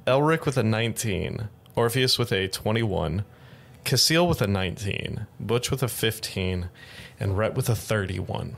[0.07, 3.25] Elric with a 19, Orpheus with a 21,
[3.85, 6.69] Casile with a 19, Butch with a 15,
[7.19, 8.57] and Rhett with a 31.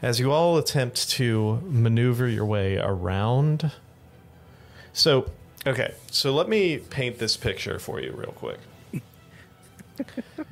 [0.00, 3.72] As you all attempt to maneuver your way around.
[4.92, 5.30] So,
[5.66, 8.58] okay, so let me paint this picture for you real quick.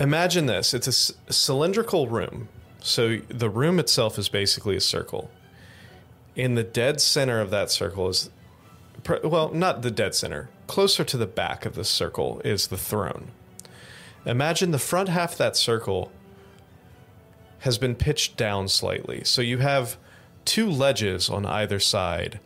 [0.00, 2.48] Imagine this it's a cylindrical room.
[2.80, 5.30] So the room itself is basically a circle.
[6.34, 8.30] In the dead center of that circle is,
[9.24, 13.30] well, not the dead center, closer to the back of the circle is the throne.
[14.24, 16.12] Imagine the front half of that circle
[17.60, 19.22] has been pitched down slightly.
[19.24, 19.96] So you have
[20.44, 22.40] two ledges on either side,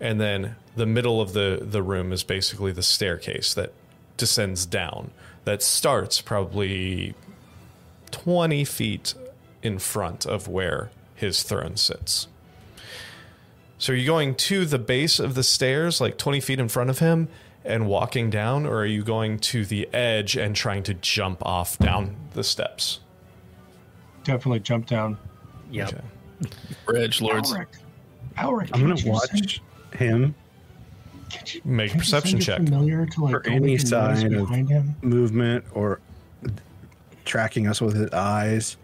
[0.00, 3.72] and then the middle of the, the room is basically the staircase that
[4.16, 5.10] descends down,
[5.44, 7.14] that starts probably
[8.10, 9.14] 20 feet
[9.62, 12.28] in front of where his throne sits.
[13.80, 16.90] So are you going to the base of the stairs, like 20 feet in front
[16.90, 17.28] of him,
[17.64, 21.78] and walking down, or are you going to the edge and trying to jump off
[21.78, 23.00] down the steps?
[24.24, 25.16] Definitely jump down.
[25.70, 25.88] Yep.
[25.88, 26.50] Okay.
[26.86, 27.52] We're edge lords.
[27.54, 27.66] Elric.
[28.36, 29.60] Elric, I'm gonna watch send-
[29.98, 30.34] him
[31.30, 32.56] can't you- Make a can't you perception send check.
[32.58, 34.94] Familiar to like For any make sign of- him.
[35.00, 36.00] movement or
[37.24, 38.76] tracking us with his eyes.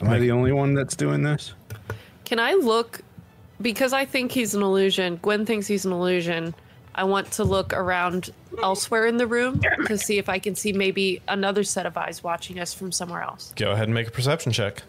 [0.00, 1.52] Am I the only one that's doing this?
[2.24, 3.00] Can I look
[3.62, 5.18] because I think he's an illusion.
[5.22, 6.54] Gwen thinks he's an illusion.
[6.94, 8.30] I want to look around
[8.62, 12.22] elsewhere in the room to see if I can see maybe another set of eyes
[12.22, 13.52] watching us from somewhere else.
[13.56, 14.82] Go ahead and make a perception check.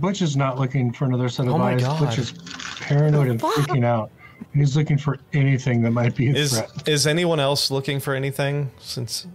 [0.00, 1.80] Butch is not looking for another set of Oh eyes.
[1.82, 2.00] God.
[2.00, 2.32] Butch is
[2.80, 4.10] paranoid and freaking out.
[4.54, 6.88] He's looking for anything that might be a Is threat.
[6.88, 9.26] is anyone else looking for anything since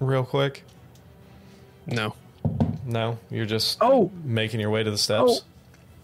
[0.00, 0.62] real quick?
[1.86, 2.14] No.
[2.84, 5.42] No, you're just Oh, making your way to the steps.
[5.42, 5.44] Oh.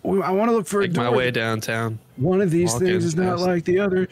[0.02, 1.04] well, I want to look for Make a door.
[1.04, 1.98] my way downtown.
[2.16, 3.42] One of these Walk in things is not fast.
[3.42, 4.08] like the other.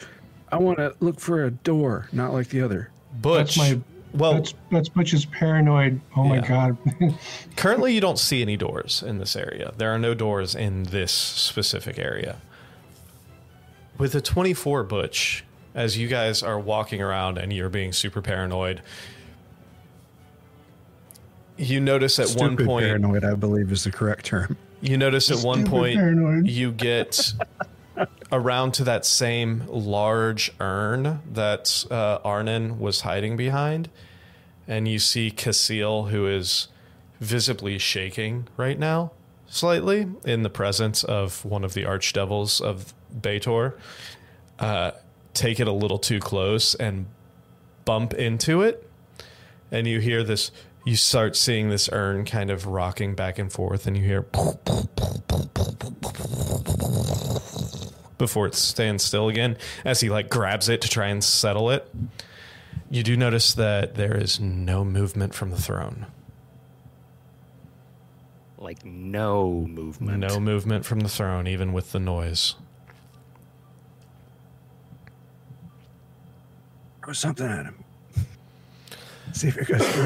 [0.50, 2.90] I want to look for a door, not like the other.
[3.20, 3.56] Butch.
[3.56, 3.80] That's my
[4.14, 6.00] well, that's that's Butch's paranoid.
[6.16, 6.76] Oh my god.
[7.56, 9.72] currently you don't see any doors in this area.
[9.76, 12.36] There are no doors in this specific area.
[13.98, 18.80] With a 24 Butch, as you guys are walking around and you're being super paranoid,
[21.58, 24.56] you notice at one point paranoid, I believe, is the correct term.
[24.80, 26.46] You notice at one point paranoid.
[26.46, 27.32] you get
[28.32, 33.90] around to that same large urn that uh, Arnon was hiding behind,
[34.66, 36.68] and you see Casil, who is
[37.20, 39.10] visibly shaking right now,
[39.48, 43.74] slightly in the presence of one of the archdevils of Baator.
[44.58, 44.92] Uh,
[45.34, 47.06] take it a little too close and
[47.84, 48.88] bump into it,
[49.70, 50.50] and you hear this.
[50.88, 54.22] You start seeing this urn kind of rocking back and forth, and you hear
[58.16, 61.94] before it stands still again as he like grabs it to try and settle it.
[62.88, 66.06] You do notice that there is no movement from the throne.
[68.56, 70.20] Like no movement.
[70.20, 72.54] No movement from the throne, even with the noise.
[77.04, 77.84] Throw something at him.
[79.38, 80.02] See if it goes through.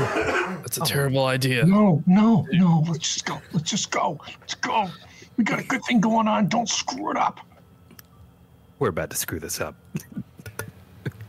[0.62, 1.64] That's a terrible idea.
[1.64, 2.84] No, no, no.
[2.86, 3.40] Let's just go.
[3.54, 4.20] Let's just go.
[4.40, 4.90] Let's go.
[5.38, 6.48] We got a good thing going on.
[6.48, 7.40] Don't screw it up.
[8.78, 9.74] We're about to screw this up.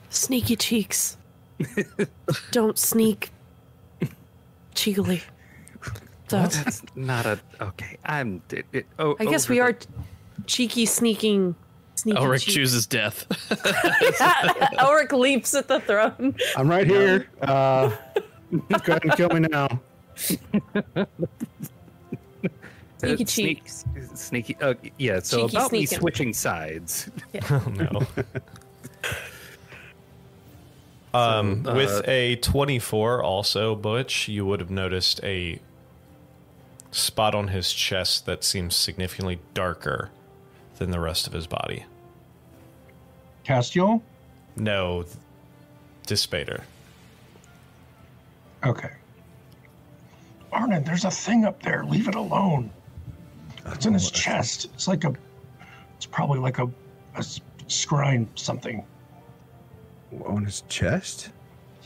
[0.09, 1.15] Sneaky cheeks.
[2.51, 3.31] Don't sneak
[4.75, 5.21] cheekily.
[6.27, 7.97] So, That's not a okay.
[8.03, 8.41] I'm.
[8.51, 9.77] It, it, oh, I guess over we the- are
[10.45, 11.55] cheeky sneaking.
[12.03, 12.53] Sneaky Elric cheek.
[12.55, 13.25] chooses death.
[14.77, 16.35] Elric leaps at the throne.
[16.57, 17.29] I'm right here.
[17.41, 17.91] Uh,
[18.51, 19.67] go ahead and kill me now.
[20.95, 21.05] uh,
[22.97, 23.25] Sneaky sneak-
[23.63, 23.85] cheeks.
[24.15, 24.57] Sneaky.
[24.59, 25.19] Uh, yeah.
[25.21, 27.09] So Cheeky about me switching sides.
[27.49, 28.05] Oh no.
[31.13, 35.59] um, uh, with a 24 also, Butch, you would have noticed a
[36.91, 40.09] spot on his chest that seems significantly darker
[40.79, 41.85] than the rest of his body.
[43.45, 44.01] Castiel?
[44.55, 45.05] No,
[46.05, 46.63] Dispater.
[48.63, 48.91] Okay.
[50.51, 51.83] Arnon, there's a thing up there.
[51.83, 52.69] Leave it alone.
[53.67, 54.65] It's in his chest.
[54.73, 55.13] It's like a.
[55.97, 56.65] It's probably like a,
[57.15, 57.23] a
[57.67, 58.85] scrine something.
[60.25, 61.31] On his chest?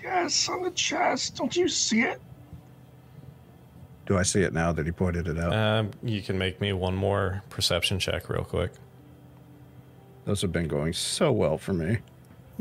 [0.03, 1.35] Yes, on the chest.
[1.35, 2.19] Don't you see it?
[4.05, 5.53] Do I see it now that he pointed it out?
[5.53, 8.71] Um, you can make me one more perception check real quick.
[10.27, 11.99] Those have been going so well for me.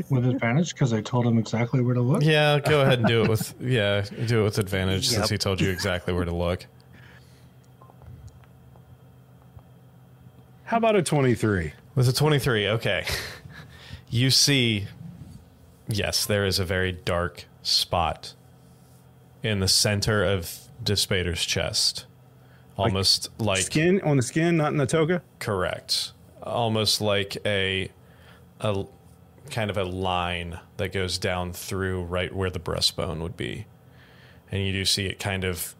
[0.09, 2.23] With advantage, because I told him exactly where to look.
[2.23, 5.61] Yeah, go ahead and do it with yeah, do it with advantage since he told
[5.61, 6.65] you exactly where to look.
[10.63, 11.73] How about a 23?
[11.97, 13.05] With a 23, okay.
[14.11, 14.87] You see,
[15.89, 18.35] yes, there is a very dark spot
[19.43, 22.07] in the center of Dispater's chest.
[22.77, 25.23] Almost like, Skin on the skin, not in the toga?
[25.41, 26.13] correct.
[26.47, 27.91] Almost like a
[28.61, 28.85] a
[29.51, 33.67] kind of a line that goes down through right where the breastbone would be.
[34.51, 35.75] And you do see it kind of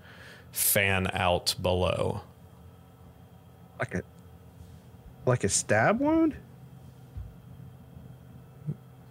[0.51, 2.23] fan out below.
[3.79, 4.03] Like a
[5.25, 6.35] like a stab wound?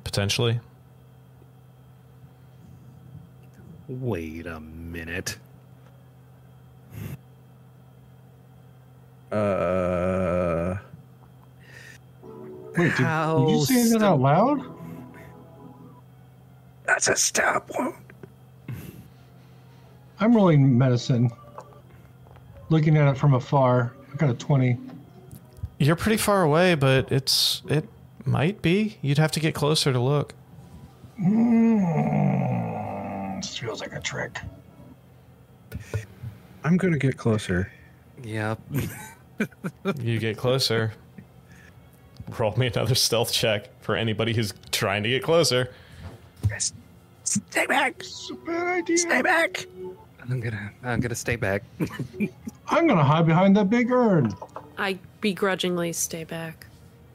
[0.03, 0.59] Potentially.
[3.87, 5.37] Wait a minute.
[9.31, 10.77] Uh
[12.77, 14.61] Wait, did, did you How say that out loud?
[16.85, 17.95] that's a stab wound.
[20.19, 21.31] I'm rolling medicine.
[22.69, 24.77] Looking at it from afar, I got a 20.
[25.79, 27.87] You're pretty far away, but it's it
[28.25, 28.97] might be.
[29.01, 30.33] You'd have to get closer to look.
[31.21, 32.61] Mm,
[33.41, 34.39] this feels like a trick.
[36.63, 37.71] I'm gonna get closer.
[38.23, 38.59] Yep.
[39.99, 40.93] You get closer.
[42.39, 45.71] Roll me another stealth check for anybody who's trying to get closer.
[47.23, 48.01] Stay back.
[48.45, 48.97] Bad idea.
[48.97, 49.65] Stay back.
[50.29, 50.71] I'm gonna.
[50.83, 51.63] I'm gonna stay back.
[52.67, 54.33] I'm gonna hide behind that big urn.
[54.77, 56.67] I begrudgingly stay back.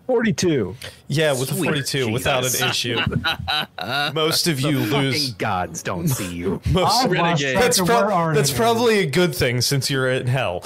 [0.07, 0.74] 42.
[1.07, 2.99] Yeah, with Sweet a 42, without an issue.
[4.12, 5.32] Most of you Fucking lose.
[5.35, 6.61] gods don't see you.
[6.73, 7.53] Most, I've renegade.
[7.53, 10.65] track that's of prob- that's probably a good thing since you're in hell.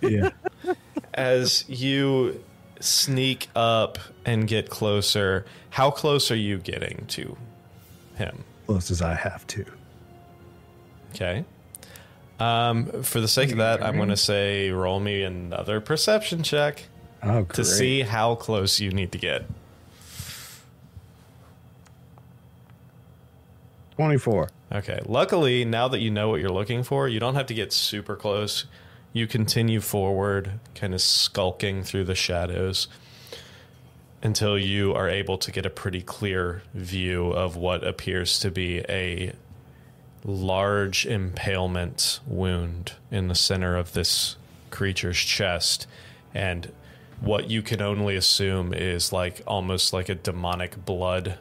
[0.00, 0.30] Yeah.
[1.12, 2.42] As you
[2.80, 7.36] sneak up and get closer, how close are you getting to
[8.16, 8.44] him?
[8.66, 9.64] Close as I have to.
[11.14, 11.44] Okay.
[12.38, 16.84] Um, for the sake of that, I'm going to say roll me another perception check
[17.22, 19.46] Oh, to see how close you need to get.
[23.96, 24.48] 24.
[24.72, 25.00] Okay.
[25.06, 28.14] Luckily, now that you know what you're looking for, you don't have to get super
[28.16, 28.66] close.
[29.16, 32.86] You continue forward, kind of skulking through the shadows
[34.22, 38.80] until you are able to get a pretty clear view of what appears to be
[38.90, 39.32] a
[40.22, 44.36] large impalement wound in the center of this
[44.68, 45.86] creature's chest.
[46.34, 46.70] And
[47.22, 51.38] what you can only assume is like almost like a demonic blood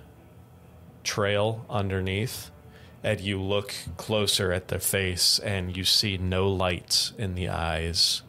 [1.03, 2.51] trail underneath.
[3.05, 8.23] And you look closer at the face and you see no light in the eyes.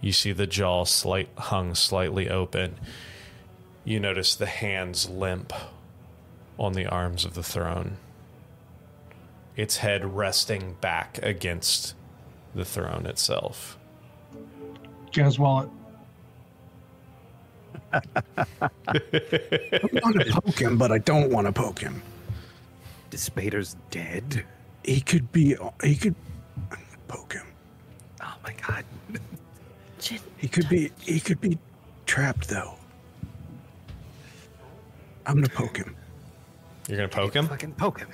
[0.00, 2.76] You see the jaw slight hung slightly open.
[3.84, 5.52] You notice the hands limp
[6.58, 7.98] on the arms of the throne.
[9.56, 11.94] Its head resting back against
[12.54, 13.76] the throne itself.
[15.12, 15.68] Get his wallet.
[17.92, 18.00] I
[20.02, 22.02] want to poke him, but I don't want to poke him.
[23.16, 24.44] Spader's dead.
[24.84, 25.56] He could be.
[25.82, 26.14] He could
[27.08, 27.46] poke him.
[28.22, 28.84] Oh my god.
[29.98, 30.90] Jin, He could be.
[31.00, 31.58] He could be
[32.06, 32.74] trapped though.
[35.26, 35.96] I'm gonna poke him.
[36.88, 37.48] You're gonna poke him?
[37.48, 38.10] Fucking poke him.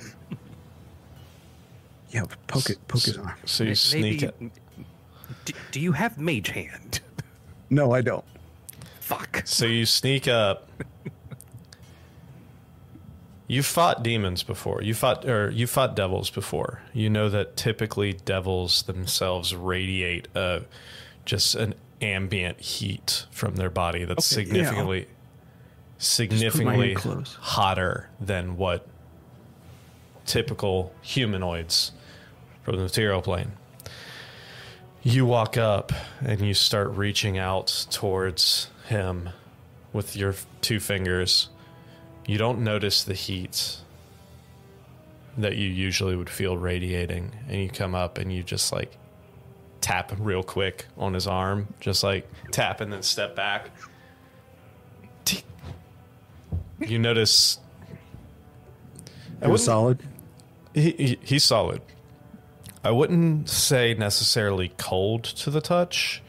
[2.11, 2.87] Yeah, poke it.
[2.87, 3.33] Poke his arm.
[3.45, 4.35] So you May- sneak it.
[5.45, 6.99] Do, do you have mage hand?
[7.69, 8.25] No, I don't.
[8.99, 9.41] Fuck.
[9.45, 10.69] So you sneak up.
[13.51, 14.81] You fought demons before.
[14.81, 16.81] You fought or you fought devils before.
[16.93, 20.61] You know that typically devils themselves radiate uh,
[21.25, 25.05] just an ambient heat from their body that's Okay, significantly my
[25.97, 26.95] significantly
[27.41, 28.87] hotter than what
[30.25, 31.91] typical humanoids
[32.63, 33.51] from the material plane.
[35.03, 35.91] You walk up
[36.21, 39.31] and you start reaching out towards him
[39.91, 41.49] with your two fingers.
[42.31, 43.75] You don't notice the heat
[45.37, 47.35] that you usually would feel radiating.
[47.49, 48.97] And you come up and you just like
[49.81, 53.71] tap real quick on his arm, just like tap and then step back.
[56.79, 57.59] You notice.
[59.41, 60.01] It was solid.
[60.73, 61.81] he, he he's solid.
[62.81, 66.23] I wouldn't say necessarily cold to the touch,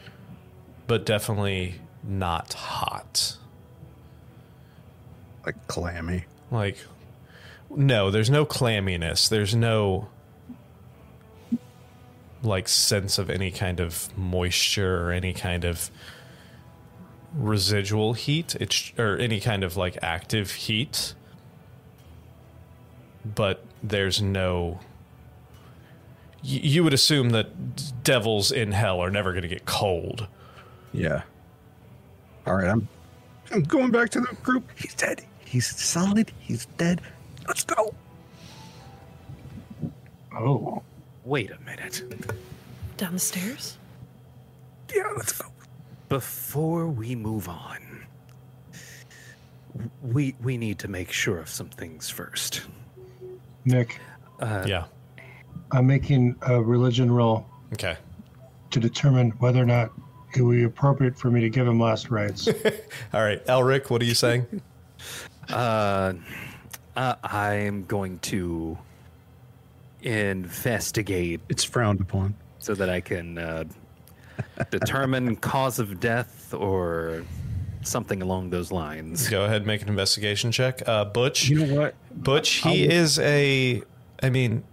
[0.85, 3.37] but definitely not hot.
[5.45, 6.25] Like clammy.
[6.51, 6.77] Like
[7.69, 9.27] no, there's no clamminess.
[9.29, 10.07] There's no
[12.43, 15.89] like sense of any kind of moisture or any kind of
[17.33, 18.55] residual heat.
[18.59, 21.13] It's or any kind of like active heat.
[23.25, 24.79] But there's no
[26.43, 30.27] y- you would assume that devils in hell are never going to get cold.
[30.93, 31.23] Yeah.
[32.45, 32.87] All right, I'm.
[33.51, 34.69] I'm going back to the group.
[34.75, 35.23] He's dead.
[35.53, 36.31] He's solid.
[36.39, 36.99] He's dead.
[37.47, 37.93] Let's go.
[40.35, 40.81] Oh,
[41.25, 42.01] Wait a minute.
[42.97, 43.77] down the stairs?
[44.95, 45.47] Yeah, let's go.
[46.09, 48.07] Before we move on,
[50.01, 52.61] we we need to make sure of some things first.
[53.63, 53.99] Nick,
[54.39, 54.85] Uh, yeah.
[55.71, 57.95] I'm making a religion roll Okay.
[58.71, 59.91] to determine whether or not
[60.35, 62.47] it would be appropriate for me to give him last rites.
[63.13, 64.47] All right, Elric, what are you saying?
[65.49, 66.13] Uh,
[66.95, 68.77] uh, I'm going to
[70.01, 72.35] investigate It's frowned upon.
[72.59, 73.63] so that I can uh,
[74.69, 77.23] determine cause of death or
[77.81, 79.29] something along those lines.
[79.29, 80.87] Go ahead, make an investigation check.
[80.87, 81.95] Uh, Butch, You know what?
[82.11, 83.81] Butch, he is a.
[84.21, 84.63] I mean,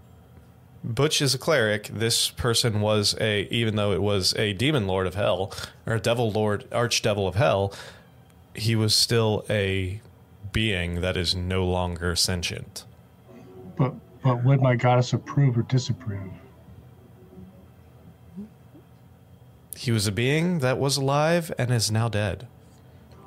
[0.84, 1.88] Butch is a cleric.
[1.88, 5.52] This person was a, even though it was a demon lord of hell
[5.86, 7.72] or a devil lord, archdevil of hell,
[8.54, 10.00] he was still a
[10.52, 12.84] being that is no longer sentient.
[13.76, 16.30] but but would my goddess approve or disapprove?
[19.76, 22.46] He was a being that was alive and is now dead.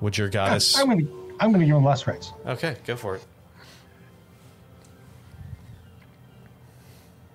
[0.01, 0.77] Would your goddess?
[0.77, 1.07] I'm gonna
[1.39, 2.31] I'm gonna give him last rites.
[2.45, 3.25] Okay, go for it.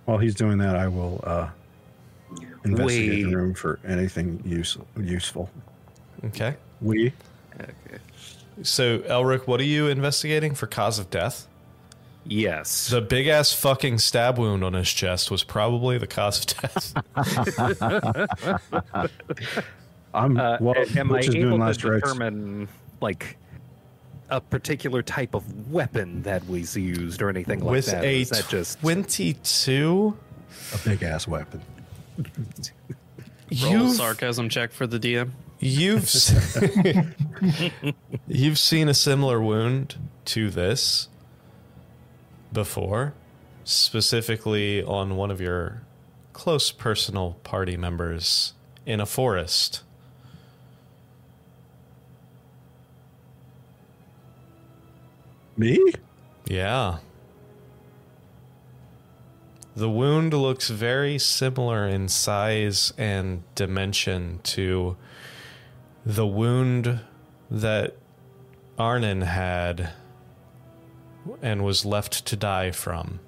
[0.05, 1.49] While he's doing that, I will uh,
[2.65, 3.31] investigate Wait.
[3.31, 5.51] the room for anything use, useful.
[6.27, 6.57] Okay.
[6.81, 7.13] We
[7.61, 7.99] Okay.
[8.63, 11.47] So, Elric, what are you investigating for cause of death?
[12.25, 12.89] Yes.
[12.91, 16.93] The big ass fucking stab wound on his chest was probably the cause of death.
[20.15, 20.75] I'm Uh, well.
[20.77, 22.03] a- am I Butch is doing able to last rites.
[22.03, 22.69] determine
[23.01, 23.37] like
[24.31, 28.05] a particular type of weapon that was used or anything like With that?
[28.05, 30.17] or a is that just 22,
[30.75, 31.63] a big ass weapon.
[33.63, 35.31] Roll you've, sarcasm check for the DM.
[35.59, 36.09] You've,
[38.27, 41.09] you've seen a similar wound to this
[42.53, 43.15] before,
[43.65, 45.83] specifically on one of your
[46.33, 48.55] close personal party members
[48.87, 49.83] in a forest.
[55.57, 55.93] Me?
[56.47, 56.99] Yeah.
[59.75, 64.97] The wound looks very similar in size and dimension to
[66.09, 67.01] the wound
[67.51, 67.95] that
[68.79, 69.91] Arnon had
[71.43, 73.21] and was left to die from.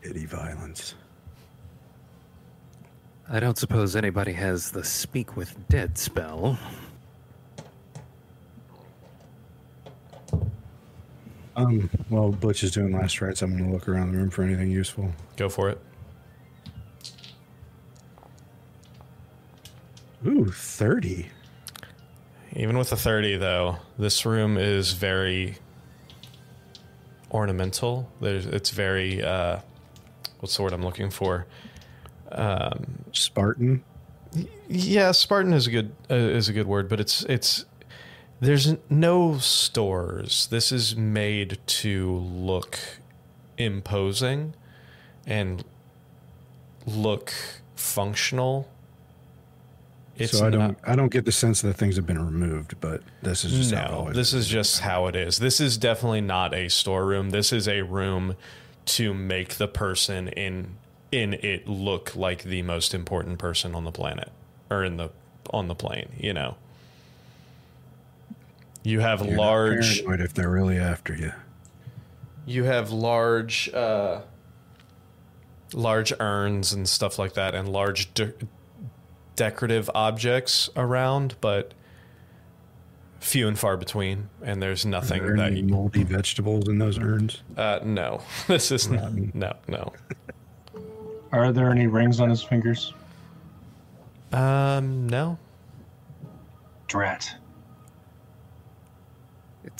[0.00, 0.94] Pity violence.
[3.28, 6.58] I don't suppose anybody has the speak with dead spell.
[11.54, 14.42] Um, while Butch is doing last rites, I'm going to look around the room for
[14.42, 15.12] anything useful.
[15.36, 15.78] Go for it.
[20.26, 21.28] Ooh, 30.
[22.54, 25.56] Even with a 30, though, this room is very
[27.30, 28.10] ornamental.
[28.20, 29.60] There's, it's very, uh,
[30.40, 31.46] what's the word I'm looking for?
[32.30, 33.82] Um, Spartan.
[34.68, 37.66] Yeah, Spartan is a good uh, is a good word, but it's it's
[38.42, 40.48] there's no stores.
[40.48, 42.76] This is made to look
[43.56, 44.54] imposing
[45.24, 45.64] and
[46.84, 47.32] look
[47.76, 48.68] functional.
[50.16, 53.02] It's so I don't I don't get the sense that things have been removed, but
[53.22, 55.38] this is just how it no, this is just how it is.
[55.38, 57.30] This is definitely not a storeroom.
[57.30, 58.34] This is a room
[58.86, 60.78] to make the person in
[61.12, 64.32] in it look like the most important person on the planet
[64.68, 65.10] or in the
[65.50, 66.10] on the plane.
[66.18, 66.56] You know,
[68.82, 70.00] you have You're large.
[70.02, 71.32] paranoid if they're really after you.
[72.46, 74.22] You have large, uh,
[75.72, 78.32] large urns and stuff like that, and large de-
[79.36, 81.72] decorative objects around, but
[83.20, 84.28] few and far between.
[84.42, 87.42] And there's Are nothing there that any you, moldy vegetables in those urns?
[87.56, 89.92] uh, no, this is not, no, no.
[91.30, 92.92] Are there any rings on his fingers?
[94.32, 95.38] Um, no.
[96.88, 97.36] Drat.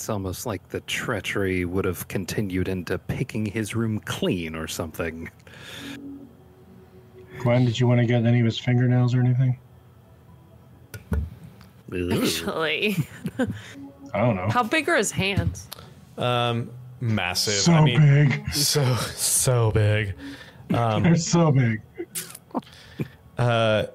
[0.03, 5.29] It's almost like the treachery would have continued into picking his room clean or something.
[7.39, 9.57] Gwen, did you want to get any of his fingernails or anything?
[12.11, 12.97] Actually,
[14.13, 14.49] I don't know.
[14.49, 15.69] how big are his hands?
[16.17, 16.69] Um,
[16.99, 17.53] massive.
[17.53, 18.53] so I mean, big.
[18.53, 18.83] so
[19.15, 20.15] so big.
[20.73, 21.81] Um, They're so big.
[23.37, 23.85] uh,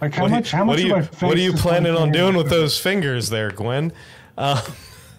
[0.00, 0.50] Like how what, much?
[0.52, 2.36] do- How what much are of you my face what are you planning on doing
[2.36, 3.92] with those fingers there, Gwen?
[4.36, 4.60] Uh,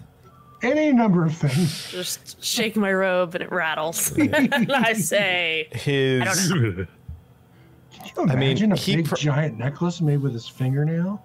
[0.62, 1.90] any number of things.
[1.90, 4.12] Just shake my robe and it rattles.
[4.16, 4.32] and
[4.72, 6.86] I say, His Can
[8.04, 11.22] you I mean, imagine a he big pr- giant necklace made with his fingernail?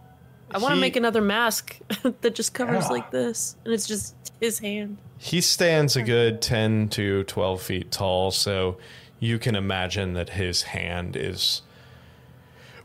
[0.53, 1.80] I want to make another mask
[2.22, 2.89] that just covers Yeah.
[2.89, 4.97] like this, and it's just his hand.
[5.18, 8.77] He stands a good 10 to 12 feet tall, so
[9.19, 11.61] you can imagine that his hand is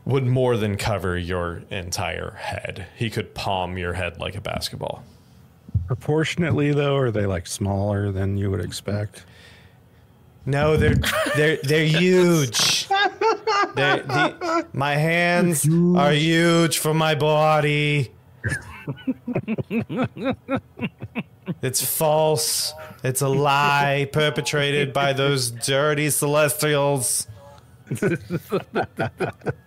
[0.07, 2.87] would more than cover your entire head.
[2.95, 5.03] He could palm your head like a basketball.
[5.85, 9.25] Proportionately, though, are they like smaller than you would expect?
[10.45, 10.95] No, they're
[11.35, 12.87] they're they're huge.
[13.75, 18.13] They're, the, my hands are huge for my body.
[21.61, 22.73] it's false.
[23.03, 27.27] It's a lie perpetrated by those dirty celestials.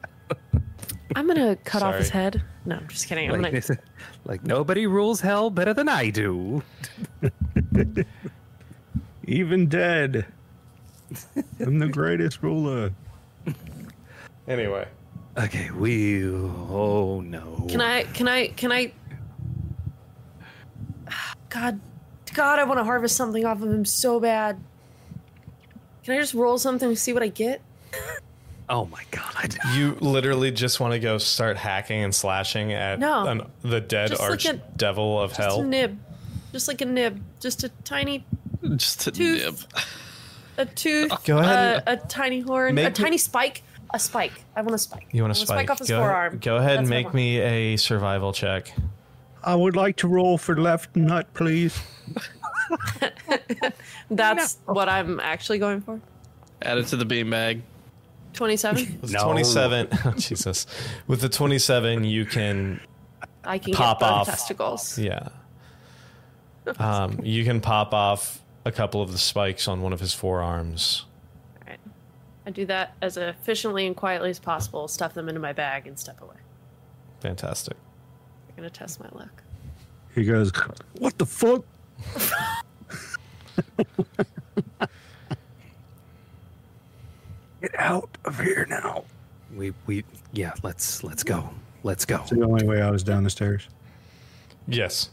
[1.16, 2.42] I'm gonna cut off his head.
[2.64, 3.30] No, I'm just kidding.
[3.30, 3.80] I'm Like, gonna.
[4.24, 6.62] like nobody rules hell better than I do.
[9.26, 10.26] Even dead.
[11.58, 12.92] I'm the greatest ruler.
[14.46, 14.86] Anyway,
[15.38, 16.26] Okay, we.
[16.28, 17.66] Oh no.
[17.68, 18.04] Can I?
[18.04, 18.48] Can I?
[18.48, 18.92] Can I?
[21.48, 21.80] God,
[22.34, 24.60] God, I want to harvest something off of him so bad.
[26.04, 27.60] Can I just roll something and see what I get?
[28.72, 29.56] Oh my god.
[29.74, 33.26] you literally just want to go start hacking and slashing at No.
[33.26, 35.62] an, the dead Just like a- archdevil of Just a hell.
[35.64, 35.98] nib,
[36.52, 38.24] just like a nib, just a tiny,
[38.76, 39.42] Just a Tooth.
[39.44, 39.82] nib.
[40.56, 44.44] a tooth, Go ahead uh, a tiny horn, a make me- tiny spike, a spike.
[44.54, 45.08] I want a spike.
[45.10, 45.68] You want I to spike?
[45.70, 46.38] off his go, forearm.
[46.38, 47.14] go ahead and That's what I make want.
[47.16, 48.72] me a survival check.
[49.42, 51.76] I would like to roll for left nut, please.
[54.10, 56.00] That's what I'm actually going for.
[56.62, 57.62] Add it to the beanbag.
[58.32, 58.98] Twenty-seven.
[59.02, 59.24] With No.
[59.24, 60.66] 27, oh, Jesus.
[61.06, 62.80] With the 27, you can,
[63.44, 64.26] I can Pop get off.
[64.26, 64.98] testicles.
[64.98, 65.28] yeah.
[66.78, 71.06] Um, you can pop off a couple of the spikes on one of his forearms.
[71.62, 71.80] Alright.
[72.46, 74.86] I do that as efficiently and quietly as possible.
[74.86, 76.36] Stuff them into my bag and step away.
[77.20, 77.76] Fantastic.
[78.50, 79.42] I'm gonna test my luck.
[80.14, 80.52] He goes,
[80.98, 81.64] What the fuck?
[87.60, 87.74] Get
[88.40, 89.04] out of here now.
[89.54, 90.52] We we yeah.
[90.62, 91.50] Let's let's go.
[91.82, 92.22] Let's go.
[92.26, 93.68] So the only way out is down the stairs.
[94.66, 95.10] Yes.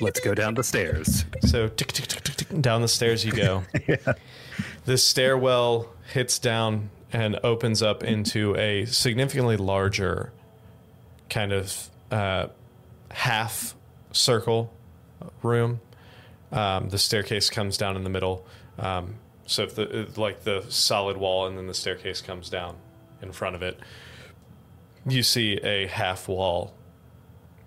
[0.00, 1.24] Let's go down the stairs.
[1.40, 3.64] So tick, tick, tick, tick, tick, down the stairs you go.
[4.84, 10.32] This stairwell hits down and opens up into a significantly larger
[11.28, 12.46] kind of uh,
[13.10, 13.74] half
[14.12, 14.72] circle
[15.42, 15.80] room.
[16.50, 18.46] Um, the staircase comes down in the middle.
[18.78, 19.16] Um,
[19.48, 22.76] so if the like the solid wall and then the staircase comes down
[23.22, 23.80] in front of it,
[25.06, 26.74] you see a half wall,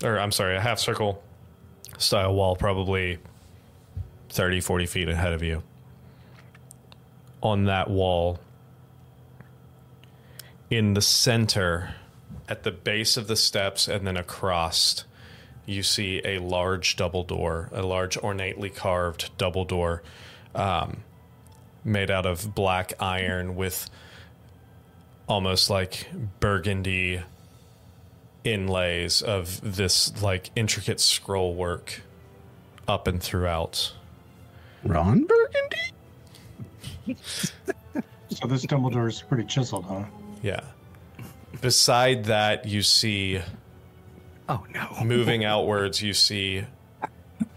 [0.03, 1.23] or I'm sorry, a half circle
[1.97, 3.17] style wall, probably
[4.29, 5.63] 30, 40 feet ahead of you.
[7.41, 8.39] On that wall,
[10.69, 11.95] in the center,
[12.47, 15.03] at the base of the steps and then across,
[15.65, 20.03] you see a large double door, a large ornately carved double door
[20.53, 21.03] um,
[21.83, 23.89] made out of black iron with
[25.27, 26.07] almost like
[26.39, 27.21] burgundy
[28.43, 32.01] inlays of this like intricate scroll work
[32.87, 33.93] up and throughout.
[34.83, 35.77] Ron Burgundy?
[38.29, 40.05] So this Dumbledore is pretty chiseled, huh?
[40.41, 40.61] Yeah.
[41.59, 43.41] Beside that, you see
[44.47, 45.03] Oh no.
[45.03, 46.63] moving outwards, you see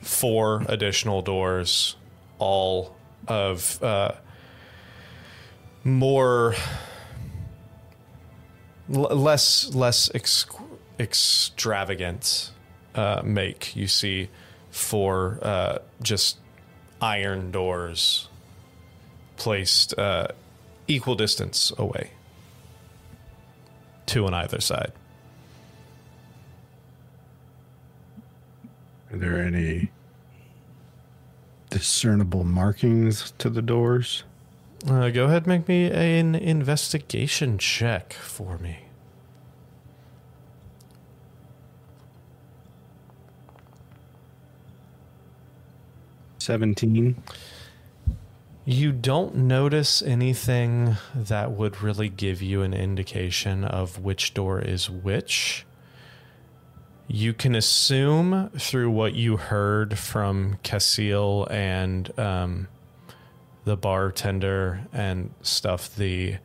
[0.01, 1.95] four additional doors,
[2.39, 2.97] all
[3.29, 4.13] of uh,
[5.83, 6.55] more
[8.93, 10.47] l- less less ex-
[10.99, 12.51] extravagant
[12.95, 13.75] uh, make.
[13.77, 14.29] You see
[14.71, 16.39] for uh, just
[17.01, 18.29] iron doors
[19.37, 20.29] placed uh,
[20.87, 22.11] equal distance away,
[24.07, 24.93] two on either side.
[29.13, 29.91] Are there any
[31.75, 34.23] discernible markings to the doors?
[34.89, 38.79] Uh, go ahead, make me an investigation check for me.
[46.39, 47.21] Seventeen.
[48.65, 54.89] You don't notice anything that would really give you an indication of which door is
[54.89, 55.67] which.
[57.07, 62.69] You can assume through what you heard from Cassil and um,
[63.65, 65.95] the bartender and stuff.
[65.95, 66.37] The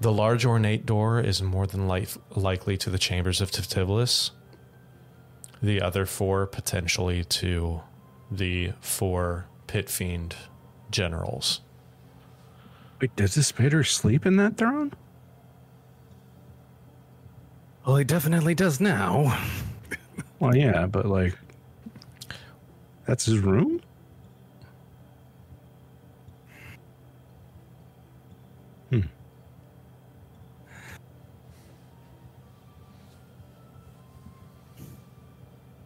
[0.00, 4.32] the large ornate door is more than li- likely to the chambers of Titivilus.
[5.62, 7.82] The other four potentially to
[8.28, 10.34] the four pit fiend
[10.90, 11.60] generals.
[13.00, 14.92] Wait, does the spider sleep in that throne?
[17.86, 19.40] Well, he definitely does now.
[20.42, 21.38] Well, yeah, but like,
[23.06, 23.80] that's his room.
[28.90, 29.02] Hmm.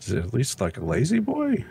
[0.00, 1.62] Is it at least like a lazy boy?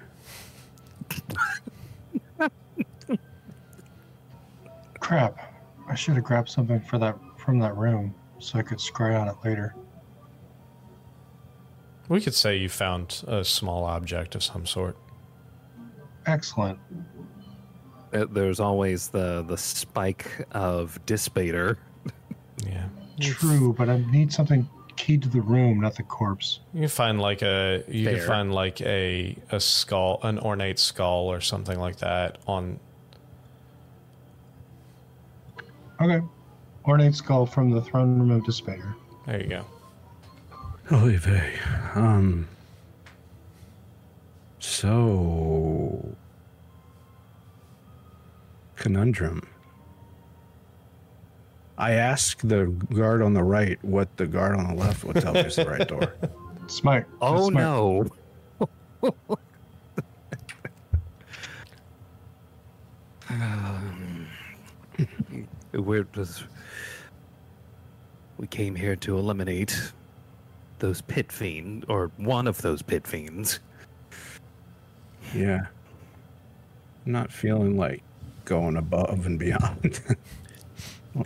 [5.00, 5.40] Crap.
[5.88, 9.28] I should have grabbed something for that from that room so I could scry on
[9.28, 9.74] it later.
[12.10, 14.98] We could say you found a small object of some sort.
[16.26, 16.80] Excellent.
[18.14, 21.78] Uh, There's always the the spike of Dispater.
[22.66, 22.88] Yeah.
[23.20, 26.62] True, but I need something key to the room, not the corpse.
[26.74, 31.30] You can find like a you can find like a a skull, an ornate skull
[31.30, 32.80] or something like that on
[36.02, 36.22] Okay.
[36.86, 38.96] Ornate skull from the throne room of Dispater.
[39.26, 39.66] there you go.
[40.92, 41.28] Olive.
[41.96, 42.48] Um.
[44.60, 46.16] So.
[48.76, 49.42] Conundrum.
[51.78, 55.34] I asked the guard on the right what the guard on the left would tell
[55.34, 56.14] me is the right door.
[56.68, 57.08] Smart.
[57.22, 57.64] Oh Smite.
[57.64, 58.06] no.
[63.28, 64.28] Um,
[65.74, 66.46] We're just,
[68.38, 69.92] we came here to eliminate
[70.80, 73.60] those pit fiend or one of those pit fiends.
[75.34, 75.68] Yeah.
[77.06, 78.02] Not feeling like
[78.46, 80.00] going above and beyond.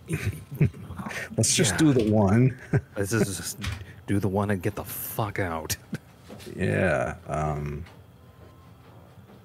[1.38, 1.78] Let's just Yeah.
[1.78, 2.58] do the one.
[2.96, 3.58] This is just
[4.08, 5.76] do the one and get the fuck out.
[6.56, 7.16] yeah.
[7.28, 7.86] Um.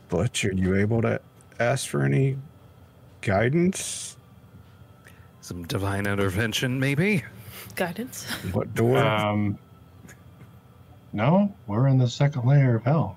[0.09, 1.21] Butch, are you able to
[1.59, 2.37] ask for any
[3.21, 4.17] guidance?
[5.41, 7.25] Some divine intervention, maybe.
[7.75, 8.25] Guidance.
[8.53, 8.99] What door?
[8.99, 9.59] Um,
[11.15, 13.17] no, we're in the second layer of hell.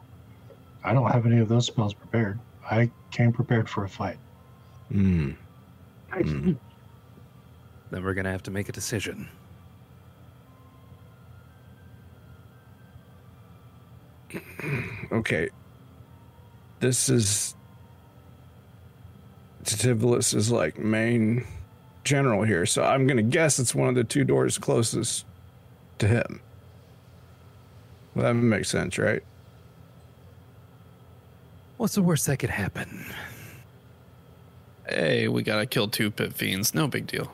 [0.83, 2.39] I don't have any of those spells prepared.
[2.69, 4.19] I came prepared for a fight.
[4.91, 5.31] Hmm.
[6.13, 6.59] Then
[7.91, 9.27] we're gonna have to make a decision.
[15.11, 15.49] Okay.
[16.79, 17.55] This is
[19.63, 21.45] Tivlis is like main
[22.03, 25.25] general here, so I'm gonna guess it's one of the two doors closest
[25.97, 26.41] to him.
[28.17, 29.21] Well, that makes sense, right?
[31.77, 33.05] What's the worst that could happen?
[34.89, 36.73] Hey, we gotta kill two pit fiends.
[36.73, 37.31] No big deal.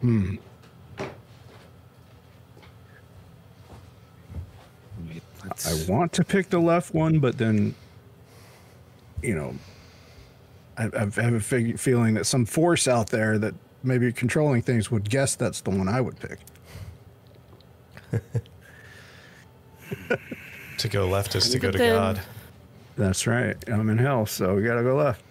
[0.00, 0.36] Hmm.
[5.44, 7.74] Let's- I want to pick the left one, but then,
[9.22, 9.54] you know,
[10.78, 13.52] I, I have a fig- feeling that some force out there that
[13.82, 16.38] maybe controlling things would guess that's the one I would pick.
[20.78, 22.20] To go left is to go But to then- God.
[22.96, 23.56] That's right.
[23.68, 25.22] I'm in hell, so we gotta go left.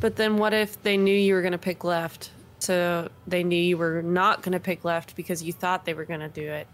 [0.00, 2.30] But then what if they knew you were going to pick left?
[2.58, 6.04] So they knew you were not going to pick left because you thought they were
[6.04, 6.66] going to do it.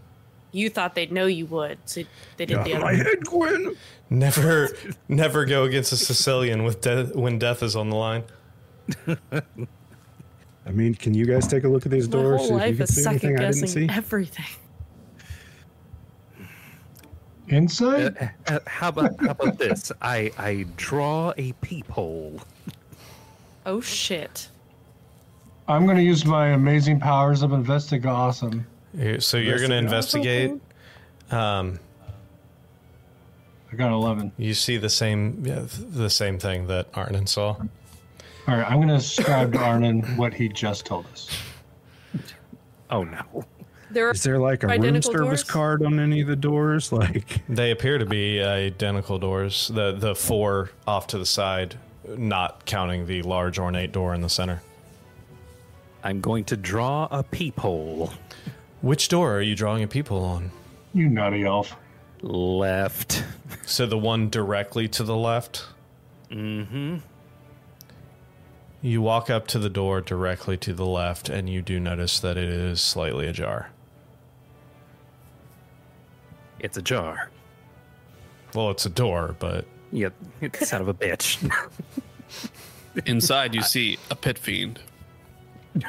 [0.52, 2.02] You thought they'd know you would, so
[2.38, 2.84] they did the Yeah, other.
[2.84, 3.76] my head, Gwen.
[4.08, 4.68] Never,
[5.08, 8.24] never go against a Sicilian with de- when death is on the line.
[10.66, 12.40] I mean, can you guys take a look at these My doors?
[12.40, 13.86] whole see if you life can is see second anything I didn't see?
[13.86, 14.44] guessing everything.
[17.48, 18.16] Inside?
[18.46, 19.90] Uh, uh, how about how about this?
[20.00, 22.40] I I draw a peephole.
[23.66, 24.48] Oh shit!
[25.66, 28.66] I'm going to use my amazing powers of Investiga Awesome.
[29.18, 30.52] So you're going to investigate.
[31.30, 31.78] Um,
[33.72, 34.32] I got 11.
[34.36, 37.54] you see the same, yeah, the same thing that Arnon saw.
[38.48, 41.28] All right, I'm going to describe to Arnon what he just told us.
[42.90, 43.44] Oh no!
[43.90, 45.44] There are Is there like a room service doors?
[45.44, 46.90] card on any of the doors?
[46.92, 49.68] Like, They appear to be identical doors.
[49.68, 51.76] The the four off to the side,
[52.08, 54.62] not counting the large ornate door in the center.
[56.02, 58.12] I'm going to draw a peephole.
[58.80, 60.50] Which door are you drawing a peephole on?
[60.94, 61.76] You naughty elf.
[62.22, 63.22] Left.
[63.66, 65.66] So the one directly to the left.
[66.30, 66.96] Mm-hmm.
[68.82, 72.36] You walk up to the door directly to the left, and you do notice that
[72.38, 73.70] it is slightly ajar.
[76.58, 77.30] It's ajar.
[78.54, 80.14] Well, it's a door, but Yep.
[80.40, 81.38] it's Son of a bitch.
[83.06, 84.80] Inside, you see a pit fiend.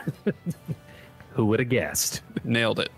[1.33, 2.21] Who would have guessed?
[2.43, 2.91] Nailed it.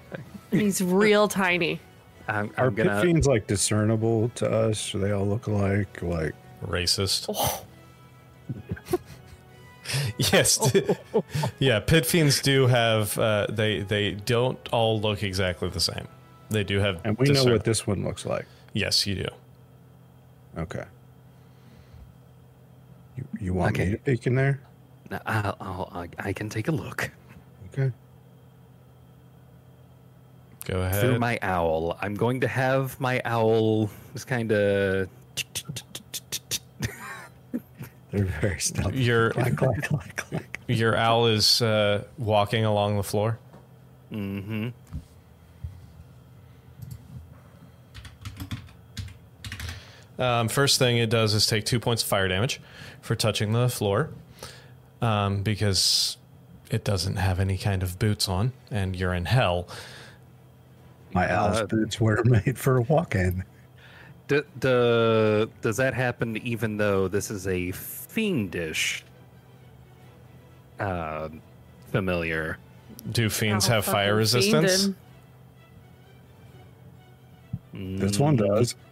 [0.51, 1.79] he's real tiny.
[2.27, 3.01] I'm, are I'm pit gonna.
[3.01, 4.93] fiends like discernible to us?
[4.95, 6.01] Or they all look alike?
[6.01, 6.33] Like,
[6.65, 7.29] racist.
[10.17, 10.59] yes,
[11.59, 11.79] yeah.
[11.79, 13.17] Pit fiends do have.
[13.17, 16.07] Uh, they they don't all look exactly the same.
[16.49, 17.01] They do have.
[17.03, 18.45] and we know what this one looks like.
[18.73, 19.27] Yes, you do.
[20.57, 20.83] Okay.
[23.17, 23.85] You, you want Okay.
[23.85, 24.59] me to peek in there?
[25.25, 27.11] I'll, I'll, I, I can take a look
[27.71, 27.91] Okay.
[30.65, 31.01] Go ahead.
[31.01, 31.97] through my owl.
[32.01, 35.09] I'm going to have my owl just kind of.
[38.13, 39.01] They're very stealthy.
[39.01, 40.59] your Clack, clack, clack, clack.
[40.67, 43.39] your owl is uh, walking along the floor.
[44.11, 44.69] Mm-hmm.
[50.19, 52.61] Um, first thing it does is take two points of fire damage
[53.01, 54.11] for touching the floor
[55.01, 56.17] um, because
[56.69, 59.67] it doesn't have any kind of boots on, and you're in hell.
[61.13, 63.43] My owl's Uh, boots were made for walking.
[64.27, 67.71] D- d- does that happen even though this is a
[68.13, 69.03] fiendish
[70.79, 71.29] uh,
[71.91, 72.57] familiar?
[73.11, 74.89] Do fiends have fire resistance?
[77.73, 78.75] This one does.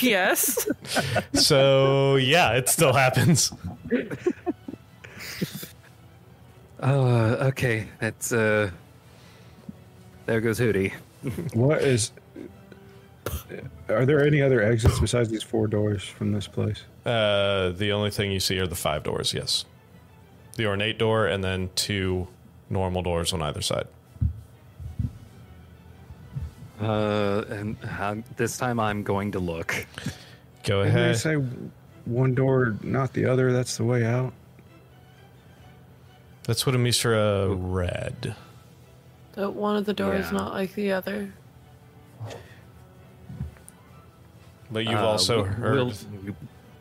[0.00, 0.66] Yes.
[1.34, 3.52] so yeah, it still happens.
[6.78, 8.70] Uh, okay, that's uh.
[10.26, 10.92] There goes Hootie.
[11.54, 12.12] What is?
[13.88, 16.84] Are there any other exits besides these four doors from this place?
[17.06, 19.32] Uh, the only thing you see are the five doors.
[19.32, 19.64] Yes,
[20.56, 22.26] the ornate door, and then two
[22.68, 23.86] normal doors on either side.
[26.80, 29.86] Uh, and uh, this time I'm going to look.
[30.64, 31.34] Go Didn't they say
[32.04, 33.52] one door, not the other?
[33.52, 34.32] That's the way out.
[36.42, 38.34] That's what a Misra read.
[39.34, 40.38] That one of the doors Yeah.
[40.38, 41.32] not like the other.
[44.70, 45.74] But you've Uh, also we- heard.
[45.76, 45.92] We'll,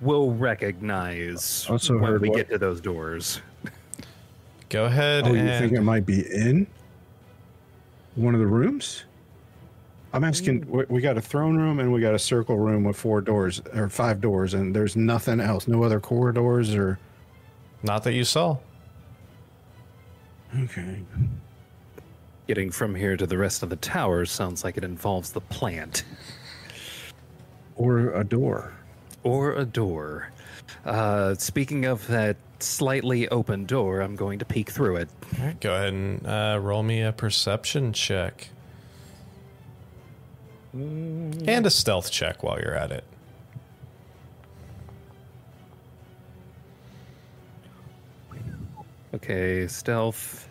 [0.02, 2.38] we'll recognize Also when heard we what?
[2.38, 3.42] get to those doors.
[4.70, 6.68] Go ahead Oh, you think it might be in
[8.16, 9.06] one of the rooms?
[10.14, 10.66] I'm asking.
[10.66, 10.70] Mm.
[10.70, 13.62] We, we got a throne room and we got a circle room with four doors
[13.74, 15.68] or five doors, and there's nothing else.
[15.68, 16.98] No other corridors or.
[17.84, 18.58] not that you saw.
[20.58, 21.02] Okay.
[22.48, 26.04] Getting from here to the rest of the towers sounds like it involves the plant.
[27.76, 28.74] Or a door.
[29.26, 30.30] Or a door.
[30.86, 35.10] Uh, speaking of that slightly open door, I'm going to peek through it.
[35.40, 38.50] All right, go ahead and uh, roll me a perception check.
[40.74, 43.04] And a stealth check while you're at it.
[49.14, 50.50] Okay, stealth.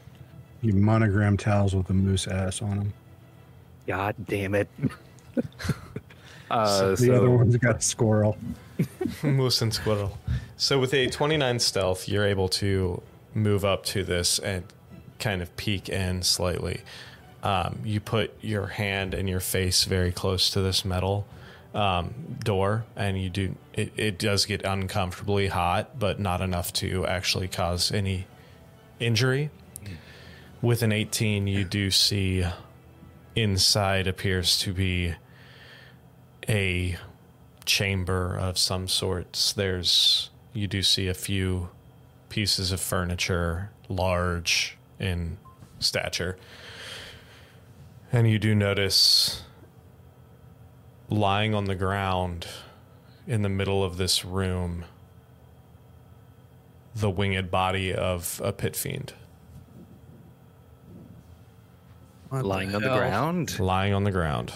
[0.62, 2.92] You monogram towels with a moose ass on them.
[3.86, 4.68] God damn it.
[6.50, 8.38] uh, the so, other one's got a squirrel.
[9.22, 10.18] Moose and squirrel.
[10.56, 13.02] So with a 29 stealth, you're able to
[13.34, 14.64] move up to this and
[15.18, 16.82] kind of peek in slightly.
[17.42, 21.26] Um, you put your hand and your face very close to this metal
[21.74, 23.56] um, door, and you do.
[23.74, 28.26] It, it does get uncomfortably hot, but not enough to actually cause any
[29.00, 29.50] injury.
[30.62, 32.46] With an 18, you do see
[33.36, 35.14] inside appears to be
[36.48, 36.96] a
[37.64, 39.52] chamber of some sorts.
[39.52, 41.70] There's you do see a few
[42.28, 45.38] pieces of furniture, large in
[45.78, 46.36] stature.
[48.12, 49.42] And you do notice
[51.08, 52.46] lying on the ground
[53.26, 54.84] in the middle of this room
[56.94, 59.14] the winged body of a pit fiend
[62.30, 63.58] lying on the ground.
[63.60, 64.52] lying on the ground.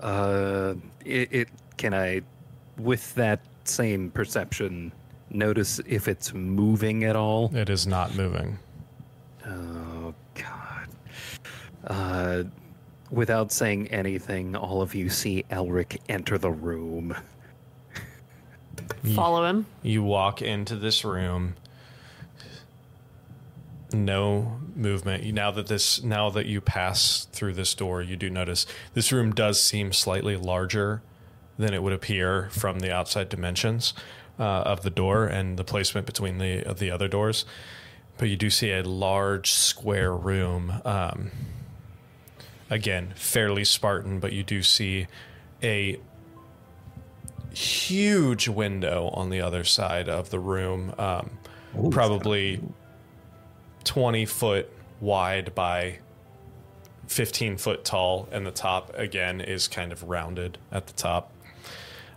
[0.00, 0.74] Uh,
[1.04, 2.22] it, it can I,
[2.78, 4.92] with that same perception,
[5.30, 7.54] notice if it's moving at all?
[7.54, 8.58] It is not moving.
[9.46, 10.88] Oh God.
[11.86, 12.44] Uh,
[13.10, 17.16] without saying anything, all of you see Elric enter the room.
[19.14, 19.66] Follow him.
[19.82, 21.54] You walk into this room.
[23.92, 25.24] No movement.
[25.32, 29.32] Now that this, now that you pass through this door, you do notice this room
[29.32, 31.02] does seem slightly larger
[31.58, 33.94] than it would appear from the outside dimensions
[34.38, 37.44] uh, of the door and the placement between the the other doors.
[38.18, 40.80] But you do see a large square room.
[40.84, 41.30] Um,
[42.70, 45.06] again, fairly Spartan, but you do see
[45.62, 45.98] a
[47.52, 51.38] huge window on the other side of the room, um,
[51.90, 52.60] probably
[53.84, 54.70] 20 foot
[55.00, 55.98] wide by
[57.08, 61.32] 15 foot tall, and the top again is kind of rounded at the top.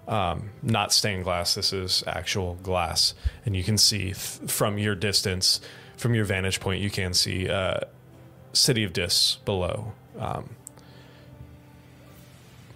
[0.08, 4.16] Um, not stained glass, this is actual glass, and you can see th-
[4.48, 5.60] from your distance,
[5.98, 7.80] from your vantage point, you can see uh,
[8.54, 10.52] City of Dis below, um,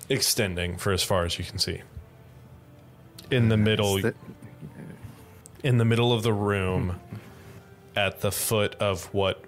[0.10, 1.82] extending for as far as you can see.
[3.30, 4.02] In the middle
[5.64, 7.00] in the middle of the room
[8.00, 9.44] at the foot of what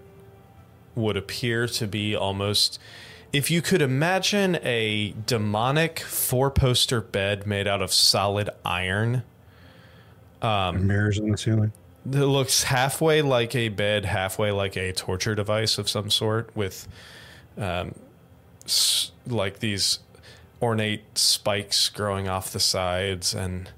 [0.94, 2.78] would appear to be almost
[3.32, 9.24] if you could imagine a demonic four poster bed made out of solid iron
[10.88, 11.72] mirrors on the ceiling.
[12.06, 16.88] that looks halfway like a bed, halfway like a torture device of some sort, with
[17.58, 17.94] um,
[18.66, 20.00] s- like these
[20.62, 23.70] ornate spikes growing off the sides, and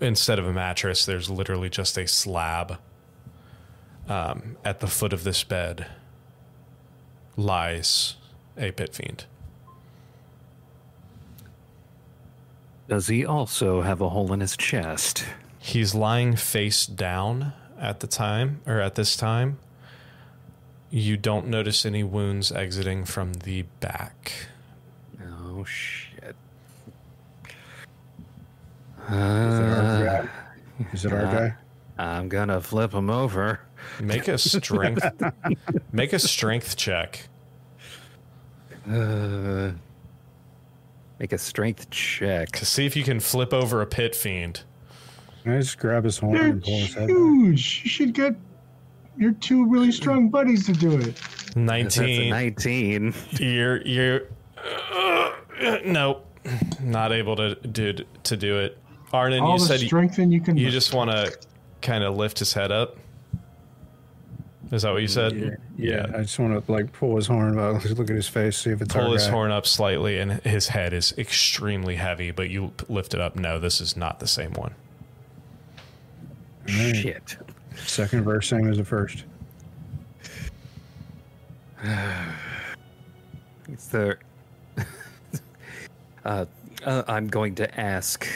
[0.00, 2.78] instead of a mattress, there's literally just a slab.
[4.12, 5.86] Um, at the foot of this bed
[7.34, 8.16] lies
[8.58, 9.24] a pit fiend.
[12.90, 15.24] Does he also have a hole in his chest?
[15.58, 19.58] He's lying face down at the time, or at this time.
[20.90, 24.32] You don't notice any wounds exiting from the back.
[25.24, 26.36] Oh shit.
[29.08, 30.28] Is it our guy?
[30.92, 31.54] Is it our guy?
[31.96, 33.60] I'm gonna flip him over.
[34.00, 35.04] Make a strength.
[35.92, 37.28] make a strength check.
[38.90, 39.72] Uh,
[41.18, 42.50] make a strength check.
[42.52, 44.62] to see if you can flip over a pit fiend.
[45.42, 47.08] Can I just grab his horn They're and pull his head?
[47.08, 47.16] back?
[47.16, 47.82] huge.
[47.84, 48.34] You should get
[49.18, 51.14] your two really strong buddies to do it.
[51.14, 52.30] That's a Nineteen.
[52.30, 53.14] 19.
[53.32, 54.20] You're you're.
[54.56, 55.32] Uh,
[55.84, 56.26] nope.
[56.80, 57.92] Not able to do
[58.24, 58.78] to do it.
[59.12, 60.56] Arnon, All you the said you, strength in you can.
[60.56, 61.36] you just want to
[61.82, 62.96] kind of lift his head up.
[64.72, 65.58] Is that what you said?
[65.76, 68.70] Yeah, I just want to like pull his horn out, look at his face, see
[68.70, 69.30] if it's pull his guy.
[69.30, 73.60] horn up slightly and his head is extremely heavy but you lift it up no
[73.60, 74.74] this is not the same one
[76.66, 77.36] Shit.
[77.76, 79.24] Second verse, same as the first.
[83.68, 84.18] Is there.
[86.24, 86.44] uh,
[86.84, 88.28] uh, I'm going to ask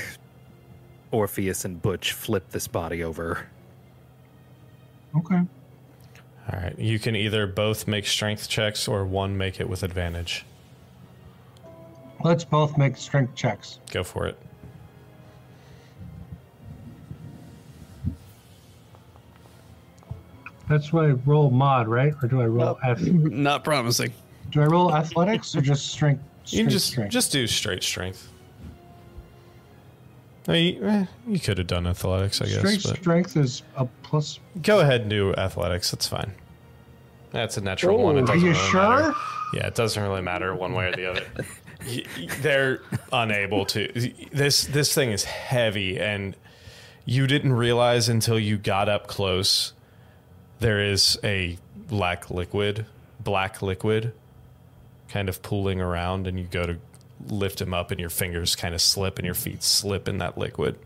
[1.11, 3.47] Orpheus and Butch flip this body over.
[5.17, 5.43] Okay.
[6.53, 6.79] All right.
[6.79, 10.45] You can either both make strength checks or one make it with advantage.
[12.23, 13.81] Let's both make strength checks.
[13.91, 14.39] Go for it.
[20.69, 22.13] That's why I roll mod, right?
[22.23, 23.01] Or do I roll F?
[23.01, 24.13] Not promising.
[24.51, 26.23] Do I roll athletics or just strength?
[26.45, 27.13] strength you can just strength?
[27.13, 28.33] just do straight strength.
[30.49, 32.59] No, you, eh, you could have done athletics, I guess.
[32.59, 34.39] straight but strength is a plus.
[34.63, 35.91] go ahead and do athletics.
[35.91, 36.33] That's fine.
[37.33, 38.17] That's a natural one.
[38.17, 38.81] It Are doesn't you really sure?
[39.01, 39.15] matter.
[39.55, 41.25] Yeah, it doesn't really matter one way or the other.
[41.87, 42.81] Y- y- They're
[43.13, 43.87] unable to.
[44.33, 46.35] This this thing is heavy, and
[47.05, 49.73] you didn't realize until you got up close.
[50.59, 52.87] There is a black liquid,
[53.23, 54.15] black liquid,
[55.09, 56.79] kind of pooling around, and you go to
[57.29, 60.37] lift him up, and your fingers kind of slip, and your feet slip in that
[60.39, 60.79] liquid.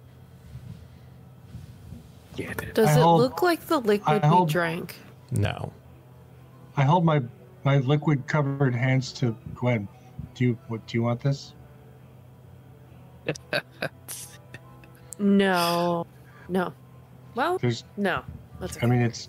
[2.36, 4.96] Yeah, Does I it hold- look like the liquid I hold- we drank?
[5.30, 5.72] No,
[6.76, 7.22] I hold my
[7.64, 9.86] my liquid covered hands to Gwen.
[10.34, 10.86] Do you what?
[10.86, 11.52] Do you want this?
[15.18, 16.06] No.
[16.48, 16.72] No.
[17.34, 17.84] Well, There's.
[17.96, 18.22] no.
[18.60, 18.86] That's okay.
[18.86, 19.28] I mean, it's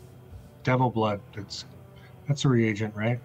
[0.63, 1.19] devil blood.
[1.35, 1.65] It's
[2.27, 3.19] that's a reagent, right?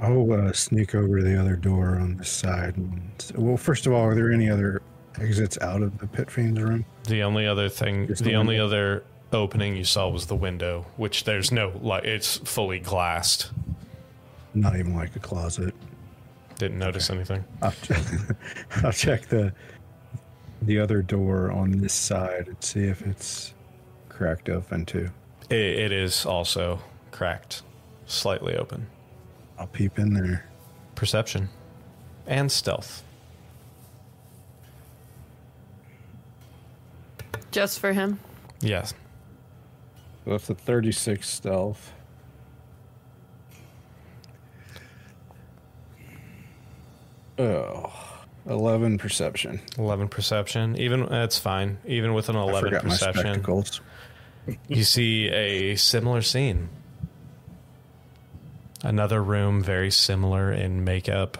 [0.00, 2.76] I'll uh, sneak over to the other door on this side.
[2.76, 4.82] And, well, first of all, are there any other
[5.20, 6.84] exits out of the pit fiend's room?
[7.04, 10.86] The only other thing, Just the the only other opening you saw was the window,
[10.96, 13.50] which there's no like it's fully glassed.
[14.54, 15.74] Not even like a closet.
[16.58, 17.44] Didn't notice anything.
[17.62, 18.02] I'll check,
[18.84, 19.52] I'll check the
[20.62, 23.54] the other door on this side and see if it's
[24.08, 25.08] cracked open too.
[25.50, 27.62] It, it is also cracked,
[28.06, 28.86] slightly open.
[29.58, 30.44] I'll peep in there.
[30.94, 31.48] Perception
[32.26, 33.02] and stealth.
[37.50, 38.20] Just for him.
[38.60, 38.92] Yes.
[40.24, 41.92] So that's a 36 stealth.
[47.38, 47.92] Oh,
[48.46, 49.60] 11 perception.
[49.78, 50.76] 11 perception.
[50.76, 51.78] Even that's fine.
[51.86, 53.80] Even with an I 11 forgot my perception, spectacles.
[54.66, 56.68] you see a similar scene.
[58.82, 61.38] Another room very similar in makeup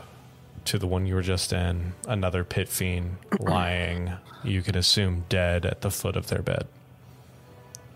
[0.64, 1.94] to the one you were just in.
[2.06, 6.66] Another pit fiend lying, you can assume dead at the foot of their bed.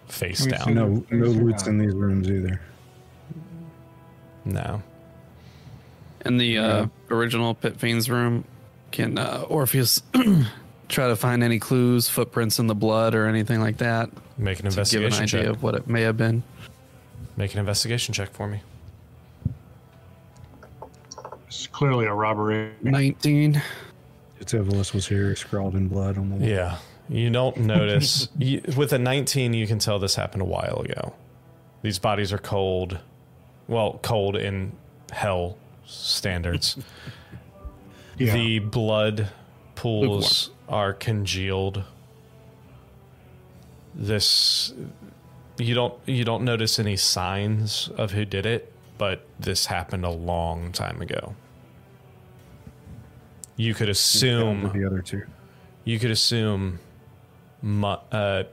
[0.09, 0.75] Face Let me down.
[0.75, 2.61] No, no Things are loots in these rooms either.
[4.45, 4.83] No.
[6.25, 8.45] In the uh, original Pit Fiend's room,
[8.91, 10.03] can uh, Orpheus
[10.89, 14.11] try to find any clues, footprints in the blood, or anything like that?
[14.39, 15.47] Make an To give an idea check.
[15.47, 16.43] of what it may have been.
[17.37, 18.61] Make an investigation check for me.
[21.53, 22.73] It's clearly a robbery.
[22.81, 23.61] 19.
[24.41, 26.49] Titivilus was here, scrawled in blood on the wall.
[26.49, 26.79] Yeah.
[27.11, 28.29] You don't notice.
[28.39, 31.13] you, with a 19, you can tell this happened a while ago.
[31.83, 33.01] These bodies are cold.
[33.69, 34.73] Well, cold in
[35.11, 36.77] hell standards.
[38.19, 38.35] Yeah.
[38.35, 39.31] The blood
[39.75, 41.83] pools are congealed.
[43.95, 44.75] This
[45.57, 50.11] you don't you don't notice any signs of who did it, but this happened a
[50.11, 51.35] long time ago.
[53.57, 55.23] You could assume the other two.
[55.85, 56.79] you could assume
[57.63, 58.45] uh,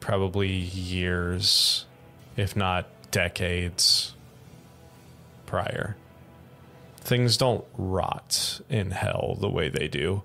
[0.00, 1.86] probably years,
[2.36, 4.14] if not decades
[5.46, 5.96] prior.
[6.98, 10.22] Things don't rot in hell the way they do.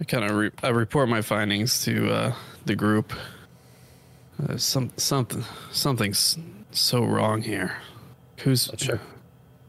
[0.00, 2.34] I kind of re- I report my findings to uh,
[2.64, 3.12] the group.
[4.42, 6.38] Uh, some something something's
[6.72, 7.76] so wrong here.
[8.44, 8.98] Who's check.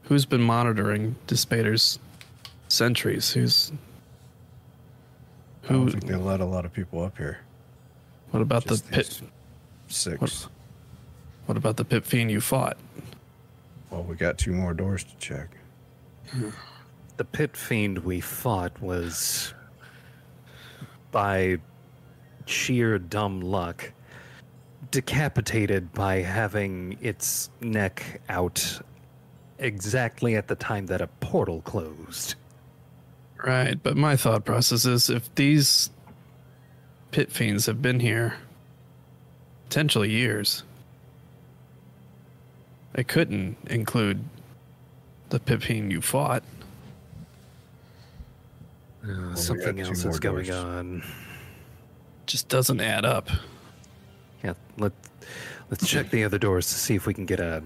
[0.04, 2.00] who's been monitoring Dispater's
[2.68, 3.32] sentries?
[3.32, 3.72] Who's
[5.66, 5.92] I don't who?
[5.92, 7.40] think they let a lot of people up here.
[8.32, 9.22] What about the pit?
[9.88, 10.20] Six.
[10.20, 10.48] What-
[11.46, 12.78] What about the pit fiend you fought?
[13.90, 15.50] Well, we got two more doors to check.
[17.18, 19.54] The pit fiend we fought was
[21.12, 21.58] by
[22.46, 23.92] sheer dumb luck
[24.94, 28.80] decapitated by having its neck out
[29.58, 32.36] exactly at the time that a portal closed.
[33.44, 35.90] Right, but my thought process is if these
[37.10, 38.36] pit fiends have been here
[39.68, 40.62] potentially years,
[42.94, 44.24] it couldn't include
[45.30, 46.44] the pit fiend you fought.
[49.04, 50.64] Uh, something else more is going doors.
[50.64, 51.04] on.
[52.28, 53.32] Just doesn't add up.
[54.44, 54.92] Yeah, let
[55.70, 57.64] let's check the other doors to see if we can get a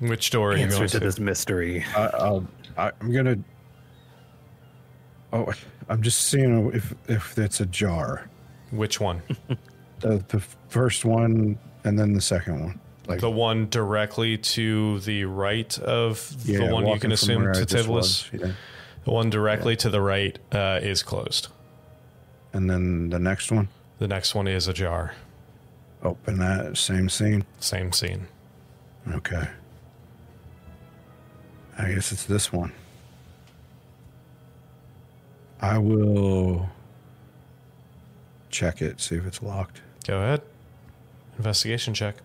[0.00, 1.04] Which door are you answer going to to?
[1.04, 1.84] this mystery.
[1.94, 2.46] I, I'll.
[2.78, 3.36] I, I'm gonna.
[5.32, 5.52] Oh,
[5.88, 8.28] I'm just seeing if if it's a jar.
[8.70, 9.22] Which one?
[10.00, 12.80] The, the first one and then the second one.
[13.08, 17.48] Like The one directly to the right of yeah, the one you can assume to
[17.48, 17.88] I just Titivilus.
[17.88, 18.52] was, Yeah.
[19.04, 21.48] The one directly to the right uh, is closed.
[22.52, 25.14] And then the next one, The next one is ajar.
[26.06, 27.44] Open that same scene.
[27.58, 28.28] Same scene.
[29.08, 29.48] Okay.
[31.78, 32.72] I guess it's this one.
[35.60, 36.68] I will
[38.50, 39.82] check it, see if it's locked.
[40.06, 40.42] Go ahead.
[41.36, 42.16] Investigation check.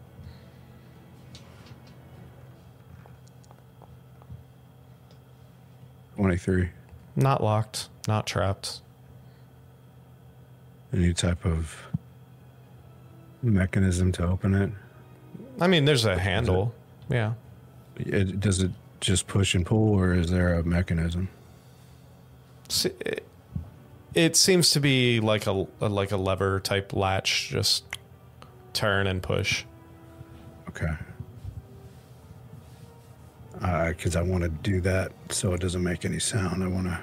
[6.16, 6.70] Twenty-three.
[7.16, 7.90] Not locked.
[8.08, 8.82] Not trapped.
[10.94, 11.76] Any type of
[13.42, 14.72] mechanism to open it?
[15.60, 16.74] I mean, there's a handle.
[17.10, 17.34] Yeah.
[17.98, 21.30] it does it just push and pull, or is there a mechanism?
[22.86, 23.26] It,
[24.14, 27.50] it seems to be like a, a like a lever type latch.
[27.50, 27.84] Just
[28.74, 29.66] turn and push.
[30.70, 30.94] Okay.
[33.62, 36.64] Uh, because I want to do that so it doesn't make any sound.
[36.64, 37.00] I want to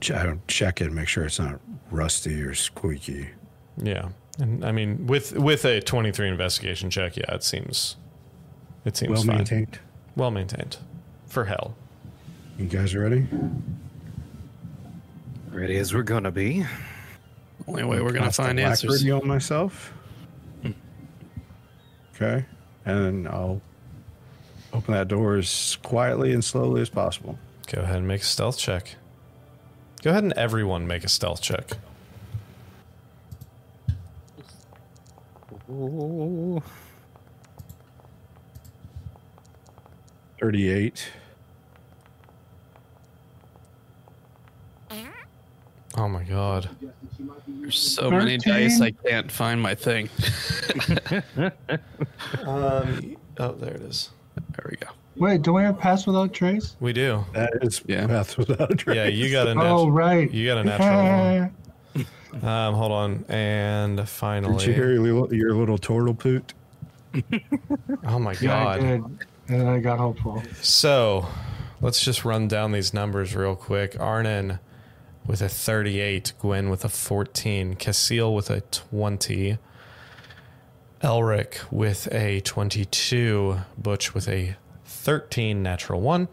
[0.00, 1.58] ch- check it, make sure it's not
[1.90, 3.28] rusty or squeaky.
[3.78, 4.08] Yeah.
[4.38, 7.96] And I mean, with with a 23 investigation check, yeah, it seems
[8.84, 9.36] it seems Well fine.
[9.36, 9.78] maintained.
[10.16, 10.78] Well maintained.
[11.26, 11.74] For hell.
[12.58, 13.26] You guys ready?
[15.50, 16.64] Ready as we're gonna be.
[17.66, 19.02] Only way we're gonna Cast find answers.
[19.02, 19.92] alacrity on myself.
[22.14, 22.44] Okay,
[22.84, 23.60] and I'll
[24.72, 27.38] open that door as quietly and slowly as possible.
[27.70, 28.96] Go ahead and make a stealth check.
[30.02, 31.72] Go ahead and everyone make a stealth check.
[35.72, 36.62] Ooh.
[40.40, 41.08] Thirty-eight.
[45.94, 46.70] Oh my god.
[47.46, 50.08] There's so many dice, I can't find my thing.
[52.44, 54.10] Um, oh, there it is.
[54.36, 54.86] There we go.
[55.16, 56.76] Wait, do we have pass without trace?
[56.80, 57.24] We do.
[57.34, 58.06] That is Yeah.
[58.06, 58.96] path without trace.
[58.96, 59.80] Yeah, you got a natural.
[59.80, 60.30] Oh, right.
[60.30, 60.88] You got a natural
[61.40, 61.54] one.
[62.42, 64.54] Um, hold on, and finally.
[64.54, 66.54] Did finally, you hear your little, your little turtle poot?
[68.06, 68.80] oh my Yeah, I god.
[68.80, 69.26] did.
[69.48, 70.42] And I got hopeful.
[70.62, 71.26] So,
[71.82, 74.00] let's just run down these numbers real quick.
[74.00, 74.60] Arnon
[75.26, 79.58] with a 38, Gwen with a 14, Casil with a 20,
[81.02, 84.56] Elric with a 22, Butch with a
[84.86, 86.28] 13, natural 1,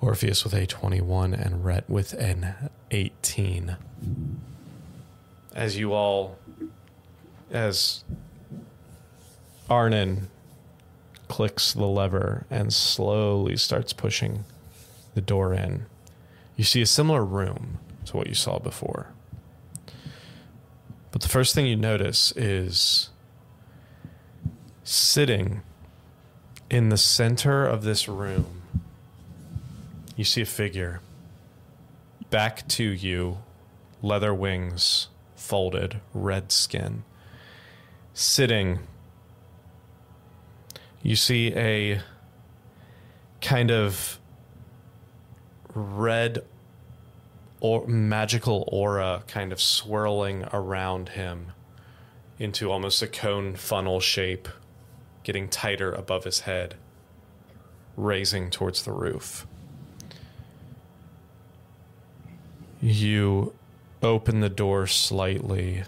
[0.00, 3.76] Orpheus with a 21, and Rhett with an 18.
[5.54, 6.38] As you all,
[7.50, 8.04] as
[9.68, 10.28] Arnon
[11.28, 14.44] clicks the lever and slowly starts pushing
[15.14, 15.86] the door in.
[16.56, 19.08] You see a similar room to what you saw before.
[21.10, 23.10] But the first thing you notice is
[24.84, 25.62] sitting
[26.70, 28.62] in the center of this room,
[30.16, 31.00] you see a figure.
[32.30, 33.38] Back to you,
[34.00, 35.08] leather wings,
[35.42, 37.04] folded, red skin.
[38.14, 38.80] Sitting
[41.02, 42.00] you see a
[43.40, 44.20] kind of
[45.74, 46.44] red
[47.60, 51.52] or magical aura kind of swirling around him
[52.38, 54.48] into almost a cone funnel shape
[55.24, 56.74] getting tighter above his head
[57.96, 59.46] raising towards the roof
[62.80, 63.52] you
[64.02, 65.84] open the door slightly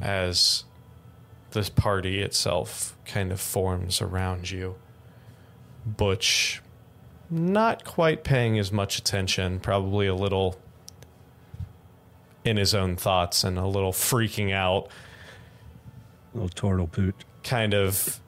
[0.00, 0.64] as
[1.50, 4.74] this party itself kind of forms around you.
[5.86, 6.62] Butch,
[7.30, 10.58] not quite paying as much attention, probably a little
[12.44, 14.88] in his own thoughts and a little freaking out,
[16.34, 17.14] Little turtle poot.
[17.44, 18.20] kind of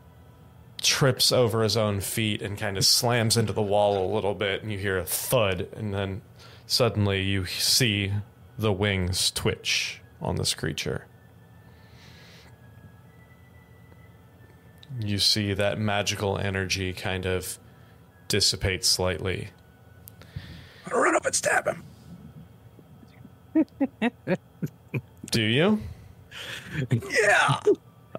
[0.80, 4.62] trips over his own feet and kind of slams into the wall a little bit,
[4.62, 6.22] and you hear a thud, and then
[6.66, 8.12] suddenly you see
[8.58, 11.06] the wings twitch on this creature.
[15.00, 17.58] you see that magical energy kind of
[18.28, 19.48] dissipate slightly.
[20.90, 21.82] I'll run up and stab him.
[25.30, 25.80] Do you?
[26.90, 27.60] Yeah.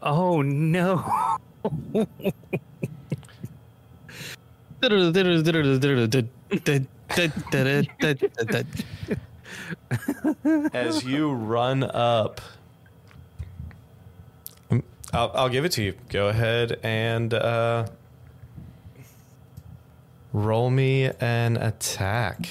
[0.01, 1.37] Oh no.
[10.73, 12.41] As you run up,
[15.13, 15.93] I'll, I'll give it to you.
[16.09, 17.87] Go ahead and uh,
[20.33, 22.49] roll me an attack.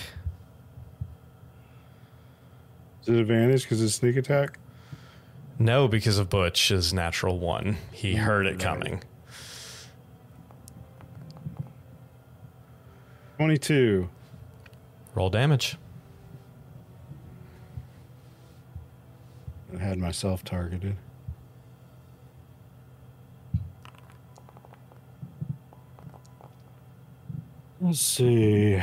[3.03, 4.59] Is it advantage because it's sneak attack?
[5.59, 7.77] No, because of Butch's natural one.
[7.93, 9.03] He heard it coming.
[13.39, 14.09] 22.
[15.15, 15.77] Roll damage.
[19.81, 20.97] Had myself targeted.
[27.81, 28.83] Let's see.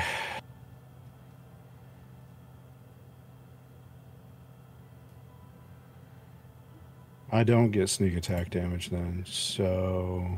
[7.31, 10.37] I don't get sneak attack damage then, so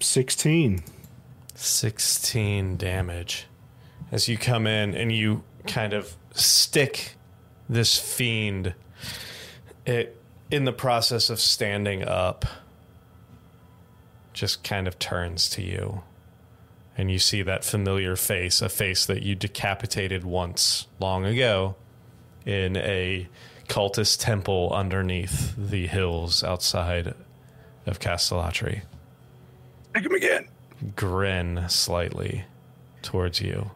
[0.00, 0.82] 16.
[1.54, 3.46] 16 damage
[4.10, 7.16] as you come in and you kind of stick
[7.68, 8.74] this fiend
[9.86, 12.44] it in the process of standing up
[14.32, 16.02] just kind of turns to you
[16.96, 21.74] and you see that familiar face a face that you decapitated once long ago
[22.44, 23.28] in a
[23.68, 27.14] cultist temple underneath the hills outside
[27.86, 28.82] of Castellatri
[29.94, 30.48] Take him again.
[30.96, 32.44] grin slightly
[33.02, 33.70] towards you.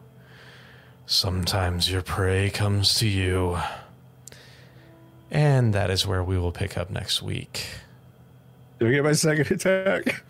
[1.05, 3.57] Sometimes your prey comes to you.
[5.31, 7.67] And that is where we will pick up next week.
[8.79, 10.23] Do I get my second attack?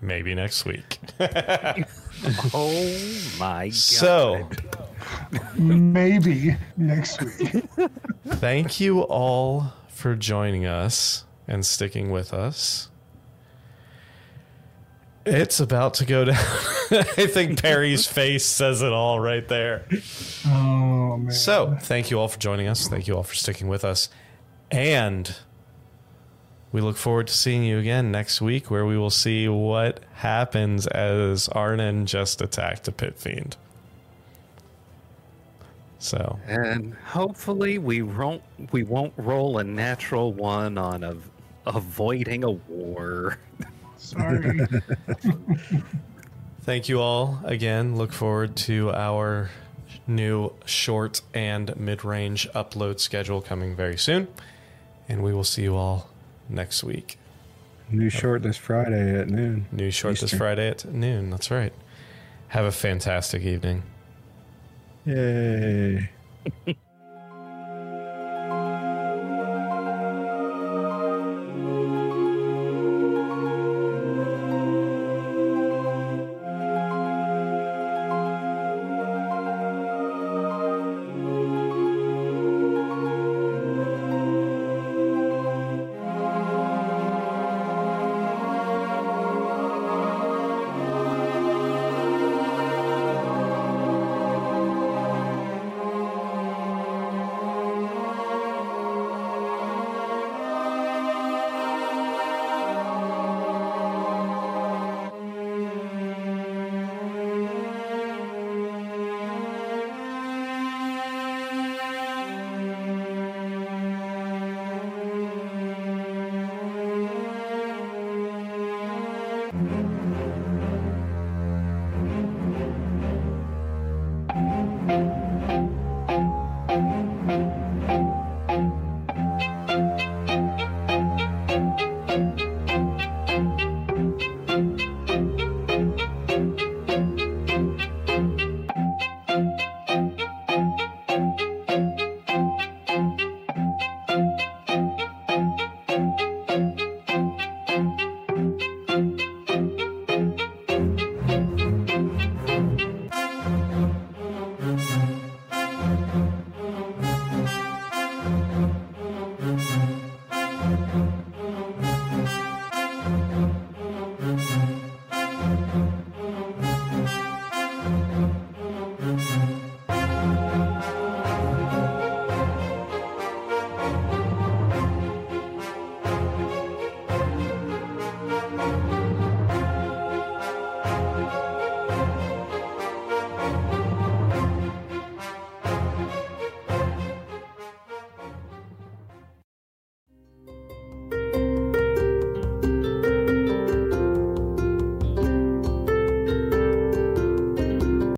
[0.00, 0.98] Maybe next week.
[2.52, 2.68] Oh
[3.38, 3.74] my god.
[3.74, 4.46] So,
[5.56, 7.64] Maybe next week.
[8.26, 12.89] thank you all for joining us and sticking with us.
[15.26, 16.36] It's about to go down.
[16.90, 19.86] I think Perry's face says it all right there.
[20.46, 21.30] Oh man.
[21.30, 22.88] So, thank you all for joining us.
[22.88, 24.08] Thank you all for sticking with us.
[24.70, 25.34] And
[26.72, 30.86] we look forward to seeing you again next week where we will see what happens
[30.86, 33.56] as Arnon just attacked a pit fiend.
[35.98, 38.42] So, And hopefully we won't
[38.72, 41.16] we won't roll a natural one on a,
[41.66, 43.36] avoiding a war.
[44.00, 44.60] Sorry.
[46.62, 47.96] thank you all again.
[47.96, 49.50] Look forward to our
[50.06, 54.28] new short and mid range upload schedule coming very soon.
[55.08, 56.08] And we will see you all
[56.48, 57.18] next week.
[57.90, 59.66] New short this Friday at noon.
[59.70, 61.30] New short this Friday at noon.
[61.30, 61.72] That's right.
[62.48, 63.82] Have a fantastic evening.
[65.04, 66.10] Yay.